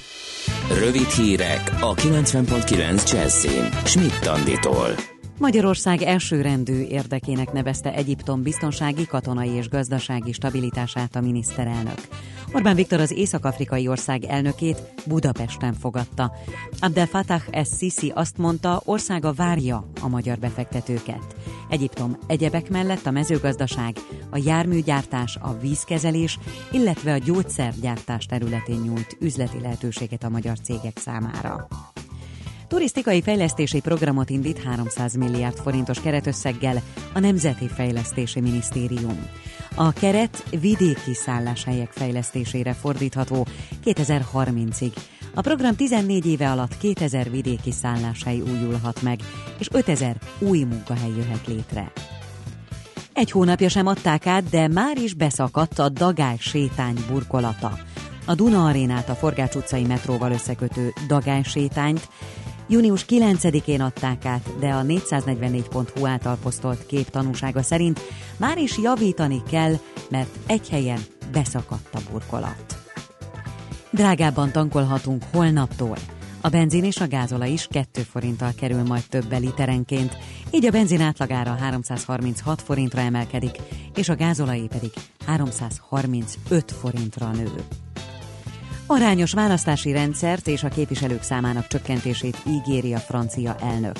Rövid 0.68 1.08
hírek 1.08 1.76
a 1.80 1.94
90.9 1.94 3.12
Jazzin. 3.12 3.68
Schmidt 3.84 4.26
Anditól. 4.26 4.94
Magyarország 5.38 6.02
elsőrendű 6.02 6.82
érdekének 6.82 7.52
nevezte 7.52 7.92
Egyiptom 7.92 8.42
biztonsági, 8.42 9.06
katonai 9.06 9.50
és 9.50 9.68
gazdasági 9.68 10.32
stabilitását 10.32 11.16
a 11.16 11.20
miniszterelnök. 11.20 11.98
Orbán 12.56 12.74
Viktor 12.74 13.00
az 13.00 13.10
észak-afrikai 13.10 13.88
ország 13.88 14.24
elnökét 14.24 14.82
Budapesten 15.06 15.74
fogadta. 15.74 16.32
Abdel 16.80 17.06
Fattah 17.06 17.42
es-Sisi 17.50 18.12
azt 18.14 18.38
mondta, 18.38 18.82
országa 18.84 19.32
várja 19.32 19.90
a 20.00 20.08
magyar 20.08 20.38
befektetőket. 20.38 21.36
Egyiptom 21.68 22.16
egyebek 22.26 22.70
mellett 22.70 23.06
a 23.06 23.10
mezőgazdaság, 23.10 23.96
a 24.30 24.40
járműgyártás, 24.44 25.38
a 25.40 25.58
vízkezelés, 25.58 26.38
illetve 26.70 27.12
a 27.12 27.18
gyógyszergyártás 27.18 28.26
területén 28.26 28.80
nyújt 28.80 29.16
üzleti 29.20 29.60
lehetőséget 29.60 30.24
a 30.24 30.28
magyar 30.28 30.60
cégek 30.60 30.98
számára. 30.98 31.68
Turisztikai 32.68 33.22
fejlesztési 33.22 33.80
programot 33.80 34.30
indít 34.30 34.62
300 34.62 35.14
milliárd 35.14 35.56
forintos 35.56 36.00
keretösszeggel 36.00 36.82
a 37.12 37.18
Nemzeti 37.18 37.68
Fejlesztési 37.68 38.40
Minisztérium. 38.40 39.26
A 39.78 39.92
keret 39.92 40.44
vidéki 40.60 41.14
szálláshelyek 41.14 41.90
fejlesztésére 41.92 42.72
fordítható 42.72 43.46
2030-ig. 43.84 44.92
A 45.34 45.40
program 45.40 45.76
14 45.76 46.26
éve 46.26 46.50
alatt 46.50 46.78
2000 46.78 47.30
vidéki 47.30 47.72
szálláshely 47.72 48.40
újulhat 48.40 49.02
meg, 49.02 49.18
és 49.58 49.68
5000 49.72 50.16
új 50.38 50.62
munkahely 50.62 51.10
jöhet 51.16 51.46
létre. 51.46 51.92
Egy 53.12 53.30
hónapja 53.30 53.68
sem 53.68 53.86
adták 53.86 54.26
át, 54.26 54.48
de 54.48 54.68
már 54.68 54.98
is 54.98 55.14
beszakadt 55.14 55.78
a 55.78 55.88
Dagály 55.88 56.36
sétány 56.38 56.96
burkolata. 57.10 57.78
A 58.26 58.34
Duna 58.34 58.64
arénát 58.64 59.08
a 59.08 59.14
Forgács 59.14 59.54
utcai 59.54 59.84
metróval 59.84 60.32
összekötő 60.32 60.92
Dagály 61.06 61.42
sétányt 61.42 62.08
június 62.68 63.04
9-én 63.08 63.80
adták 63.80 64.24
át, 64.24 64.58
de 64.58 64.68
a 64.68 64.82
444.hu 64.82 66.06
által 66.06 66.36
posztolt 66.42 66.86
kép 66.86 67.08
tanúsága 67.08 67.62
szerint 67.62 68.00
már 68.36 68.58
is 68.58 68.78
javítani 68.78 69.42
kell, 69.50 69.74
mert 70.10 70.36
egy 70.46 70.68
helyen 70.68 71.00
beszakadt 71.32 71.94
a 71.94 71.98
burkolat. 72.10 72.76
Drágábban 73.90 74.52
tankolhatunk 74.52 75.22
holnaptól. 75.32 75.96
A 76.40 76.48
benzin 76.48 76.84
és 76.84 76.96
a 76.96 77.08
gázola 77.08 77.44
is 77.44 77.66
2 77.70 78.02
forinttal 78.02 78.52
kerül 78.56 78.82
majd 78.82 79.02
többe 79.08 79.36
literenként, 79.36 80.16
így 80.50 80.66
a 80.66 80.70
benzin 80.70 81.00
átlagára 81.00 81.54
336 81.54 82.62
forintra 82.62 83.00
emelkedik, 83.00 83.58
és 83.94 84.08
a 84.08 84.16
gázolai 84.16 84.66
pedig 84.66 84.90
335 85.26 86.72
forintra 86.72 87.30
nő. 87.30 87.52
Arányos 88.88 89.32
választási 89.32 89.92
rendszert 89.92 90.48
és 90.48 90.62
a 90.62 90.68
képviselők 90.68 91.22
számának 91.22 91.66
csökkentését 91.66 92.42
ígéri 92.46 92.94
a 92.94 92.98
francia 92.98 93.56
elnök. 93.60 93.96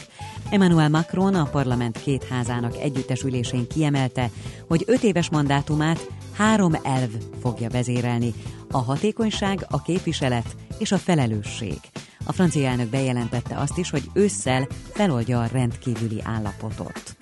Emmanuel 0.50 0.88
Macron 0.88 1.34
a 1.34 1.44
parlament 1.44 2.00
két 2.02 2.24
házának 2.24 2.76
együttesülésén 2.76 3.68
kiemelte, 3.68 4.30
hogy 4.68 4.82
öt 4.86 5.02
éves 5.02 5.30
mandátumát 5.30 6.10
három 6.36 6.72
elv 6.82 7.10
fogja 7.40 7.68
vezérelni. 7.68 8.34
A 8.70 8.78
hatékonyság, 8.78 9.66
a 9.70 9.82
képviselet 9.82 10.56
és 10.78 10.92
a 10.92 10.98
felelősség. 10.98 11.78
A 12.24 12.32
francia 12.32 12.68
elnök 12.68 12.88
bejelentette 12.88 13.56
azt 13.58 13.78
is, 13.78 13.90
hogy 13.90 14.10
ősszel 14.14 14.66
feloldja 14.92 15.40
a 15.42 15.48
rendkívüli 15.52 16.20
állapotot. 16.24 17.15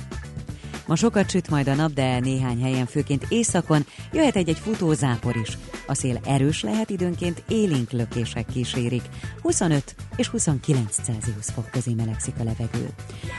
Ma 0.86 0.96
sokat 0.96 1.30
süt 1.30 1.50
majd 1.50 1.68
a 1.68 1.74
nap, 1.74 1.92
de 1.92 2.20
néhány 2.20 2.62
helyen, 2.62 2.86
főként 2.86 3.26
északon, 3.28 3.86
jöhet 4.12 4.36
egy-egy 4.36 4.58
futózápor 4.58 5.36
is. 5.36 5.58
A 5.86 5.94
szél 5.94 6.20
erős 6.24 6.62
lehet 6.62 6.90
időnként, 6.90 7.42
élénk 7.48 7.90
lökések 7.90 8.46
kísérik. 8.52 9.02
25 9.42 9.94
és 10.16 10.28
29 10.28 10.96
Celsius 11.02 11.46
fok 11.54 11.70
közé 11.70 11.94
melegszik 11.94 12.34
a 12.38 12.44
levegő. 12.44 12.88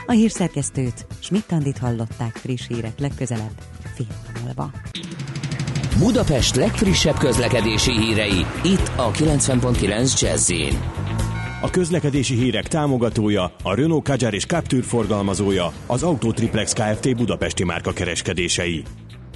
A 0.06 0.12
hírszerkesztőt, 0.12 1.06
Schmidt-Tandit 1.18 1.78
hallották 1.78 2.36
friss 2.36 2.66
hírek 2.66 2.98
legközelebb, 2.98 3.60
fél. 3.94 4.06
Budapest 5.98 6.56
legfrissebb 6.56 7.18
közlekedési 7.18 7.92
hírei, 7.92 8.46
itt 8.62 8.90
a 8.96 9.10
90.9 9.10 10.20
jazz 10.20 10.50
A 11.60 11.70
közlekedési 11.70 12.34
hírek 12.34 12.68
támogatója, 12.68 13.52
a 13.62 13.74
Renault 13.74 14.04
Kadjar 14.04 14.34
és 14.34 14.46
Captur 14.46 14.84
forgalmazója, 14.84 15.72
az 15.86 16.02
Autotriplex 16.02 16.72
Kft. 16.72 17.16
Budapesti 17.16 17.64
márka 17.64 17.92
kereskedései. 17.92 18.82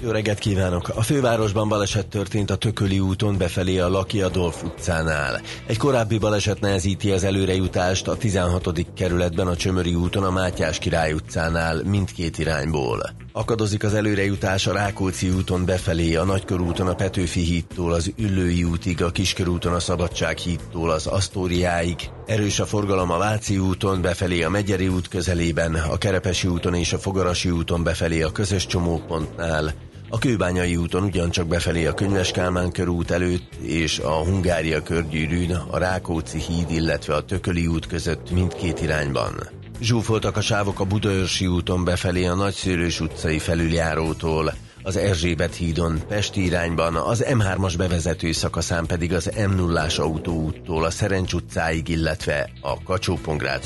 Jó 0.03 0.11
reggelt 0.11 0.39
kívánok! 0.39 0.89
A 0.89 1.03
fővárosban 1.03 1.69
baleset 1.69 2.09
történt 2.09 2.51
a 2.51 2.57
Tököli 2.57 2.99
úton 2.99 3.39
befelé 3.39 3.79
a 3.79 3.89
Laki 3.89 4.21
Adolf 4.21 4.63
utcánál. 4.63 5.41
Egy 5.67 5.77
korábbi 5.77 6.19
baleset 6.19 6.61
nehezíti 6.61 7.11
az 7.11 7.25
előrejutást 7.25 8.09
a 8.09 8.17
16. 8.17 8.87
kerületben 8.95 9.47
a 9.47 9.57
Csömöri 9.57 9.95
úton 9.95 10.25
a 10.25 10.31
Mátyás 10.31 10.79
király 10.79 11.13
utcánál 11.13 11.83
mindkét 11.85 12.39
irányból. 12.39 13.11
Akadozik 13.33 13.85
az 13.85 13.95
előrejutás 13.95 14.67
a 14.67 14.73
Rákóczi 14.73 15.29
úton 15.29 15.65
befelé, 15.65 16.15
a 16.15 16.25
Nagykörúton 16.25 16.87
a 16.87 16.95
Petőfi 16.95 17.41
hídtól 17.41 17.93
az 17.93 18.13
Üllői 18.17 18.65
útig, 18.65 19.03
a 19.03 19.11
Kiskörúton 19.11 19.73
a 19.73 19.81
Szabadság 19.81 20.37
hídtól 20.37 20.91
az 20.91 21.07
Asztóriáig. 21.07 22.11
Erős 22.27 22.61
a 22.61 22.67
forgalom 22.67 23.11
a 23.11 23.19
Váci 23.19 23.59
úton 23.59 24.03
befelé 24.03 24.43
a 24.43 24.51
Megyeri 24.51 24.89
út 24.89 25.09
közelében, 25.09 25.75
a 25.75 25.99
Kerepesi 25.99 26.49
úton 26.49 26.75
és 26.75 26.93
a 26.93 26.99
Fogarasi 26.99 27.51
úton 27.51 27.83
befelé 27.83 28.23
a 28.23 28.33
közös 28.33 28.67
csomópontnál. 28.67 29.75
A 30.09 30.19
Kőbányai 30.19 30.77
úton 30.77 31.03
ugyancsak 31.03 31.47
befelé 31.47 31.87
a 31.87 31.95
Könyves 31.95 32.31
Kálmán 32.31 32.71
körút 32.73 33.11
előtt 33.11 33.55
és 33.63 33.99
a 33.99 34.25
Hungária 34.25 34.83
körgyűrűn, 34.83 35.51
a 35.71 35.79
Rákóczi 35.79 36.39
híd, 36.39 36.71
illetve 36.71 37.15
a 37.15 37.25
Tököli 37.25 37.67
út 37.67 37.87
között 37.87 38.31
mindkét 38.31 38.81
irányban. 38.81 39.60
Zsúfoltak 39.81 40.37
a 40.37 40.41
sávok 40.41 40.81
a 40.81 40.85
Budaörsi 40.85 41.47
úton 41.47 41.85
befelé 41.85 42.27
a 42.27 42.35
Nagyszőrős 42.35 43.01
utcai 43.01 43.39
felüljárótól, 43.39 44.55
az 44.83 44.97
Erzsébet 44.97 45.55
hídon 45.55 46.01
Pesti 46.09 46.45
irányban, 46.45 46.95
az 46.95 47.25
M3-as 47.29 47.75
bevezető 47.77 48.33
szakaszán 48.33 48.87
pedig 48.87 49.13
az 49.13 49.31
M0-ás 49.37 49.99
autóúttól 49.99 50.85
a 50.85 50.91
Szerencs 50.91 51.33
utcáig, 51.33 51.89
illetve 51.89 52.51
a 52.61 52.83
kacsó 52.83 53.19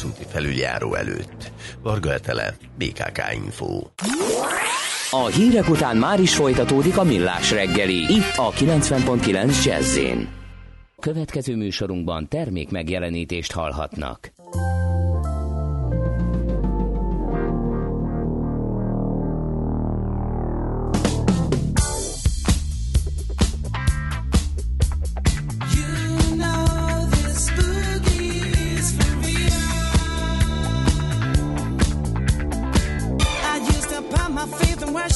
úti 0.05 0.25
felüljáró 0.29 0.95
előtt. 0.95 1.53
Varga 1.83 2.13
Etele, 2.13 2.57
BKK 2.79 3.23
Info. 3.35 3.83
A 5.11 5.27
hírek 5.27 5.69
után 5.69 5.97
már 5.97 6.21
is 6.21 6.35
folytatódik 6.35 6.99
a 6.99 7.05
millás 7.05 7.51
reggeli, 7.51 8.13
itt 8.13 8.37
a 8.37 8.51
90.9 8.51 9.65
jazz 9.65 9.99
Következő 11.01 11.57
műsorunkban 11.57 12.29
termék 12.29 12.71
megjelenítést 12.71 13.53
hallhatnak. 13.53 14.34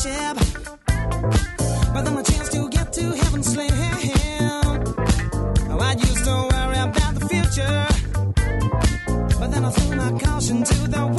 Worship, 0.05 0.36
but 1.92 2.03
then 2.03 2.14
my 2.14 2.22
chance 2.22 2.49
to 2.51 2.68
get 2.68 2.92
to 2.92 3.03
heaven 3.16 3.42
slim. 3.42 3.70
Oh, 5.70 5.78
I 5.80 5.92
used 5.92 6.24
to 6.24 6.49
worry 6.53 6.78
about 6.78 7.14
the 7.14 7.26
future, 7.28 7.86
but 9.40 9.51
then 9.51 9.64
I 9.64 9.70
threw 9.70 9.96
my 9.96 10.18
caution 10.20 10.62
to 10.62 10.88
the 10.88 11.07
wind. 11.07 11.18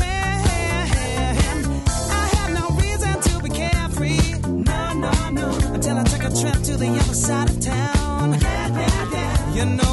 I 2.11 2.25
had 2.35 2.53
no 2.53 2.69
reason 2.77 3.21
to 3.21 3.43
be 3.43 3.49
carefree, 3.49 4.39
no, 4.47 4.93
no, 4.93 5.29
no, 5.29 5.47
until 5.73 5.97
I 5.97 6.03
took 6.03 6.23
a 6.23 6.41
trip 6.41 6.63
to 6.63 6.77
the 6.77 6.87
other 6.87 7.13
side 7.13 7.49
of 7.49 7.59
town. 7.59 8.33
Yeah, 8.39 8.67
yeah, 8.79 9.11
yeah. 9.11 9.55
You 9.55 9.65
know 9.65 9.88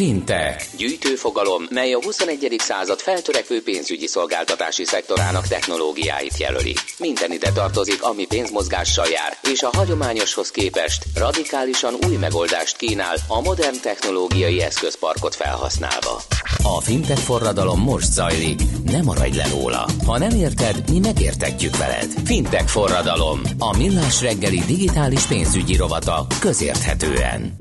Fintech. 0.00 0.76
Gyűjtőfogalom, 0.76 1.66
mely 1.70 1.92
a 1.92 2.02
21. 2.02 2.54
század 2.58 2.98
feltörekvő 3.00 3.62
pénzügyi 3.62 4.06
szolgáltatási 4.06 4.84
szektorának 4.84 5.46
technológiáit 5.46 6.36
jelöli. 6.36 6.74
Minden 6.98 7.32
ide 7.32 7.52
tartozik, 7.52 8.02
ami 8.02 8.26
pénzmozgással 8.26 9.06
jár, 9.06 9.36
és 9.52 9.62
a 9.62 9.70
hagyományoshoz 9.72 10.50
képest 10.50 11.04
radikálisan 11.14 11.94
új 12.08 12.16
megoldást 12.16 12.76
kínál 12.76 13.16
a 13.28 13.40
modern 13.40 13.80
technológiai 13.82 14.62
eszközparkot 14.62 15.34
felhasználva. 15.34 16.22
A 16.62 16.80
Fintech 16.80 17.22
forradalom 17.22 17.80
most 17.80 18.12
zajlik, 18.12 18.60
ne 18.84 19.02
maradj 19.02 19.36
le 19.36 19.48
róla. 19.48 19.88
Ha 20.06 20.18
nem 20.18 20.38
érted, 20.38 20.90
mi 20.90 20.98
megértetjük 20.98 21.76
veled. 21.76 22.12
Fintech 22.24 22.66
forradalom, 22.66 23.40
a 23.58 23.76
millás 23.76 24.20
reggeli 24.20 24.62
digitális 24.66 25.26
pénzügyi 25.26 25.76
rovata 25.76 26.26
közérthetően. 26.40 27.59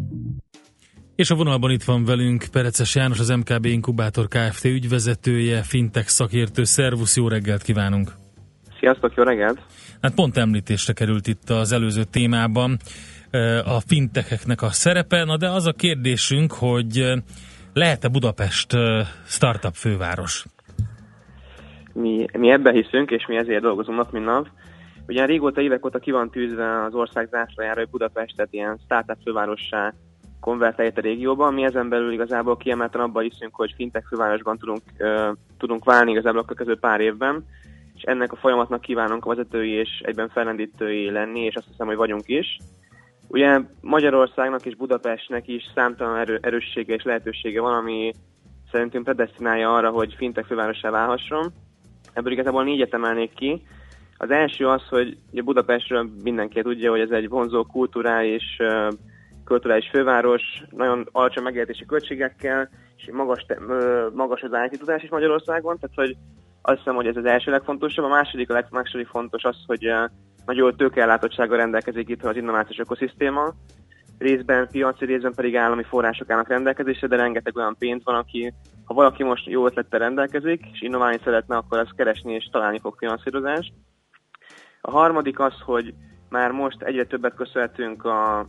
És 1.20 1.30
a 1.30 1.36
vonalban 1.36 1.72
itt 1.72 1.84
van 1.84 2.06
velünk 2.06 2.44
Pereces 2.52 2.96
János, 2.96 3.20
az 3.20 3.30
MKB 3.30 3.66
Inkubátor 3.66 4.28
Kft. 4.28 4.66
ügyvezetője, 4.66 5.62
fintech 5.62 6.08
szakértő. 6.08 6.64
Szervusz, 6.64 7.18
jó 7.18 7.28
reggelt 7.28 7.62
kívánunk! 7.62 8.12
Sziasztok, 8.80 9.14
jó 9.16 9.24
reggelt! 9.24 9.60
Hát 10.02 10.16
pont 10.16 10.38
említésre 10.38 10.94
került 10.94 11.28
itt 11.28 11.50
az 11.50 11.72
előző 11.72 12.04
témában 12.04 12.78
eh, 13.30 13.76
a 13.76 13.80
fintecheknek 13.80 14.62
a 14.62 14.70
szerepe, 14.70 15.24
na 15.24 15.38
de 15.38 15.50
az 15.50 15.66
a 15.66 15.74
kérdésünk, 15.74 16.52
hogy 16.52 16.98
eh, 16.98 17.18
lehet-e 17.74 18.08
Budapest 18.08 18.74
eh, 18.74 19.08
startup 19.26 19.76
főváros? 19.76 20.46
Mi, 21.94 22.26
mi 22.38 22.52
ebben 22.52 22.74
hiszünk, 22.74 23.12
és 23.12 23.26
mi 23.28 23.36
ezért 23.36 23.62
dolgozunk 23.62 23.98
nap, 23.98 24.12
mint 24.12 24.26
nap. 24.26 24.48
Ugye 25.08 25.26
régóta, 25.26 25.62
évek 25.62 25.86
óta 25.86 26.00
ki 26.00 26.12
van 26.12 26.32
tűzve 26.32 26.84
az 26.84 26.94
ország 26.94 27.28
zászlajára, 27.32 27.80
hogy 27.80 27.90
Budapestet 27.90 28.48
ilyen 28.52 28.80
startup 28.86 29.18
fővárossá 29.24 29.94
konvertálját 30.40 30.98
a 30.98 31.02
régióban. 31.02 31.54
Mi 31.54 31.64
ezen 31.64 31.90
belül 31.90 32.12
igazából 32.12 32.58
kiemelten 32.58 33.02
abban 33.02 33.24
hiszünk, 33.24 33.56
hogy 33.56 33.74
fintech 33.76 34.08
fővárosban 34.08 34.58
tudunk, 34.58 34.82
tudunk 35.58 35.86
válni 35.86 36.12
igazából 36.12 36.40
a 36.40 36.46
következő 36.46 36.80
pár 36.80 37.00
évben, 37.00 37.46
és 37.96 38.02
ennek 38.02 38.32
a 38.32 38.36
folyamatnak 38.36 38.82
kívánunk 38.82 39.26
a 39.26 39.30
vezetői 39.30 39.72
és 39.72 40.02
egyben 40.04 40.30
fellendítői 40.30 41.12
lenni, 41.12 41.40
és 41.40 41.56
azt 41.56 41.68
hiszem, 41.68 41.88
hogy 41.88 41.96
vagyunk 41.96 42.28
is. 42.28 42.58
Ugye 43.28 43.60
Magyarországnak 43.82 44.66
és 44.66 44.76
Budapestnek 44.76 45.48
is 45.48 45.64
számtalan 45.76 46.18
erő, 46.18 46.40
erőssége 46.42 46.94
és 46.94 47.04
lehetősége 47.04 47.62
van, 47.62 47.74
ami 47.74 48.12
szerintünk 48.72 49.04
predestinálja 49.04 49.74
arra, 49.74 49.90
hogy 49.90 50.14
fintech 50.18 50.48
fővárossá 50.48 50.90
válhasson. 50.90 51.52
Ebből 52.14 52.32
igazából 52.32 52.64
négyet 52.64 52.94
emelnék 52.94 53.34
ki. 53.34 53.62
Az 54.18 54.30
első 54.30 54.68
az, 54.68 54.88
hogy 54.90 55.18
ugye 55.32 55.42
Budapestről 55.42 56.10
mindenki 56.24 56.62
tudja, 56.62 56.92
hogy 56.92 57.00
ez 57.00 57.12
egy 57.12 57.30
vonzó 57.30 57.64
kulturális 57.64 58.58
kulturális 59.50 59.90
főváros, 59.90 60.42
nagyon 60.70 61.08
alacsony 61.12 61.44
megélhetési 61.44 61.86
költségekkel, 61.86 62.70
és 62.98 63.10
magas, 63.12 63.46
te, 63.48 63.58
magas 64.14 64.42
az 64.42 64.52
IT 64.66 64.80
tudás 64.80 65.04
is 65.04 65.10
Magyarországon, 65.10 65.80
tehát 65.80 65.96
hogy 65.96 66.18
azt 66.62 66.78
hiszem, 66.78 66.96
hogy 66.96 67.08
ez 67.08 67.16
az 67.16 67.26
első 67.26 67.52
legfontosabb. 67.52 68.06
A 68.06 68.08
második, 68.08 68.50
a 68.50 68.54
legmásodik 68.54 69.08
fontos 69.08 69.44
az, 69.44 69.56
hogy 69.66 69.82
nagyon 70.46 70.64
jó 70.64 70.72
tőkeellátottsággal 70.72 71.58
rendelkezik 71.58 72.10
itt 72.10 72.24
az 72.24 72.36
innovációs 72.36 72.78
ökoszisztéma, 72.78 73.54
részben 74.18 74.68
piaci, 74.72 75.06
részben 75.06 75.34
pedig 75.34 75.56
állami 75.56 75.84
források 75.84 76.30
állnak 76.30 76.48
rendelkezésre, 76.48 77.08
de 77.08 77.16
rengeteg 77.16 77.56
olyan 77.56 77.76
pénz 77.80 78.04
van, 78.04 78.16
aki, 78.16 78.54
ha 78.86 78.94
valaki 78.94 79.24
most 79.24 79.46
jó 79.46 79.66
ötlettel 79.66 80.00
rendelkezik, 80.00 80.66
és 80.72 80.82
innoválni 80.82 81.20
szeretne, 81.24 81.56
akkor 81.56 81.80
ezt 81.80 81.96
keresni 81.96 82.34
és 82.34 82.50
találni 82.52 82.80
fog 82.80 82.96
finanszírozást. 82.98 83.74
A 84.82 84.92
harmadik 84.92 85.40
az, 85.40 85.54
hogy 85.66 85.94
már 86.30 86.52
most 86.52 86.82
egyre 86.82 87.06
többet 87.06 87.36
köszönhetünk 87.36 88.06
a 88.06 88.48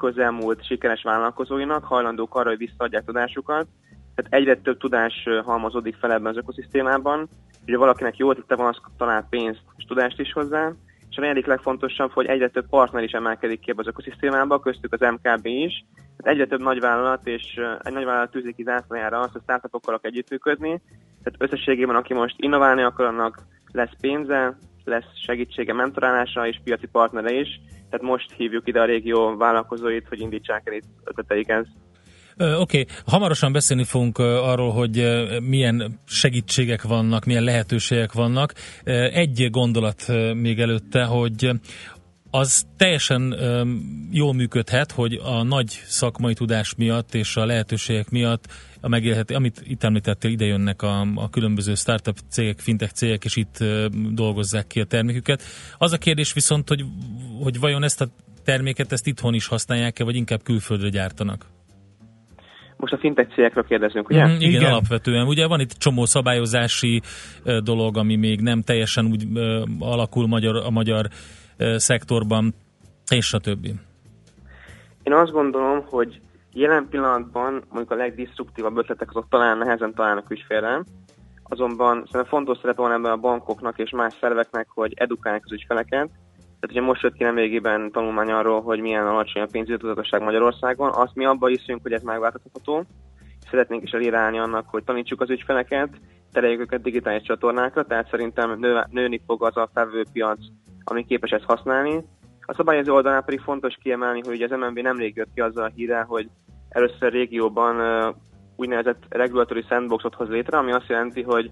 közelmúlt 0.00 0.64
sikeres 0.64 1.02
vállalkozóinak, 1.02 1.84
hajlandók 1.84 2.34
arra, 2.34 2.48
hogy 2.48 2.58
visszaadják 2.58 3.04
tudásukat. 3.04 3.66
Tehát 4.14 4.32
egyre 4.32 4.56
több 4.56 4.78
tudás 4.78 5.28
halmozódik 5.44 5.96
fel 5.96 6.12
ebben 6.12 6.32
az 6.32 6.36
ökoszisztémában. 6.36 7.28
Ugye 7.66 7.76
valakinek 7.76 8.16
jó 8.16 8.30
ötlete 8.30 8.54
van, 8.56 8.66
az 8.66 8.80
talál 8.96 9.26
pénzt 9.30 9.62
és 9.76 9.84
tudást 9.84 10.20
is 10.20 10.32
hozzá. 10.32 10.72
És 11.10 11.16
a 11.16 11.20
negyedik 11.20 11.46
legfontosabb, 11.46 12.10
hogy 12.10 12.26
egyre 12.26 12.48
több 12.48 12.68
partner 12.68 13.02
is 13.02 13.12
emelkedik 13.12 13.60
ki 13.60 13.70
ebbe 13.70 13.80
az 13.80 13.86
ökoszisztémába, 13.86 14.60
köztük 14.60 14.92
az 14.92 15.10
MKB 15.10 15.46
is. 15.46 15.84
Tehát 16.16 16.34
egyre 16.34 16.46
több 16.46 16.62
nagyvállalat 16.62 17.26
és 17.26 17.60
egy 17.82 17.92
nagyvállalat 17.92 18.30
tűzik 18.30 18.56
ki 18.56 18.62
zászlajára 18.62 19.18
azt, 19.18 19.32
hogy 19.32 19.42
startupokkal 19.42 19.94
akar 19.94 20.10
együttműködni. 20.10 20.82
Tehát 21.22 21.52
összességében, 21.52 21.96
aki 21.96 22.14
most 22.14 22.34
innoválni 22.38 22.82
akar, 22.82 23.06
annak 23.06 23.38
lesz 23.72 23.96
pénze, 24.00 24.56
lesz 24.84 25.18
segítsége 25.26 25.72
mentorálása 25.72 26.46
és 26.46 26.60
piaci 26.64 26.86
partnere 26.86 27.32
is. 27.32 27.60
Tehát 27.90 28.06
most 28.06 28.32
hívjuk 28.36 28.68
ide 28.68 28.80
a 28.80 28.84
régió 28.84 29.36
vállalkozóit, 29.36 30.08
hogy 30.08 30.20
indítsák 30.20 30.62
el 30.64 30.74
itt 30.74 30.84
ötleteiket. 31.04 31.66
Oké, 32.36 32.54
okay. 32.58 32.86
hamarosan 33.06 33.52
beszélni 33.52 33.84
fogunk 33.84 34.18
arról, 34.18 34.70
hogy 34.70 35.06
milyen 35.48 36.00
segítségek 36.06 36.82
vannak, 36.82 37.24
milyen 37.24 37.42
lehetőségek 37.42 38.12
vannak. 38.12 38.52
Egy 39.12 39.48
gondolat 39.50 40.04
még 40.34 40.60
előtte, 40.60 41.04
hogy 41.04 41.50
az 42.30 42.66
teljesen 42.76 43.34
jól 44.10 44.34
működhet, 44.34 44.92
hogy 44.92 45.20
a 45.24 45.42
nagy 45.42 45.68
szakmai 45.84 46.34
tudás 46.34 46.74
miatt 46.74 47.14
és 47.14 47.36
a 47.36 47.44
lehetőségek 47.44 48.10
miatt 48.10 48.44
a 48.80 48.88
megélhető, 48.88 49.34
amit 49.34 49.62
itt 49.64 49.82
említettél, 49.82 50.30
ide 50.30 50.44
jönnek 50.44 50.82
a, 50.82 51.00
a 51.14 51.30
különböző 51.30 51.74
startup 51.74 52.16
cégek, 52.28 52.58
fintech 52.58 52.92
cégek, 52.92 53.24
és 53.24 53.36
itt 53.36 53.64
dolgozzák 54.12 54.66
ki 54.66 54.80
a 54.80 54.84
terméküket. 54.84 55.42
Az 55.78 55.92
a 55.92 55.98
kérdés 55.98 56.32
viszont, 56.32 56.68
hogy, 56.68 56.84
hogy 57.42 57.60
vajon 57.60 57.82
ezt 57.82 58.00
a 58.00 58.06
terméket, 58.44 58.92
ezt 58.92 59.06
itthon 59.06 59.34
is 59.34 59.46
használják-e, 59.46 60.04
vagy 60.04 60.16
inkább 60.16 60.42
külföldre 60.42 60.88
gyártanak? 60.88 61.46
Most 62.76 62.92
a 62.92 62.98
fintech 62.98 63.34
cégekről 63.34 63.64
kérdezünk, 63.64 64.08
ugye? 64.08 64.26
Mm, 64.26 64.34
igen, 64.34 64.50
igen, 64.50 64.70
alapvetően. 64.70 65.26
Ugye 65.26 65.46
van 65.46 65.60
itt 65.60 65.72
csomó 65.72 66.04
szabályozási 66.04 67.00
dolog, 67.62 67.96
ami 67.96 68.16
még 68.16 68.40
nem 68.40 68.62
teljesen 68.62 69.06
úgy 69.06 69.26
alakul 69.78 70.26
magyar, 70.26 70.56
a 70.56 70.70
magyar 70.70 71.08
szektorban, 71.76 72.54
és 73.10 73.32
a 73.32 73.38
többi. 73.38 73.74
Én 75.02 75.12
azt 75.12 75.30
gondolom, 75.30 75.84
hogy 75.86 76.20
jelen 76.52 76.88
pillanatban 76.88 77.52
mondjuk 77.52 77.90
a 77.90 77.94
legdisztruktívabb 77.94 78.76
ötletek 78.76 79.08
azok 79.10 79.28
talán 79.28 79.58
nehezen 79.58 79.94
találnak 79.94 80.30
ügyfélre, 80.30 80.82
azonban 81.42 81.94
szerintem 81.94 82.24
fontos 82.24 82.58
szerepe 82.58 82.82
van 82.82 82.92
ebben 82.92 83.12
a 83.12 83.16
bankoknak 83.16 83.78
és 83.78 83.90
más 83.90 84.14
szerveknek, 84.20 84.66
hogy 84.68 84.92
edukálják 84.96 85.42
az 85.44 85.52
ügyfeleket. 85.52 86.08
Tehát 86.60 86.76
ugye 86.76 86.80
most 86.80 87.02
jött 87.02 87.14
ki 87.14 87.22
nemrégiben 87.22 87.90
tanulmány 87.92 88.30
arról, 88.30 88.62
hogy 88.62 88.80
milyen 88.80 89.06
alacsony 89.06 89.42
a 89.42 89.48
pénzügyi 89.52 89.78
tudatosság 89.78 90.22
Magyarországon. 90.22 90.90
Azt 90.92 91.14
mi 91.14 91.24
abban 91.24 91.50
hiszünk, 91.50 91.82
hogy 91.82 91.92
ez 91.92 92.02
megváltoztatható. 92.02 92.84
Szeretnénk 93.50 93.82
is 93.82 93.90
elirálni 93.90 94.38
annak, 94.38 94.68
hogy 94.68 94.84
tanítsuk 94.84 95.20
az 95.20 95.30
ügyfeleket, 95.30 95.88
tereljük 96.32 96.60
őket 96.60 96.82
digitális 96.82 97.22
csatornákra, 97.22 97.84
tehát 97.84 98.08
szerintem 98.10 98.58
nő, 98.58 98.84
nőni 98.90 99.20
fog 99.26 99.44
az 99.44 99.56
a 99.56 99.70
felvőpiac, 99.74 100.38
ami 100.84 101.04
képes 101.04 101.30
ezt 101.30 101.44
használni. 101.44 102.04
A 102.46 102.54
szabályozó 102.54 102.94
oldalán 102.94 103.24
pedig 103.24 103.40
fontos 103.40 103.76
kiemelni, 103.82 104.20
hogy 104.24 104.42
az 104.42 104.50
MNB 104.50 104.78
nemrég 104.78 105.16
jött 105.16 105.32
ki 105.34 105.40
azzal 105.40 105.64
a 105.64 105.72
híre, 105.74 106.00
hogy 106.00 106.28
először 106.68 107.12
régióban 107.12 107.76
uh, 107.76 108.14
úgynevezett 108.56 109.02
regulatory 109.08 109.64
sandboxot 109.68 110.14
hoz 110.14 110.28
létre, 110.28 110.58
ami 110.58 110.72
azt 110.72 110.88
jelenti, 110.88 111.22
hogy 111.22 111.50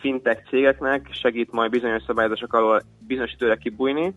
fintech 0.00 0.48
cégeknek 0.48 1.08
segít 1.10 1.52
majd 1.52 1.70
bizonyos 1.70 2.02
szabályozások 2.02 2.52
alól 2.52 2.82
bizonyos 3.06 3.32
időre 3.32 3.56
kibújni, 3.56 4.14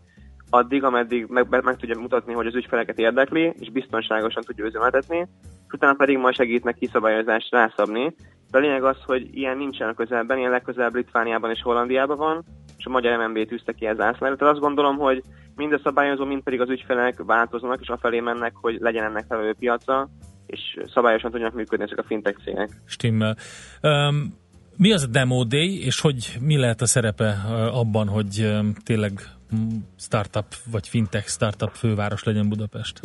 addig, 0.49 0.83
ameddig 0.83 1.25
meg, 1.27 1.63
meg, 1.63 1.77
tudja 1.77 1.99
mutatni, 1.99 2.33
hogy 2.33 2.47
az 2.47 2.55
ügyfeleket 2.55 2.99
érdekli, 2.99 3.53
és 3.59 3.71
biztonságosan 3.71 4.43
tudja 4.43 4.65
üzemeltetni, 4.65 5.17
és 5.67 5.73
utána 5.73 5.93
pedig 5.93 6.17
majd 6.17 6.35
segít 6.35 6.63
neki 6.63 6.85
szabályozást 6.91 7.51
rászabni. 7.51 8.15
De 8.51 8.57
a 8.57 8.61
lényeg 8.61 8.83
az, 8.83 8.97
hogy 9.05 9.27
ilyen 9.31 9.57
nincsen 9.57 9.89
a 9.89 9.93
közelben, 9.93 10.37
ilyen 10.37 10.51
legközelebb 10.51 10.95
Litvániában 10.95 11.51
és 11.51 11.61
Hollandiában 11.61 12.17
van, 12.17 12.43
és 12.77 12.85
a 12.85 12.89
magyar 12.89 13.27
MNB 13.27 13.47
tűzte 13.47 13.71
ki 13.71 13.85
ez 13.85 13.99
ászlára. 13.99 14.35
Tehát 14.35 14.53
azt 14.53 14.63
gondolom, 14.63 14.97
hogy 14.97 15.21
mind 15.55 15.73
a 15.73 15.79
szabályozó, 15.83 16.25
mind 16.25 16.43
pedig 16.43 16.61
az 16.61 16.69
ügyfelek 16.69 17.23
változnak, 17.23 17.81
és 17.81 17.87
afelé 17.87 18.19
mennek, 18.19 18.53
hogy 18.55 18.77
legyen 18.79 19.03
ennek 19.03 19.25
felelő 19.27 19.53
piaca, 19.59 20.09
és 20.45 20.59
szabályosan 20.93 21.31
tudjanak 21.31 21.55
működni 21.55 21.85
ezek 21.85 21.97
a 21.97 22.03
fintech 22.07 22.43
cégek. 22.43 22.69
Stimmel. 22.85 23.35
Um, 23.81 24.33
mi 24.77 24.93
az 24.93 25.03
a 25.03 25.07
Demo 25.07 25.43
Day, 25.43 25.85
és 25.85 25.99
hogy 25.99 26.37
mi 26.41 26.57
lehet 26.57 26.81
a 26.81 26.85
szerepe 26.85 27.35
abban, 27.71 28.07
hogy 28.07 28.51
tényleg 28.83 29.11
startup 29.97 30.45
vagy 30.71 30.87
fintech 30.87 31.27
startup 31.27 31.69
főváros 31.69 32.23
legyen 32.23 32.49
Budapest? 32.49 32.99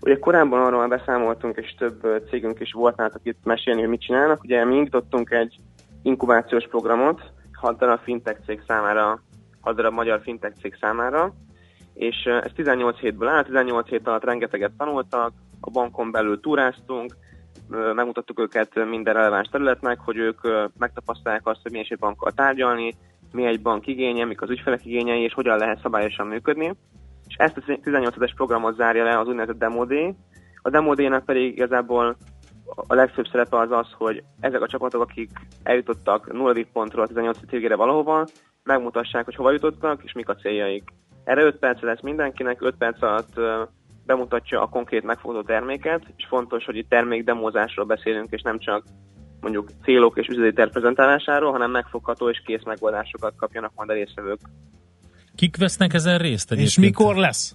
Ugye 0.00 0.18
korábban 0.18 0.62
arról 0.62 0.88
beszámoltunk, 0.88 1.56
és 1.56 1.74
több 1.78 2.24
cégünk 2.30 2.60
is 2.60 2.72
volt 2.72 2.96
nálatok 2.96 3.20
itt 3.24 3.44
mesélni, 3.44 3.80
hogy 3.80 3.88
mit 3.88 4.00
csinálnak. 4.00 4.42
Ugye 4.42 4.64
mi 4.64 4.76
indítottunk 4.76 5.30
egy 5.30 5.56
inkubációs 6.02 6.68
programot, 6.68 7.20
hat 7.52 7.78
darab 7.78 8.00
fintech 8.02 8.44
cég 8.46 8.62
számára, 8.66 9.22
hat 9.60 9.76
darab 9.76 9.92
magyar 9.92 10.20
fintech 10.22 10.56
cég 10.60 10.76
számára, 10.80 11.34
és 11.94 12.16
ez 12.24 12.50
18 12.54 12.98
hétből 12.98 13.28
áll, 13.28 13.44
18 13.44 13.88
hét 13.88 14.06
alatt 14.06 14.24
rengeteget 14.24 14.72
tanultak, 14.78 15.32
a 15.60 15.70
bankon 15.70 16.10
belül 16.10 16.40
túráztunk, 16.40 17.16
megmutattuk 17.94 18.40
őket 18.40 18.74
minden 18.88 19.14
releváns 19.14 19.48
területnek, 19.48 19.98
hogy 19.98 20.16
ők 20.16 20.40
megtapasztalják 20.78 21.46
azt, 21.46 21.60
hogy 21.62 21.72
milyen 21.72 21.96
bankkal 22.00 22.32
tárgyalni, 22.32 22.94
mi 23.32 23.44
egy 23.44 23.62
bank 23.62 23.86
igénye, 23.86 24.24
mik 24.24 24.42
az 24.42 24.50
ügyfelek 24.50 24.84
igényei, 24.84 25.22
és 25.22 25.32
hogyan 25.32 25.58
lehet 25.58 25.80
szabályosan 25.80 26.26
működni. 26.26 26.74
És 27.28 27.34
ezt 27.36 27.56
a 27.56 27.78
18 27.82 28.20
es 28.20 28.34
programot 28.34 28.76
zárja 28.76 29.04
le 29.04 29.18
az 29.18 29.26
úgynevezett 29.26 29.58
Demo. 29.58 29.86
A 30.62 30.70
Demo 30.70 30.94
Day-nek 30.94 31.24
pedig 31.24 31.52
igazából 31.52 32.16
a 32.74 32.94
legfőbb 32.94 33.26
szerepe 33.26 33.58
az 33.58 33.70
az, 33.70 33.86
hogy 33.98 34.22
ezek 34.40 34.60
a 34.60 34.68
csapatok, 34.68 35.00
akik 35.00 35.30
eljutottak 35.62 36.32
0. 36.32 36.54
pontról 36.72 37.04
a 37.04 37.06
18. 37.06 37.50
végére 37.50 37.76
valahova, 37.76 38.26
megmutassák, 38.62 39.24
hogy 39.24 39.34
hova 39.34 39.50
jutottak, 39.50 40.02
és 40.04 40.12
mik 40.12 40.28
a 40.28 40.34
céljaik. 40.34 40.84
Erre 41.24 41.42
5 41.42 41.56
perc 41.56 41.82
lesz 41.82 42.00
mindenkinek, 42.00 42.62
5 42.62 42.74
perc 42.76 43.02
alatt 43.02 43.40
bemutatja 44.06 44.62
a 44.62 44.68
konkrét 44.68 45.04
megfogható 45.04 45.46
terméket, 45.46 46.02
és 46.16 46.26
fontos, 46.28 46.64
hogy 46.64 46.76
itt 46.76 46.88
termék 46.88 47.24
demózásról 47.24 47.86
beszélünk, 47.86 48.30
és 48.30 48.42
nem 48.42 48.58
csak 48.58 48.84
mondjuk 49.42 49.70
célok 49.82 50.18
és 50.18 50.26
üzleti 50.26 50.52
terv 50.52 50.70
prezentálásáról, 50.70 51.52
hanem 51.52 51.70
megfogható 51.70 52.28
és 52.28 52.42
kész 52.46 52.64
megoldásokat 52.64 53.34
kapjanak 53.36 53.72
majd 53.74 53.90
a 53.90 53.92
résztvevők. 53.92 54.38
Kik 55.36 55.56
vesznek 55.56 55.94
ezen 55.94 56.18
részt 56.18 56.50
És 56.52 56.56
egyébként? 56.56 56.86
mikor 56.86 57.16
lesz? 57.16 57.54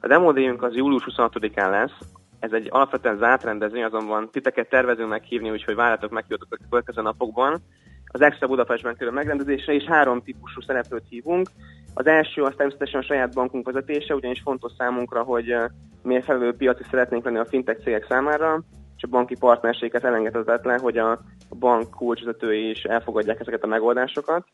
A 0.00 0.06
demódéjunk 0.06 0.62
az 0.62 0.74
július 0.74 1.04
26-án 1.10 1.70
lesz. 1.70 1.98
Ez 2.38 2.52
egy 2.52 2.66
alapvetően 2.70 3.16
zárt 3.16 3.44
rendezvény, 3.44 3.82
azonban 3.82 4.30
titeket 4.30 4.68
tervezünk 4.68 5.08
meghívni, 5.08 5.50
úgyhogy 5.50 5.74
várjátok 5.74 6.10
meghívjatok 6.10 6.48
a 6.50 6.64
következő 6.68 7.02
napokban. 7.02 7.62
Az 8.06 8.20
Extra 8.20 8.46
Budapestben 8.46 8.96
kerül 8.96 9.12
megrendezésre, 9.12 9.72
és 9.72 9.84
három 9.84 10.22
típusú 10.22 10.60
szereplőt 10.60 11.08
hívunk. 11.08 11.48
Az 11.94 12.06
első 12.06 12.42
az 12.42 12.54
természetesen 12.56 13.00
a 13.00 13.04
saját 13.04 13.34
bankunk 13.34 13.66
vezetése, 13.66 14.14
ugyanis 14.14 14.40
fontos 14.40 14.72
számunkra, 14.78 15.22
hogy 15.22 15.50
eh, 15.50 15.64
mérfelelő 16.02 16.54
piaci 16.56 16.82
szeretnénk 16.90 17.24
lenni 17.24 17.38
a 17.38 17.46
fintech 17.46 17.82
cégek 17.82 18.06
számára, 18.08 18.62
és 19.02 19.08
a 19.08 19.16
banki 19.16 19.36
partnerséget 19.38 20.04
elengedhetetlen, 20.04 20.80
hogy 20.80 20.98
a 20.98 21.20
bank 21.58 21.90
kulcsvezetői 21.90 22.70
is 22.70 22.82
elfogadják 22.82 23.40
ezeket 23.40 23.62
a 23.62 23.66
megoldásokat. 23.66 24.46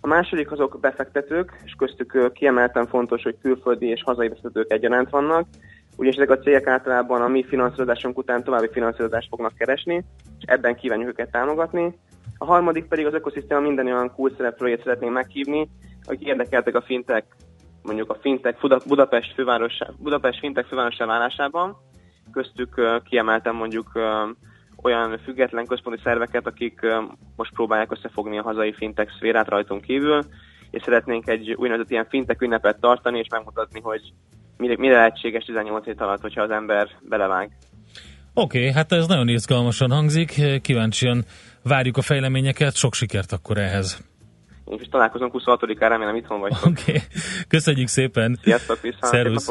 A 0.00 0.06
második 0.06 0.50
azok 0.52 0.78
befektetők, 0.80 1.60
és 1.64 1.74
köztük 1.78 2.32
kiemelten 2.32 2.86
fontos, 2.86 3.22
hogy 3.22 3.36
külföldi 3.42 3.86
és 3.86 4.02
hazai 4.02 4.28
befektetők 4.28 4.72
egyaránt 4.72 5.10
vannak, 5.10 5.46
ugyanis 5.96 6.16
ezek 6.16 6.30
a 6.30 6.38
cégek 6.38 6.66
általában 6.66 7.22
a 7.22 7.28
mi 7.28 7.44
finanszírozásunk 7.44 8.18
után 8.18 8.44
további 8.44 8.68
finanszírozást 8.72 9.28
fognak 9.28 9.54
keresni, 9.54 10.04
és 10.38 10.44
ebben 10.44 10.74
kívánjuk 10.74 11.08
őket 11.08 11.30
támogatni. 11.30 11.98
A 12.38 12.44
harmadik 12.44 12.84
pedig 12.84 13.06
az 13.06 13.14
ökoszisztéma 13.14 13.60
minden 13.60 13.86
olyan 13.86 14.14
kulcs 14.14 14.36
szereplőjét 14.36 14.82
szeretnénk 14.82 15.12
meghívni, 15.12 15.68
akik 16.04 16.26
érdekeltek 16.26 16.74
a 16.74 16.82
fintech, 16.82 17.26
mondjuk 17.82 18.10
a 18.10 18.18
Buda- 18.60 18.86
Budapest, 18.86 19.34
fővárosa, 19.34 19.94
Budapest 19.98 20.38
fintech 20.38 20.68
fővárosa 20.68 21.06
válásában, 21.06 21.76
köztük 22.32 22.76
ö, 22.76 22.96
kiemelten 23.04 23.54
mondjuk 23.54 23.90
olyan 24.82 25.18
független 25.24 25.66
központi 25.66 26.00
szerveket, 26.04 26.46
akik 26.46 26.80
most 27.36 27.52
próbálják 27.52 27.92
összefogni 27.92 28.38
a 28.38 28.42
hazai 28.42 28.72
fintech 28.72 29.14
szférát 29.16 29.48
rajtunk 29.48 29.82
kívül, 29.82 30.22
és 30.70 30.82
szeretnénk 30.82 31.28
egy 31.28 31.52
úgynevezett 31.52 31.90
ilyen 31.90 32.06
fintech 32.08 32.42
ünnepet 32.42 32.80
tartani, 32.80 33.18
és 33.18 33.26
megmutatni, 33.30 33.80
hogy 33.80 34.12
mire, 34.56 34.74
mire 34.78 34.94
lehetséges 34.94 35.44
18 35.44 35.84
hét 35.84 36.00
alatt, 36.00 36.20
hogyha 36.20 36.42
az 36.42 36.50
ember 36.50 36.88
belevág. 37.08 37.50
Oké, 38.34 38.58
okay, 38.58 38.72
hát 38.72 38.92
ez 38.92 39.06
nagyon 39.06 39.28
izgalmasan 39.28 39.90
hangzik, 39.90 40.60
kíváncsian 40.62 41.24
várjuk 41.62 41.96
a 41.96 42.02
fejleményeket, 42.02 42.74
sok 42.74 42.94
sikert 42.94 43.32
akkor 43.32 43.58
ehhez. 43.58 44.10
Én 44.64 44.78
is 44.80 44.88
találkozunk 44.88 45.32
26-án, 45.38 45.86
remélem 45.88 46.16
itthon 46.16 46.40
vagytok. 46.40 46.66
Oké, 46.66 46.82
okay. 46.82 47.02
köszönjük 47.48 47.88
szépen! 47.88 48.38
Sziasztok, 48.42 48.78
Szervusz. 49.00 49.50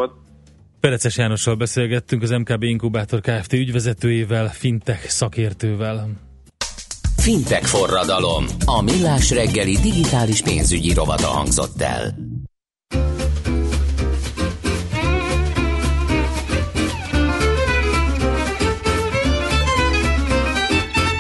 Pereces 0.82 1.18
Jánossal 1.18 1.56
beszélgettünk, 1.56 2.22
az 2.22 2.30
MKB 2.30 2.64
Inkubátor 2.64 3.22
Kft. 3.22 3.54
ügyvezetőjével, 3.54 4.50
fintech 4.50 5.08
szakértővel. 5.08 6.10
Fintech 7.18 7.66
forradalom. 7.66 8.46
A 8.66 8.82
millás 8.82 9.32
reggeli 9.32 9.78
digitális 9.78 10.42
pénzügyi 10.42 10.94
rovata 10.94 11.28
hangzott 11.28 11.82
el. 11.82 12.16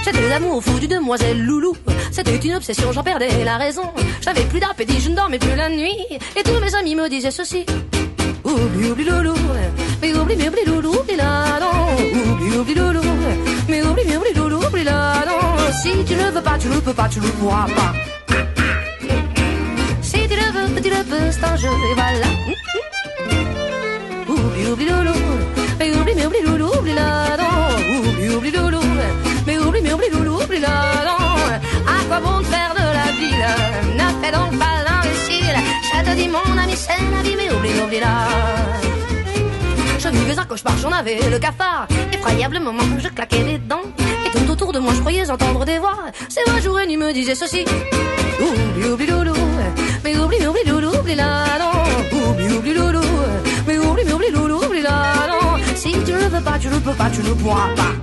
J'étais 0.03 0.27
l'amour 0.29 0.63
fou 0.63 0.79
du 0.79 0.87
demoiselle 0.87 1.45
Loulou. 1.45 1.75
C'était 2.11 2.47
une 2.47 2.55
obsession, 2.55 2.91
j'en 2.91 3.03
perdais 3.03 3.43
la 3.43 3.57
raison. 3.57 3.85
J'avais 4.25 4.47
plus 4.51 4.59
d'appétit, 4.59 4.99
je 4.99 5.09
ne 5.09 5.15
dormais 5.15 5.39
plus 5.39 5.55
la 5.55 5.69
nuit. 5.69 6.05
Et 6.37 6.43
tous 6.43 6.59
mes 6.59 6.73
amis 6.79 6.95
me 6.95 7.07
disaient 7.09 7.37
ceci. 7.41 7.65
Oublie, 8.43 8.89
oublie 8.91 9.05
loulou, 9.05 9.35
mais 10.01 10.13
oublie, 10.15 10.35
mais 10.35 10.47
oublie 10.49 10.65
loulou, 10.65 10.93
oublie 10.99 11.15
là, 11.15 11.59
non. 11.59 11.95
Oublie, 12.31 12.57
oublie 12.57 12.75
loulou, 12.75 13.01
mais 13.69 13.83
oublie, 13.83 14.05
mais 14.07 14.17
oublie 14.17 14.33
loulou, 14.33 14.57
oublie 14.65 14.83
là, 14.83 15.23
non. 15.27 15.39
Si 15.81 15.91
tu 16.05 16.15
ne 16.15 16.31
veux 16.31 16.41
pas, 16.41 16.57
tu 16.57 16.67
ne 16.67 16.79
peux 16.79 16.93
pas, 16.93 17.07
tu 17.07 17.19
ne 17.19 17.27
pourras 17.27 17.67
pas. 17.67 17.93
Si 20.01 20.27
tu 20.27 20.35
le 20.35 20.47
veux, 20.53 20.81
tu 20.81 20.89
le 20.89 21.03
peux, 21.03 21.31
c'est 21.31 21.43
un 21.43 21.55
jeu, 21.55 21.69
et 21.69 21.93
voilà. 21.93 22.27
Oublie, 24.27 24.67
oublie 24.71 24.85
loulou, 24.89 25.19
mais 25.79 25.95
oublie, 25.95 26.15
mais 26.15 26.25
oublie 26.25 26.41
loulou, 26.45 26.71
oublie 26.79 26.93
là, 26.93 27.37
non. 27.37 28.09
Oublie, 28.09 28.29
oublie 28.35 28.51
loulou, 28.51 28.81
mais 29.45 29.57
oublie, 29.59 29.81
mais 29.81 29.93
oublie 29.93 30.09
loulou, 30.11 30.41
oublie 30.41 30.59
là, 30.59 30.75
non. 31.05 31.21
À 31.87 32.03
quoi 32.07 32.19
bon 32.19 32.43
faire 32.43 32.73
de 32.73 32.85
la 32.99 33.11
ville? 33.19 33.45
Fais 34.21 34.31
donc 34.31 34.57
pas. 34.59 34.80
Je 35.83 36.09
te 36.09 36.15
dis, 36.15 36.27
mon 36.27 36.57
ami, 36.57 36.75
c'est 36.75 37.03
la 37.15 37.21
vie, 37.21 37.35
mais 37.35 37.49
oublie, 37.53 37.81
oublie 37.83 37.99
là. 37.99 38.27
Je 39.99 40.07
vivais 40.09 40.39
un 40.39 40.45
cauchemar, 40.45 40.75
j'en 40.81 40.91
avais 40.91 41.19
le 41.29 41.37
cafard. 41.37 41.87
Effroyablement, 42.11 42.73
je 42.97 43.07
claquais 43.09 43.43
des 43.43 43.57
dents. 43.59 43.83
Et 44.25 44.29
tout 44.35 44.51
autour 44.51 44.73
de 44.73 44.79
moi, 44.79 44.93
je 44.95 44.99
croyais 44.99 45.29
entendre 45.29 45.63
des 45.63 45.77
voix. 45.77 45.99
C'est 46.27 46.43
vrai, 46.49 46.59
jour 46.61 46.79
et 46.79 46.87
nuit 46.87 46.97
me 46.97 47.13
disait 47.13 47.35
ceci. 47.35 47.65
Oublie, 48.39 48.89
oublie 48.89 49.05
loulou, 49.05 49.35
mais 50.03 50.17
oublie, 50.17 50.47
oublie 50.47 50.63
loulou, 50.65 50.89
oublie 50.99 51.13
là, 51.13 51.43
non. 51.59 52.29
Oublie, 52.29 52.51
oublie 52.51 52.73
loulou, 52.73 53.01
mais 53.67 53.77
oublie, 53.77 54.03
mais 54.03 54.13
oublie 54.13 54.31
loulou, 54.31 54.63
oublie 54.65 54.81
là, 54.81 55.27
non. 55.29 55.59
Si 55.75 55.91
tu 55.91 56.13
ne 56.13 56.27
veux 56.33 56.41
pas, 56.41 56.57
tu 56.59 56.67
ne 56.67 56.79
peux 56.79 56.93
pas, 56.93 57.09
tu 57.11 57.21
ne 57.21 57.33
pourras 57.33 57.69
pas. 57.75 57.93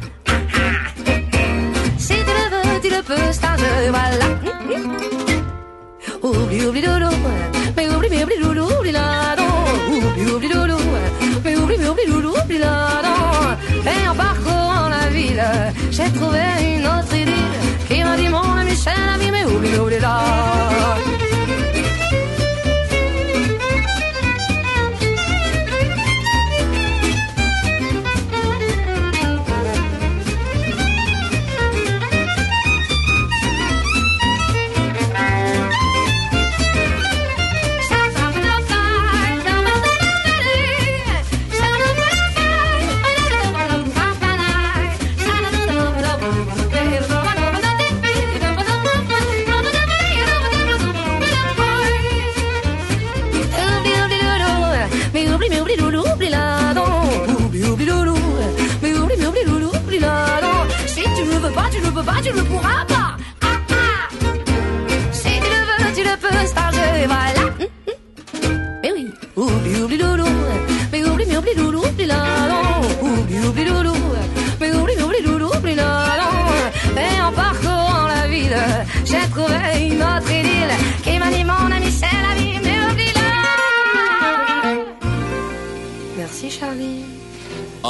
Si 1.98 2.14
tu 2.14 2.32
le 2.38 2.46
veux, 2.52 2.80
tu 2.80 2.90
le 2.90 3.02
peux, 3.02 3.32
c'est 3.32 3.44
un 3.44 3.56
jeu, 3.56 3.90
voilà. 3.90 4.26
Oublie, 6.22 6.64
oublie 6.64 6.82
loulou, 6.82 7.10
Et 13.86 14.08
en 14.08 14.14
parcourant 14.14 14.88
la 14.88 15.08
ville, 15.10 15.42
j'ai 15.90 16.10
trouvé 16.12 16.40
une 16.60 16.86
autre 16.86 17.14
idylle 17.14 17.34
qui 17.88 18.02
m'a 18.02 18.16
dit 18.16 18.28
mon 18.28 18.56
ami, 18.60 18.74
cher 18.76 18.96
ami, 19.14 19.30
mais 19.30 19.44
oublie, 19.44 19.76
oublie 19.78 20.00
là. 20.00 21.07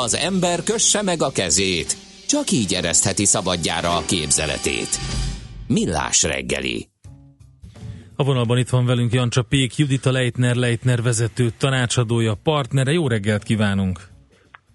Az 0.08 0.16
ember 0.16 0.62
kösse 0.62 1.02
meg 1.02 1.22
a 1.22 1.30
kezét, 1.30 1.96
csak 2.28 2.50
így 2.50 2.74
eresztheti 2.74 3.24
szabadjára 3.24 3.96
a 3.96 4.02
képzeletét. 4.06 4.98
Millás 5.66 6.22
reggeli. 6.22 6.88
A 8.16 8.24
vonalban 8.24 8.58
itt 8.58 8.68
van 8.68 8.86
velünk 8.86 9.12
Jancsa 9.12 9.42
Pék, 9.42 9.76
Judita 9.76 10.10
Leitner, 10.10 10.54
Leitner 10.54 11.02
vezető 11.02 11.50
tanácsadója, 11.58 12.34
partnere. 12.42 12.92
Jó 12.92 13.08
reggelt 13.08 13.42
kívánunk! 13.42 14.00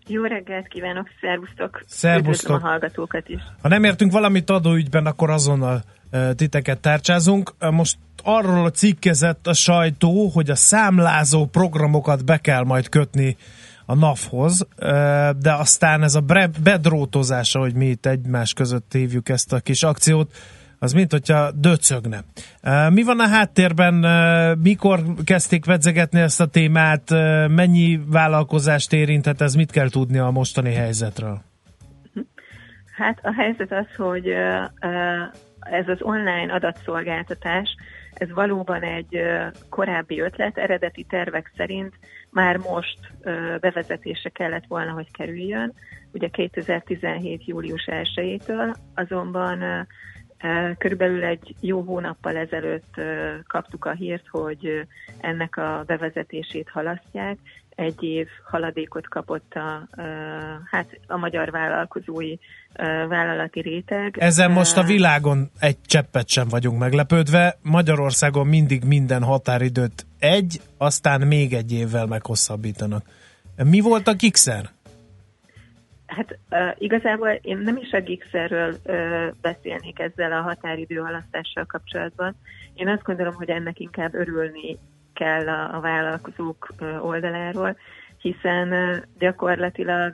Jó 0.07 0.23
reggelt 0.23 0.67
kívánok, 0.67 1.07
szervusztok! 1.21 1.83
Szervusztok. 1.87 2.33
Üdvözlöm 2.33 2.63
a 2.63 2.69
hallgatókat 2.69 3.29
is. 3.29 3.41
Ha 3.61 3.67
nem 3.67 3.83
értünk 3.83 4.11
valamit 4.11 4.49
adóügyben, 4.49 5.05
akkor 5.05 5.29
azonnal 5.29 5.83
e, 6.09 6.33
titeket 6.33 6.79
tárcsázunk. 6.79 7.53
E, 7.59 7.69
Most 7.69 7.97
arról 8.23 8.69
cikkezett 8.69 9.47
a 9.47 9.53
sajtó, 9.53 10.27
hogy 10.27 10.49
a 10.49 10.55
számlázó 10.55 11.45
programokat 11.45 12.25
be 12.25 12.37
kell 12.37 12.63
majd 12.63 12.89
kötni 12.89 13.37
a 13.85 13.95
NAV-hoz, 13.95 14.67
de 15.39 15.53
aztán 15.53 16.03
ez 16.03 16.15
a 16.15 16.21
bre- 16.21 16.61
bedrótozás, 16.61 17.55
ahogy 17.55 17.75
mi 17.75 17.85
itt 17.85 18.05
egymás 18.05 18.53
között 18.53 18.93
hívjuk 18.93 19.29
ezt 19.29 19.53
a 19.53 19.59
kis 19.59 19.83
akciót, 19.83 20.31
az 20.79 20.93
mint 20.93 21.11
hogyha 21.11 21.51
döcögne. 21.51 22.23
Mi 22.89 23.03
van 23.03 23.19
a 23.19 23.27
háttérben, 23.27 23.93
mikor 24.57 24.99
kezdték 25.23 25.65
vedzegetni 25.65 26.19
ezt 26.19 26.41
a 26.41 26.45
témát, 26.45 27.09
mennyi 27.47 27.99
vállalkozást 28.07 28.93
érinthet 28.93 29.41
ez, 29.41 29.55
mit 29.55 29.71
kell 29.71 29.89
tudni 29.89 30.17
a 30.17 30.29
mostani 30.29 30.73
helyzetről? 30.73 31.41
Hát 32.95 33.19
a 33.21 33.33
helyzet 33.33 33.71
az, 33.71 33.95
hogy 33.97 34.27
ez 35.59 35.87
az 35.87 35.97
online 36.01 36.53
adatszolgáltatás, 36.53 37.75
ez 38.13 38.31
valóban 38.31 38.81
egy 38.81 39.21
korábbi 39.69 40.19
ötlet, 40.19 40.57
eredeti 40.57 41.03
tervek 41.03 41.51
szerint 41.55 41.93
már 42.29 42.57
most 42.57 42.99
bevezetése 43.59 44.29
kellett 44.29 44.65
volna, 44.67 44.91
hogy 44.91 45.11
kerüljön, 45.11 45.73
ugye 46.11 46.27
2017. 46.27 47.45
július 47.45 47.87
1-től, 47.91 48.75
azonban 48.95 49.87
körülbelül 50.77 51.23
egy 51.23 51.55
jó 51.59 51.81
hónappal 51.81 52.35
ezelőtt 52.35 53.01
kaptuk 53.47 53.85
a 53.85 53.91
hírt, 53.91 54.27
hogy 54.27 54.87
ennek 55.19 55.57
a 55.57 55.83
bevezetését 55.85 56.69
halasztják, 56.69 57.37
egy 57.75 58.03
év 58.03 58.27
haladékot 58.43 59.07
kapott 59.07 59.53
a, 59.53 59.87
hát 60.71 60.99
a 61.07 61.17
magyar 61.17 61.51
vállalkozói 61.51 62.35
vállalati 63.07 63.61
réteg. 63.61 64.15
Ezen 64.17 64.51
most 64.51 64.77
a 64.77 64.83
világon 64.83 65.49
egy 65.59 65.77
cseppet 65.85 66.29
sem 66.29 66.47
vagyunk 66.47 66.79
meglepődve. 66.79 67.57
Magyarországon 67.61 68.47
mindig 68.47 68.83
minden 68.83 69.23
határidőt 69.23 70.05
egy, 70.19 70.61
aztán 70.77 71.27
még 71.27 71.53
egy 71.53 71.73
évvel 71.73 72.05
meghosszabbítanak. 72.05 73.03
Mi 73.63 73.79
volt 73.79 74.07
a 74.07 74.15
kikszer? 74.15 74.69
Hát 76.05 76.37
uh, 76.49 76.59
igazából 76.77 77.29
én 77.29 77.57
nem 77.57 77.77
is 77.77 77.91
a 77.91 78.01
Gixerről 78.01 78.75
uh, 78.85 79.27
beszélnék 79.41 79.99
ezzel 79.99 80.31
a 80.31 80.41
határidő 80.41 80.95
halasztással 80.95 81.65
kapcsolatban. 81.65 82.35
Én 82.73 82.87
azt 82.87 83.03
gondolom, 83.03 83.33
hogy 83.33 83.49
ennek 83.49 83.79
inkább 83.79 84.13
örülni 84.13 84.77
kell 85.13 85.47
a, 85.49 85.75
a 85.75 85.79
vállalkozók 85.79 86.73
oldaláról, 87.01 87.77
hiszen 88.17 89.03
gyakorlatilag, 89.19 90.13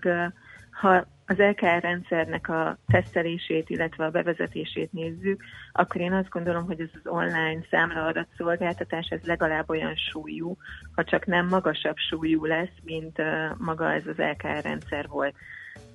ha 0.71 1.05
az 1.29 1.37
LKR 1.37 1.81
rendszernek 1.81 2.49
a 2.49 2.77
tesztelését, 2.87 3.69
illetve 3.69 4.05
a 4.05 4.09
bevezetését 4.09 4.91
nézzük, 4.91 5.43
akkor 5.71 6.01
én 6.01 6.13
azt 6.13 6.29
gondolom, 6.29 6.65
hogy 6.65 6.79
ez 6.81 6.89
az 7.03 7.11
online 7.11 7.61
számlaadatszolgáltatás 7.69 9.07
ez 9.09 9.21
legalább 9.23 9.69
olyan 9.69 9.95
súlyú, 9.95 10.57
ha 10.95 11.03
csak 11.03 11.25
nem 11.25 11.47
magasabb 11.47 11.95
súlyú 11.95 12.45
lesz, 12.45 12.75
mint 12.83 13.21
maga 13.57 13.93
ez 13.93 14.07
az 14.07 14.17
LKR 14.17 14.61
rendszer 14.63 15.07
volt. 15.07 15.35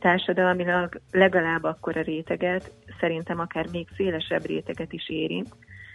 Társadalmilag 0.00 1.00
legalább 1.10 1.64
akkora 1.64 2.02
réteget, 2.02 2.70
szerintem 3.00 3.38
akár 3.38 3.66
még 3.72 3.88
szélesebb 3.96 4.46
réteget 4.46 4.92
is 4.92 5.08
érint, 5.08 5.48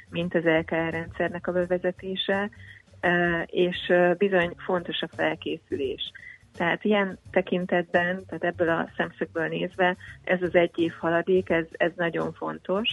mint 0.09 0.35
az 0.35 0.43
LKR 0.43 0.89
rendszernek 0.89 1.47
a 1.47 1.51
bevezetése, 1.51 2.49
és 3.45 3.93
bizony 4.17 4.53
fontos 4.57 5.01
a 5.01 5.07
felkészülés. 5.15 6.11
Tehát 6.57 6.83
ilyen 6.83 7.17
tekintetben, 7.31 8.25
tehát 8.25 8.43
ebből 8.43 8.69
a 8.69 8.89
szemszögből 8.97 9.47
nézve, 9.47 9.95
ez 10.23 10.41
az 10.41 10.55
egy 10.55 10.71
év 10.75 10.93
haladék, 10.99 11.49
ez, 11.49 11.65
ez 11.71 11.91
nagyon 11.95 12.33
fontos. 12.33 12.89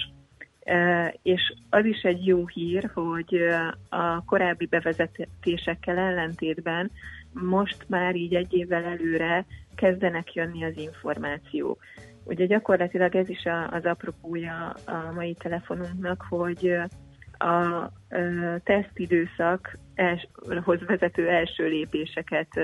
És 1.22 1.54
az 1.70 1.84
is 1.84 2.02
egy 2.02 2.26
jó 2.26 2.46
hír, 2.46 2.90
hogy 2.94 3.40
a 3.88 4.24
korábbi 4.24 4.66
bevezetésekkel 4.66 5.98
ellentétben 5.98 6.90
most 7.32 7.84
már 7.88 8.14
így 8.14 8.34
egy 8.34 8.54
évvel 8.54 8.84
előre 8.84 9.44
kezdenek 9.74 10.34
jönni 10.34 10.64
az 10.64 10.76
információk. 10.76 11.84
Ugye 12.24 12.46
gyakorlatilag 12.46 13.14
ez 13.14 13.28
is 13.28 13.44
az 13.70 13.84
apropója 13.84 14.74
a 14.84 15.12
mai 15.14 15.34
telefonunknak, 15.34 16.24
hogy 16.28 16.78
a 17.38 17.90
tesztidőszakhoz 18.64 20.80
vezető 20.86 21.28
első 21.28 21.68
lépéseket 21.68 22.60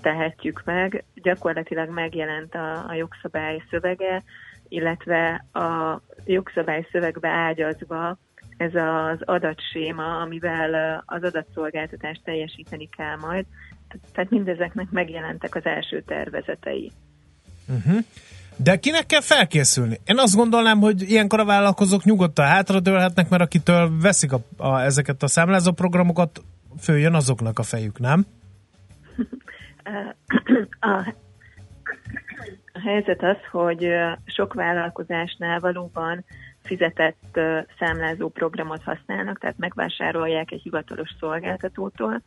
tehetjük 0.00 0.62
meg. 0.64 1.04
Gyakorlatilag 1.14 1.88
megjelent 1.88 2.54
a, 2.54 2.88
a 2.88 2.94
jogszabály 2.94 3.62
szövege, 3.70 4.22
illetve 4.68 5.44
a 5.52 6.00
jogszabály 6.24 6.86
szövegbe 6.92 7.28
ágyazva 7.28 8.18
ez 8.56 8.74
az 8.74 9.18
adatséma, 9.24 10.20
amivel 10.20 11.02
az 11.06 11.22
adatszolgáltatást 11.22 12.24
teljesíteni 12.24 12.88
kell 12.96 13.16
majd. 13.16 13.44
Tehát 14.12 14.30
mindezeknek 14.30 14.90
megjelentek 14.90 15.54
az 15.54 15.64
első 15.64 16.02
tervezetei. 16.02 16.92
Uh-huh. 17.68 18.04
De 18.56 18.76
kinek 18.76 19.06
kell 19.06 19.20
felkészülni? 19.20 20.00
Én 20.04 20.18
azt 20.18 20.36
gondolnám, 20.36 20.78
hogy 20.78 21.10
ilyenkor 21.10 21.40
a 21.40 21.44
vállalkozók 21.44 22.04
nyugodtan 22.04 22.46
hátradőlhetnek, 22.46 23.28
mert 23.28 23.42
akitől 23.42 24.00
veszik 24.00 24.32
a, 24.32 24.38
a, 24.56 24.80
ezeket 24.80 25.22
a 25.22 25.26
számlázó 25.26 25.72
programokat, 25.72 26.42
följön 26.80 27.14
azoknak 27.14 27.58
a 27.58 27.62
fejük, 27.62 27.98
nem? 27.98 28.26
A, 30.80 31.14
a 32.72 32.80
helyzet 32.84 33.22
az, 33.22 33.36
hogy 33.50 33.88
sok 34.24 34.54
vállalkozásnál 34.54 35.60
valóban 35.60 36.24
fizetett 36.62 37.40
számlázó 37.78 38.28
programot 38.28 38.82
használnak, 38.82 39.38
tehát 39.38 39.58
megvásárolják 39.58 40.50
egy 40.50 40.62
hivatalos 40.62 41.10
szolgáltatótól. 41.20 42.22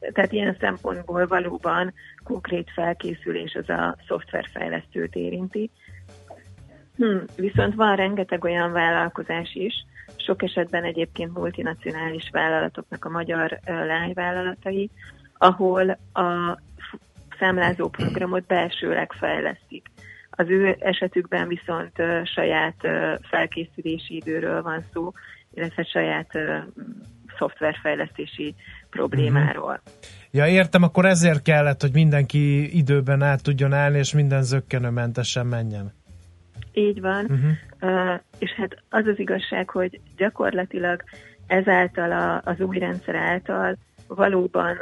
Tehát 0.00 0.32
ilyen 0.32 0.56
szempontból 0.60 1.26
valóban 1.26 1.94
konkrét 2.24 2.70
felkészülés 2.74 3.54
az 3.54 3.68
a 3.68 3.96
szoftverfejlesztőt 4.06 5.14
érinti. 5.14 5.70
Hm, 6.96 7.18
viszont 7.36 7.74
van 7.74 7.96
rengeteg 7.96 8.44
olyan 8.44 8.72
vállalkozás 8.72 9.54
is, 9.54 9.74
sok 10.16 10.42
esetben 10.42 10.84
egyébként 10.84 11.34
multinacionális 11.34 12.28
vállalatoknak 12.32 13.04
a 13.04 13.10
magyar 13.10 13.58
lányvállalatai, 13.64 14.90
ahol 15.38 15.90
a 16.12 16.58
számlázó 17.38 17.88
programot 17.88 18.46
belsőleg 18.46 19.12
fejlesztik. 19.12 19.86
Az 20.30 20.48
ő 20.48 20.76
esetükben 20.78 21.48
viszont 21.48 21.92
saját 22.24 22.76
felkészülési 23.22 24.16
időről 24.16 24.62
van 24.62 24.84
szó, 24.92 25.12
illetve 25.54 25.82
saját 25.82 26.38
szoftverfejlesztési 27.38 28.54
problémáról. 28.90 29.80
Ja, 30.30 30.46
értem, 30.46 30.82
akkor 30.82 31.04
ezért 31.04 31.42
kellett, 31.42 31.80
hogy 31.80 31.92
mindenki 31.92 32.76
időben 32.78 33.22
át 33.22 33.42
tudjon 33.42 33.72
állni, 33.72 33.98
és 33.98 34.12
minden 34.12 34.42
zöggenőmentesen 34.42 35.46
menjen. 35.46 35.92
Így 36.72 37.00
van. 37.00 37.24
Uh-huh. 37.24 37.50
Uh, 37.80 38.20
és 38.38 38.50
hát 38.50 38.82
az 38.90 39.06
az 39.06 39.18
igazság, 39.18 39.70
hogy 39.70 40.00
gyakorlatilag 40.16 41.02
ezáltal 41.46 42.12
a, 42.12 42.42
az 42.44 42.60
új 42.60 42.78
rendszer 42.78 43.14
által 43.14 43.76
valóban 44.08 44.76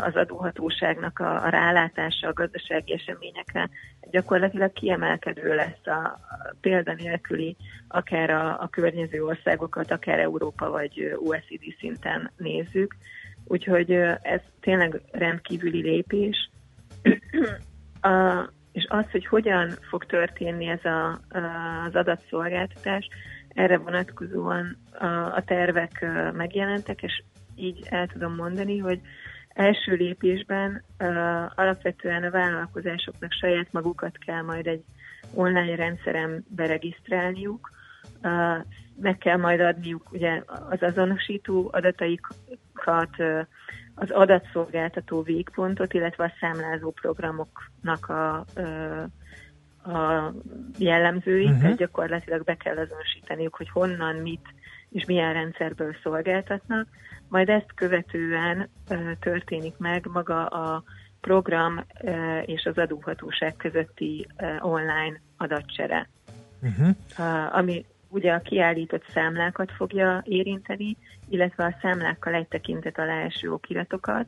az 0.00 0.14
adóhatóságnak 0.14 1.18
a, 1.18 1.48
rálátása 1.48 2.28
a 2.28 2.32
gazdasági 2.32 2.92
eseményekre 2.92 3.68
gyakorlatilag 4.10 4.72
kiemelkedő 4.72 5.54
lesz 5.54 5.86
a, 5.86 6.20
példanélküli, 6.60 7.56
akár 7.88 8.30
a, 8.30 8.60
a 8.60 8.68
környező 8.68 9.24
országokat, 9.24 9.90
akár 9.90 10.18
Európa 10.18 10.70
vagy 10.70 11.16
OECD 11.24 11.74
szinten 11.78 12.30
nézzük. 12.36 12.96
Úgyhogy 13.44 13.92
ez 14.22 14.40
tényleg 14.60 15.00
rendkívüli 15.12 15.82
lépés. 15.82 16.50
a, 18.00 18.44
és 18.72 18.86
az, 18.88 19.10
hogy 19.10 19.26
hogyan 19.26 19.70
fog 19.88 20.06
történni 20.06 20.66
ez 20.66 20.84
a, 20.84 21.18
az 21.86 21.94
adatszolgáltatás, 21.94 23.08
erre 23.48 23.78
vonatkozóan 23.78 24.76
a, 24.98 25.06
a 25.06 25.42
tervek 25.46 26.06
megjelentek, 26.32 27.02
és 27.02 27.22
így 27.56 27.86
el 27.90 28.06
tudom 28.06 28.34
mondani, 28.34 28.78
hogy 28.78 29.00
első 29.48 29.94
lépésben 29.94 30.84
uh, 30.98 31.08
alapvetően 31.54 32.22
a 32.22 32.30
vállalkozásoknak 32.30 33.32
saját 33.32 33.72
magukat 33.72 34.18
kell 34.18 34.42
majd 34.42 34.66
egy 34.66 34.84
online 35.34 35.74
rendszeren 35.74 36.44
beregisztrálniuk, 36.48 37.70
uh, 38.22 38.64
meg 39.00 39.18
kell 39.18 39.36
majd 39.36 39.60
adniuk 39.60 40.12
ugye 40.12 40.42
az 40.70 40.82
azonosító 40.82 41.68
adataikat, 41.72 43.18
uh, 43.18 43.40
az 43.94 44.10
adatszolgáltató 44.10 45.22
végpontot, 45.22 45.94
illetve 45.94 46.24
a 46.24 46.32
számlázó 46.40 46.90
programoknak 46.90 48.08
a, 48.08 48.44
uh, 48.56 49.02
a 49.94 50.32
jellemzőit, 50.78 51.46
uh-huh. 51.46 51.60
tehát 51.60 51.76
gyakorlatilag 51.76 52.44
be 52.44 52.56
kell 52.56 52.76
azonosítaniuk, 52.76 53.56
hogy 53.56 53.68
honnan, 53.68 54.16
mit 54.16 54.54
és 54.90 55.04
milyen 55.04 55.32
rendszerből 55.32 55.96
szolgáltatnak, 56.02 56.88
majd 57.28 57.48
ezt 57.48 57.74
követően 57.74 58.68
történik 59.20 59.76
meg 59.76 60.08
maga 60.12 60.46
a 60.46 60.82
program 61.20 61.84
és 62.44 62.64
az 62.64 62.78
adóhatóság 62.78 63.56
közötti 63.56 64.26
online 64.60 65.20
adatcsere, 65.36 66.08
Uh-huh. 66.62 67.56
Ami 67.56 67.84
ugye 68.08 68.32
a 68.32 68.40
kiállított 68.40 69.04
számlákat 69.12 69.72
fogja 69.72 70.22
érinteni, 70.24 70.96
illetve 71.28 71.64
a 71.64 71.76
számlákkal 71.80 72.34
egy 72.34 72.48
tekintet 72.48 72.98
alá 72.98 73.22
eső 73.22 73.52
okiratokat, 73.52 74.26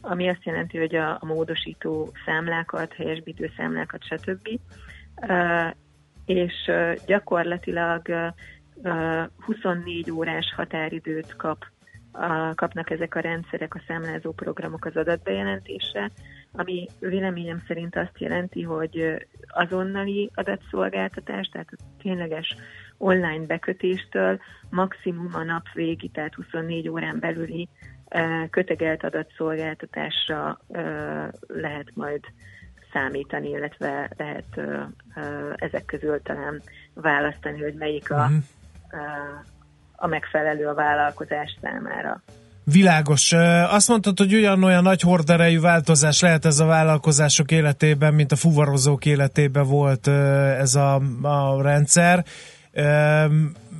ami 0.00 0.28
azt 0.28 0.44
jelenti, 0.44 0.78
hogy 0.78 0.94
a, 0.94 1.10
a 1.10 1.24
módosító 1.26 2.12
számlákat, 2.24 2.92
helyesbítő 2.92 3.52
számlákat, 3.56 4.04
stb. 4.04 4.48
És 6.24 6.70
gyakorlatilag 7.06 8.32
uh, 8.76 9.26
24 9.36 10.10
órás 10.10 10.52
határidőt 10.56 11.36
kap, 11.36 11.66
uh, 12.14 12.54
kapnak 12.54 12.90
ezek 12.90 13.14
a 13.14 13.20
rendszerek, 13.20 13.74
a 13.74 13.82
számlázó 13.86 14.32
programok 14.32 14.84
az 14.84 14.96
adatbejelentésre, 14.96 16.10
ami 16.52 16.88
véleményem 16.98 17.62
szerint 17.66 17.96
azt 17.96 18.18
jelenti, 18.18 18.62
hogy 18.62 19.26
azonnali 19.48 20.30
adatszolgáltatás, 20.34 21.48
tehát 21.48 21.68
a 21.70 21.82
tényleges 22.02 22.56
online 22.98 23.46
bekötéstől 23.46 24.40
maximum 24.70 25.28
a 25.32 25.42
nap 25.42 25.72
végi, 25.72 26.08
tehát 26.08 26.34
24 26.34 26.88
órán 26.88 27.18
belüli 27.20 27.68
kötegelt 28.50 29.04
adatszolgáltatásra 29.04 30.60
lehet 31.46 31.90
majd 31.94 32.20
számítani, 32.92 33.48
illetve 33.48 34.10
lehet 34.16 34.60
ezek 35.54 35.84
közül 35.84 36.22
talán 36.22 36.62
választani, 36.94 37.62
hogy 37.62 37.74
melyik 37.74 38.10
a, 38.10 38.26
Mhm. 38.26 38.36
A 39.96 40.06
megfelelő 40.06 40.66
a 40.66 40.74
vállalkozás 40.74 41.58
számára. 41.62 42.22
Világos. 42.64 43.32
Azt 43.68 43.88
mondtad, 43.88 44.18
hogy 44.18 44.34
ugyanolyan 44.34 44.82
nagy 44.82 45.00
horderejű 45.00 45.60
változás 45.60 46.20
lehet 46.20 46.44
ez 46.44 46.58
a 46.58 46.64
vállalkozások 46.64 47.50
életében, 47.50 48.14
mint 48.14 48.32
a 48.32 48.36
fuvarozók 48.36 49.06
életében 49.06 49.66
volt 49.66 50.06
ez 50.58 50.74
a, 50.74 51.00
a 51.22 51.62
rendszer. 51.62 52.24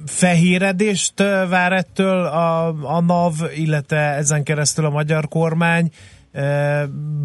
Fehéredést 0.06 1.18
vár 1.48 1.72
ettől 1.72 2.24
a, 2.24 2.66
a 2.96 3.00
NAV, 3.00 3.34
illetve 3.54 3.98
ezen 3.98 4.42
keresztül 4.42 4.84
a 4.84 4.90
magyar 4.90 5.28
kormány. 5.28 5.90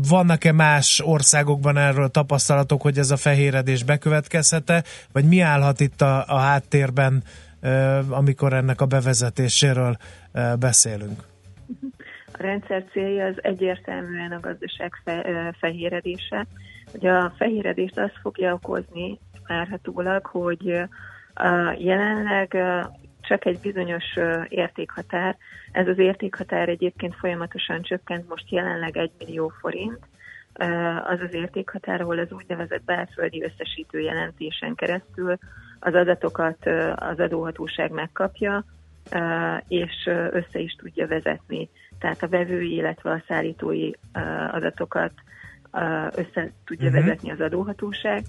Vannak-e 0.07 0.51
más 0.51 1.01
országokban 1.05 1.77
erről 1.77 2.09
tapasztalatok, 2.09 2.81
hogy 2.81 2.97
ez 2.97 3.11
a 3.11 3.17
fehéredés 3.17 3.83
bekövetkezhet-e, 3.83 4.83
vagy 5.11 5.25
mi 5.25 5.39
állhat 5.39 5.79
itt 5.79 6.01
a, 6.01 6.23
a 6.27 6.37
háttérben, 6.37 7.23
amikor 8.10 8.53
ennek 8.53 8.81
a 8.81 8.86
bevezetéséről 8.86 9.98
beszélünk? 10.60 11.23
A 12.34 12.41
rendszer 12.41 12.84
célja 12.91 13.26
az 13.26 13.36
egyértelműen 13.41 14.31
a 14.31 14.40
gazdaság 14.40 14.91
fe, 15.03 15.56
fehéredése. 15.60 16.45
Ugye 16.94 17.11
a 17.11 17.34
fehéredést 17.38 17.99
azt 17.99 18.18
fogja 18.22 18.53
okozni 18.53 19.19
várhatólag, 19.48 20.26
hogy 20.26 20.81
jelenleg 21.77 22.57
csak 23.22 23.45
egy 23.45 23.60
bizonyos 23.60 24.06
értékhatár, 24.48 25.38
ez 25.72 25.88
az 25.88 25.98
értékhatár 25.98 26.69
egyébként 26.69 27.15
folyamatosan 27.15 27.81
csökkent, 27.81 28.30
most 28.30 28.52
jelenleg 28.52 28.98
1 28.98 29.11
millió 29.18 29.53
forint, 29.60 29.99
az 31.03 31.19
az 31.19 31.34
értékhatár, 31.34 32.02
ahol 32.02 32.19
az 32.19 32.31
úgynevezett 32.31 32.84
belföldi 32.84 33.44
összesítő 33.44 33.99
jelentésen 33.99 34.76
keresztül 34.76 35.38
az 35.80 35.93
adatokat 35.93 36.65
az 36.95 37.19
adóhatóság 37.19 37.91
megkapja, 37.91 38.65
és 39.68 40.10
össze 40.31 40.60
is 40.60 40.73
tudja 40.73 41.07
vezetni. 41.07 41.69
Tehát 41.99 42.23
a 42.23 42.27
vevői, 42.27 42.73
illetve 42.73 43.11
a 43.11 43.23
szállítói 43.27 43.91
adatokat 44.51 45.11
össze 46.15 46.51
tudja 46.65 46.89
Mhm. 46.89 46.99
vezetni 46.99 47.31
az 47.31 47.39
adóhatóság. 47.39 48.23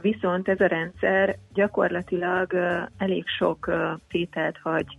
Viszont 0.00 0.48
ez 0.48 0.60
a 0.60 0.66
rendszer 0.66 1.36
gyakorlatilag 1.52 2.54
elég 2.98 3.24
sok 3.28 3.70
tételt 4.08 4.58
hagy 4.62 4.98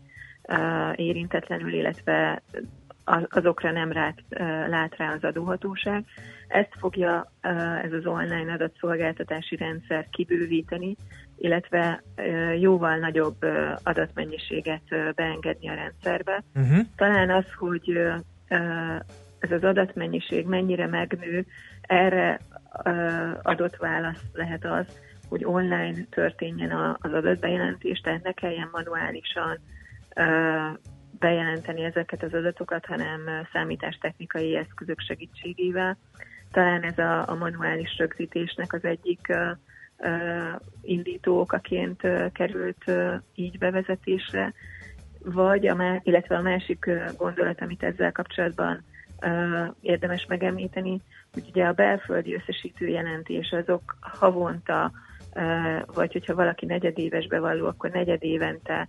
érintetlenül, 0.96 1.74
illetve 1.74 2.42
azokra 3.30 3.72
nem 3.72 3.92
rát, 3.92 4.24
lát 4.70 4.96
rá 4.98 5.14
az 5.14 5.24
adóhatóság. 5.24 6.06
Ezt 6.48 6.76
fogja 6.80 7.32
ez 7.84 7.92
az 7.92 8.06
online 8.06 8.54
adatszolgáltatási 8.54 9.56
rendszer 9.56 10.08
kibővíteni, 10.10 10.96
illetve 11.38 12.04
jóval 12.60 12.98
nagyobb 12.98 13.46
adatmennyiséget 13.84 15.16
beengedni 15.16 15.70
a 15.70 15.74
rendszerbe. 15.74 16.44
Uh-huh. 16.56 16.80
Talán 16.96 17.30
az, 17.30 17.46
hogy 17.58 18.04
ez 19.40 19.52
az 19.52 19.64
adatmennyiség 19.64 20.46
mennyire 20.46 20.88
megnő, 20.88 21.46
erre 21.82 22.40
adott 23.42 23.76
válasz 23.76 24.24
lehet 24.34 24.66
az, 24.66 25.00
hogy 25.30 25.46
online 25.46 25.98
történjen 26.10 26.98
az 27.00 27.14
adatbejelentés, 27.14 28.00
tehát 28.00 28.24
ne 28.24 28.32
kelljen 28.32 28.70
manuálisan 28.72 29.58
bejelenteni 31.22 31.84
ezeket 31.84 32.24
az 32.24 32.34
adatokat, 32.34 32.86
hanem 32.86 33.22
számítástechnikai 33.54 34.56
eszközök 34.56 35.00
segítségével. 35.00 35.98
Talán 36.52 36.84
ez 36.84 36.98
a, 36.98 37.30
a 37.30 37.36
manuális 37.36 37.98
rögzítésnek 37.98 38.74
az 38.74 38.84
egyik 38.84 39.28
ö, 39.30 39.52
indító 40.82 41.40
okaként 41.40 42.02
került 42.34 42.92
így 43.36 43.58
bevezetésre, 43.58 44.54
vagy 45.24 45.68
a 45.68 45.76
má, 45.76 46.00
illetve 46.04 46.36
a 46.36 46.42
másik 46.42 46.90
gondolat, 47.18 47.62
amit 47.62 47.84
ezzel 47.84 48.12
kapcsolatban 48.12 48.84
érdemes 49.82 50.26
megemlíteni, 50.26 51.02
hogy 51.34 51.44
ugye 51.50 51.66
a 51.66 51.74
belföldi 51.74 52.36
összesítő 52.36 52.88
jelentés 52.88 53.52
azok 53.52 53.98
havonta, 54.00 54.92
vagy 55.94 56.12
hogyha 56.12 56.36
valaki 56.36 56.66
negyedéves 56.66 57.28
bevalló, 57.28 57.68
akkor 57.68 57.90
negyedévente 57.90 58.88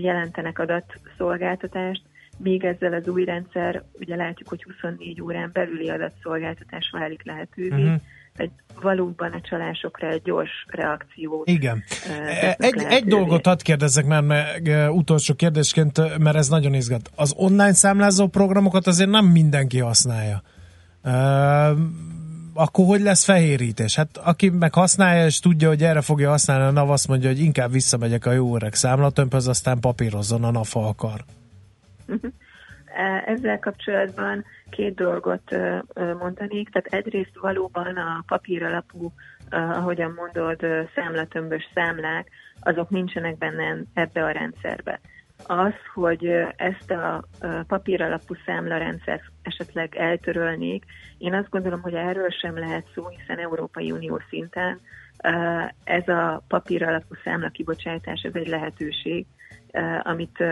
jelentenek 0.00 0.58
adatszolgáltatást, 0.58 2.02
még 2.38 2.64
ezzel 2.64 2.92
az 2.92 3.08
új 3.08 3.24
rendszer, 3.24 3.82
ugye 3.92 4.16
látjuk, 4.16 4.48
hogy 4.48 4.62
24 4.62 5.22
órán 5.22 5.50
belüli 5.52 5.88
adatszolgáltatás 5.88 6.90
válik 6.92 7.24
lehetővé, 7.24 7.82
Mhm. 7.82 7.94
egy 8.36 8.50
valóban 8.80 9.32
a 9.32 9.40
csalásokra 9.40 10.08
egy 10.08 10.22
gyors 10.22 10.66
reakciót 10.68 11.48
Igen. 11.48 11.82
E, 12.08 12.54
Egy, 12.58 12.82
egy 12.88 13.04
dolgot 13.04 13.46
hadd 13.46 13.62
kérdezzek 13.62 14.06
már 14.06 14.22
meg 14.22 14.70
utolsó 14.90 15.34
kérdésként, 15.34 16.18
mert 16.18 16.36
ez 16.36 16.48
nagyon 16.48 16.74
izgat. 16.74 17.10
Az 17.16 17.34
online 17.36 17.72
számlázó 17.72 18.26
programokat 18.26 18.86
azért 18.86 19.10
nem 19.10 19.24
mindenki 19.26 19.78
használja. 19.78 20.42
Akkor 22.54 22.86
hogy 22.86 23.00
lesz 23.00 23.24
fehérítés? 23.24 23.96
Hát 23.96 24.16
aki 24.16 24.48
meg 24.48 24.74
használja, 24.74 25.24
és 25.24 25.40
tudja, 25.40 25.68
hogy 25.68 25.82
erre 25.82 26.00
fogja 26.00 26.30
használni, 26.30 26.64
a 26.64 26.70
NAV 26.70 26.90
azt 26.90 27.08
mondja, 27.08 27.28
hogy 27.28 27.38
inkább 27.40 27.70
visszamegyek 27.70 28.26
a 28.26 28.32
jó 28.32 28.54
öreg 28.54 28.74
számlatömbhöz, 28.74 29.48
aztán 29.48 29.80
papírozzon 29.80 30.44
a 30.44 30.50
NAV, 30.50 30.68
ha 30.72 30.88
akar. 30.88 31.24
Mhm. 32.06 32.26
E, 32.96 33.24
Ezzel 33.26 33.58
kapcsolatban 33.58 34.44
két 34.70 34.94
dolgot 34.94 35.56
mondanék. 36.18 36.70
Tehát 36.70 37.04
egyrészt 37.04 37.38
valóban 37.40 37.96
a 37.96 38.24
papír 38.26 38.62
alapú, 38.62 39.12
ahogyan 39.50 40.14
mondod, 40.16 40.60
számlatömbös 40.94 41.68
számlák, 41.74 42.28
azok 42.60 42.90
nincsenek 42.90 43.38
benne 43.38 43.76
ebbe 43.94 44.24
a 44.24 44.30
rendszerbe. 44.30 45.00
Az, 45.46 45.72
hogy 45.94 46.26
ezt 46.56 46.90
a 46.90 47.24
ö, 47.40 47.60
papír 47.66 48.02
alapú 48.02 48.34
számlarendszert 48.46 49.22
esetleg 49.42 49.96
eltörölnék, 49.96 50.84
én 51.18 51.34
azt 51.34 51.50
gondolom, 51.50 51.80
hogy 51.80 51.94
erről 51.94 52.30
sem 52.30 52.58
lehet 52.58 52.86
szó, 52.94 53.08
hiszen 53.08 53.38
Európai 53.38 53.90
Unió 53.90 54.20
szinten 54.28 54.80
ez 55.84 56.08
a 56.08 56.42
papír 56.48 56.82
alapú 56.82 57.14
számla 57.24 57.48
kibocsátás, 57.48 58.22
ez 58.22 58.34
egy 58.34 58.48
lehetőség, 58.48 59.26
eh, 59.70 60.06
amit 60.06 60.44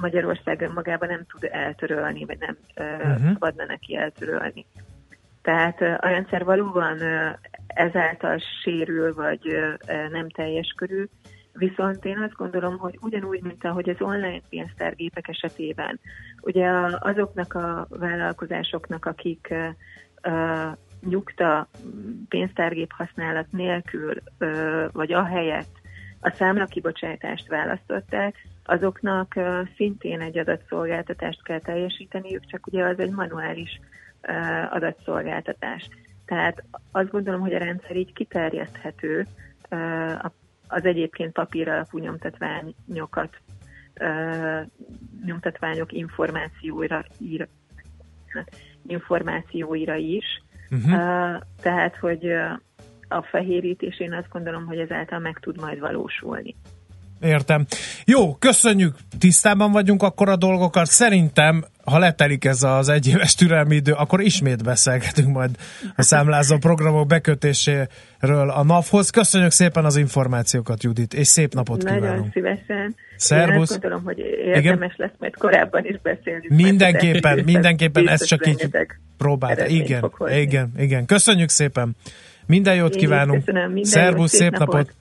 Magyarország 0.00 0.60
önmagában 0.60 1.08
nem 1.08 1.24
tud 1.28 1.48
eltörölni, 1.52 2.24
vagy 2.24 2.38
nem 2.38 2.56
uh-huh. 2.76 3.32
Szabadna 3.32 3.64
neki 3.64 3.96
eltörölni. 3.96 4.66
Tehát 5.42 5.80
eh, 5.80 5.96
a 6.00 6.08
rendszer 6.08 6.44
valóban 6.44 6.98
ezáltal 7.66 8.38
sérül, 8.62 9.14
vagy 9.14 9.58
nem 10.10 10.28
teljes 10.28 10.74
körű, 10.76 11.04
viszont 11.58 12.04
én 12.04 12.18
azt 12.18 12.34
gondolom, 12.34 12.78
hogy 12.78 12.98
ugyanúgy, 13.00 13.42
mint 13.42 13.64
ahogy 13.64 13.88
az 13.88 14.00
online 14.00 14.40
pénztárgépek 14.48 15.28
esetében, 15.28 16.00
ugye 16.40 16.70
azoknak 16.98 17.54
a 17.54 17.86
vállalkozásoknak, 17.90 19.04
akik 19.06 19.54
eh, 20.20 20.72
nyugta 21.08 21.68
pénztárgép 22.28 22.92
használat 22.92 23.46
nélkül, 23.50 24.14
eh, 24.38 24.86
vagy 24.92 25.12
ahelyett 25.12 25.76
a 26.20 26.30
számlakibocsátást 26.30 27.48
választották, 27.48 28.46
azoknak 28.64 29.36
ö, 29.36 29.60
szintén 29.76 30.20
egy 30.20 30.38
adatszolgáltatást 30.38 31.42
kell 31.42 31.60
teljesíteniük, 31.60 32.46
csak 32.46 32.66
ugye 32.66 32.84
az 32.84 32.98
egy 32.98 33.10
manuális 33.10 33.80
ö, 34.20 34.32
adatszolgáltatás. 34.70 35.88
Tehát 36.26 36.62
azt 36.92 37.10
gondolom, 37.10 37.40
hogy 37.40 37.54
a 37.54 37.58
rendszer 37.58 37.96
így 37.96 38.12
kiterjeszthető 38.12 39.26
a- 40.22 40.32
az 40.68 40.84
egyébként 40.84 41.32
papír 41.32 41.68
alapú 41.68 41.98
nyomtatványokat, 41.98 43.36
ö, 43.94 44.60
nyomtatványok 45.24 45.92
információira, 45.92 47.04
ír, 47.18 47.48
információira 48.86 49.94
is. 49.94 50.42
Mhm. 50.68 50.92
Ö, 50.92 51.36
Tehát, 51.62 51.96
hogy 51.96 52.32
a 53.08 53.22
fehérítés 53.22 54.00
én 54.00 54.12
azt 54.12 54.28
gondolom, 54.28 54.66
hogy 54.66 54.78
ezáltal 54.78 55.18
meg 55.18 55.38
tud 55.38 55.60
majd 55.60 55.78
valósulni. 55.78 56.56
Értem. 57.20 57.66
Jó, 58.04 58.34
köszönjük, 58.34 58.96
tisztában 59.18 59.72
vagyunk 59.72 60.02
akkor 60.02 60.28
a 60.28 60.36
dolgokat. 60.36 60.86
Szerintem 60.86 61.64
ha 61.84 61.98
letelik 61.98 62.44
ez 62.44 62.62
az 62.62 62.88
egyéves 62.88 63.34
türelmi 63.34 63.74
idő, 63.74 63.92
akkor 63.92 64.20
ismét 64.20 64.64
beszélgetünk 64.64 65.28
majd 65.34 65.50
a 65.96 66.02
számlázó 66.02 66.56
programok 66.56 67.06
bekötéséről 67.06 68.50
a 68.50 68.62
NAV-hoz. 68.64 69.10
Köszönjük 69.10 69.50
szépen 69.50 69.84
az 69.84 69.96
információkat, 69.96 70.82
Judit, 70.82 71.14
és 71.14 71.26
szép 71.26 71.54
napot 71.54 71.82
Nagyon 71.82 72.00
kívánunk. 72.00 72.32
szívesen. 72.32 72.94
Szervusz. 73.16 73.70
Én 73.70 73.78
gondolom, 73.80 74.04
hogy 74.04 74.18
érdemes 74.44 74.94
lesz 74.96 75.10
majd 75.18 75.36
korábban 75.36 75.84
is 75.84 76.00
beszélni. 76.02 76.46
Mindenképpen, 76.48 77.42
mindenképpen, 77.44 78.08
ez 78.08 78.24
csak 78.24 78.46
így 78.46 78.68
próbált. 79.18 79.58
eredményt 79.58 79.88
Igen, 79.88 80.10
igen, 80.28 80.72
igen. 80.78 81.04
Köszönjük 81.06 81.48
szépen. 81.48 81.96
Minden 82.46 82.74
jót 82.74 82.94
Én 82.94 83.00
kívánunk. 83.00 83.44
köszönöm, 83.44 83.72
minden 83.72 83.90
Szervusz, 83.90 84.18
jót, 84.18 84.28
szép 84.28 84.40
szép 84.40 84.58
napot. 84.58 84.74
napot. 84.74 84.94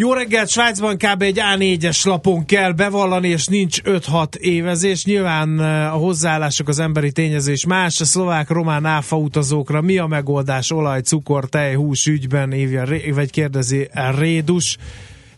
Jó 0.00 0.12
reggelt, 0.12 0.48
Svájcban 0.48 0.96
kb. 0.96 1.22
egy 1.22 1.40
A4-es 1.56 2.06
lapon 2.06 2.44
kell 2.44 2.72
bevallani, 2.72 3.28
és 3.28 3.46
nincs 3.46 3.80
5-6 3.84 4.34
évezés. 4.34 5.04
Nyilván 5.04 5.58
a 5.88 5.96
hozzáállások, 5.96 6.68
az 6.68 6.78
emberi 6.78 7.12
tényezés 7.12 7.66
más. 7.66 8.00
A 8.00 8.04
szlovák-román 8.04 8.84
áfa 8.84 9.16
utazókra 9.16 9.80
mi 9.80 9.98
a 9.98 10.06
megoldás 10.06 10.70
olaj, 10.70 11.00
cukor, 11.00 11.48
tej, 11.48 11.74
hús 11.74 12.06
ügyben, 12.06 12.52
ívja, 12.52 12.86
vagy 13.14 13.30
kérdezi 13.30 13.88
Rédus. 14.18 14.76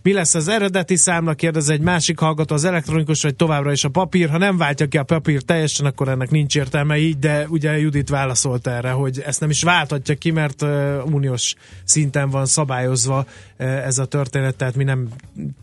Mi 0.03 0.13
lesz 0.13 0.35
az 0.35 0.49
eredeti 0.49 0.97
számla, 0.97 1.35
kérdez 1.35 1.69
egy 1.69 1.81
másik 1.81 2.19
hallgató, 2.19 2.55
az 2.55 2.65
elektronikus 2.65 3.23
vagy 3.23 3.37
továbbra 3.37 3.73
is 3.73 3.85
a 3.85 3.89
papír. 3.89 4.31
Ha 4.31 4.39
nem 4.39 4.57
váltja 4.57 4.87
ki 4.87 4.99
a 4.99 5.03
papír 5.03 5.43
teljesen, 5.43 5.87
akkor 5.87 6.09
ennek 6.09 6.31
nincs 6.31 6.57
értelme 6.57 6.99
így, 6.99 7.19
de 7.19 7.47
ugye 7.49 7.79
Judit 7.79 8.09
válaszolt 8.09 8.67
erre, 8.67 8.91
hogy 8.91 9.21
ezt 9.27 9.41
nem 9.41 9.51
is 9.51 9.63
válthatja 9.63 10.15
ki, 10.15 10.31
mert 10.31 10.63
uniós 11.05 11.55
szinten 11.85 12.31
van 12.31 12.47
szabályozva 12.47 13.27
ez 13.57 13.99
a 13.99 14.05
történet, 14.05 14.57
tehát 14.57 14.75
mi 14.75 14.85
nem 14.85 15.09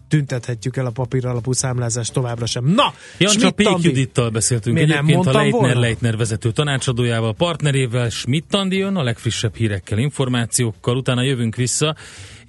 tüntethetjük 0.08 0.78
el 0.78 0.86
a 0.86 0.90
papír 0.90 1.26
alapú 1.26 1.52
számlázást 1.52 2.14
továbbra 2.14 2.46
sem. 2.46 2.66
Na, 2.66 2.94
Jancsa 3.18 3.52
Pék. 3.52 3.68
Judittal 3.82 4.30
beszéltünk 4.30 4.76
nem 4.76 4.84
egyébként 4.84 5.10
a 5.10 5.14
mondtam 5.14 5.34
Leitner 5.34 5.62
volna? 5.62 5.80
Leitner 5.80 6.18
vezető 6.18 6.52
tanácsadójával, 6.52 7.34
partnerével, 7.34 8.10
Schmidt 8.10 8.54
Andi 8.54 8.78
jön 8.78 8.96
a 8.96 9.04
legfrissebb 9.04 9.56
hírekkel, 9.56 9.98
információkkal, 9.98 10.98
utána 10.98 11.22
jövünk 11.24 11.56
vissza, 11.56 11.96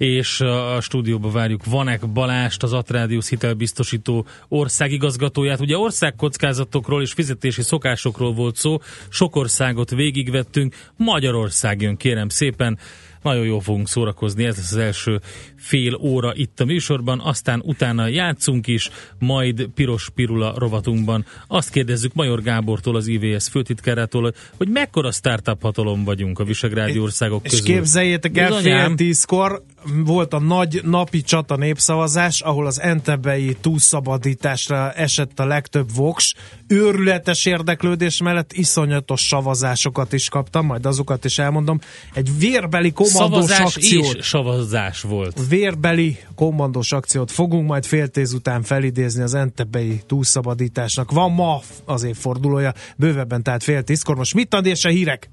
és 0.01 0.39
a 0.41 0.81
stúdióba 0.81 1.31
várjuk 1.31 1.65
Vanek 1.65 2.09
Balást, 2.09 2.63
az 2.63 2.73
Atrádius 2.73 3.29
hitelbiztosító 3.29 4.25
országigazgatóját. 4.47 5.59
Ugye 5.59 5.77
országkockázatokról 5.77 7.01
és 7.01 7.11
fizetési 7.11 7.61
szokásokról 7.61 8.33
volt 8.33 8.55
szó, 8.55 8.77
sok 9.09 9.35
országot 9.35 9.89
végigvettünk, 9.89 10.75
Magyarország 10.97 11.81
jön, 11.81 11.97
kérem 11.97 12.29
szépen, 12.29 12.77
nagyon 13.21 13.45
jól 13.45 13.61
fogunk 13.61 13.87
szórakozni, 13.87 14.43
ez 14.45 14.57
lesz 14.57 14.71
az 14.71 14.77
első 14.77 15.21
fél 15.55 15.95
óra 15.95 16.35
itt 16.35 16.59
a 16.59 16.65
műsorban, 16.65 17.19
aztán 17.19 17.61
utána 17.65 18.07
játszunk 18.07 18.67
is, 18.67 18.89
majd 19.19 19.67
Piros 19.75 20.09
Pirula 20.15 20.53
rovatunkban. 20.57 21.25
Azt 21.47 21.69
kérdezzük 21.69 22.13
Major 22.13 22.41
Gábortól, 22.41 22.95
az 22.95 23.07
IVS 23.07 23.47
főtitkárától, 23.47 24.33
hogy 24.57 24.67
mekkora 24.67 25.11
startup 25.11 25.61
hatalom 25.61 26.03
vagyunk 26.03 26.39
a 26.39 26.43
Visegrádi 26.43 26.99
országok 26.99 27.45
És 27.45 27.51
közül. 27.51 27.65
képzeljétek 27.65 28.37
el, 28.37 28.51
fél 28.51 28.95
tízkor 28.95 29.63
volt 30.05 30.33
a 30.33 30.39
nagy 30.39 30.81
napi 30.83 31.21
csata 31.21 31.55
népszavazás, 31.55 32.41
ahol 32.41 32.65
az 32.65 32.81
entebei 32.81 33.57
túlszabadításra 33.61 34.91
esett 34.91 35.39
a 35.39 35.45
legtöbb 35.45 35.95
voks. 35.95 36.35
Őrületes 36.71 37.45
érdeklődés 37.45 38.21
mellett 38.21 38.53
iszonyatos 38.53 39.21
szavazásokat 39.21 40.13
is 40.13 40.29
kaptam, 40.29 40.65
majd 40.65 40.85
azokat 40.85 41.25
is 41.25 41.37
elmondom. 41.37 41.79
Egy 42.13 42.37
vérbeli 42.37 42.91
kommandós 42.91 43.45
Szavazás 43.45 43.75
akciót 43.75 44.15
és 44.15 44.27
szavazás 44.27 45.01
volt. 45.01 45.47
vérbeli 45.49 46.17
kommandós 46.35 46.91
akciót 46.91 47.31
fogunk 47.31 47.67
majd 47.67 47.85
fél 47.85 48.07
tíz 48.07 48.33
után 48.33 48.63
felidézni 48.63 49.23
az 49.23 49.33
entebei 49.33 50.01
túlszabadításnak. 50.07 51.11
Van 51.11 51.31
ma 51.31 51.61
az 51.85 52.03
évfordulója, 52.03 52.73
bővebben 52.95 53.43
tehát 53.43 53.63
fél 53.63 53.83
tízkor. 53.83 54.15
Most 54.15 54.33
mit 54.33 54.53
ad 54.53 54.65
és 54.65 54.85
a 54.85 54.89
hírek? 54.89 55.31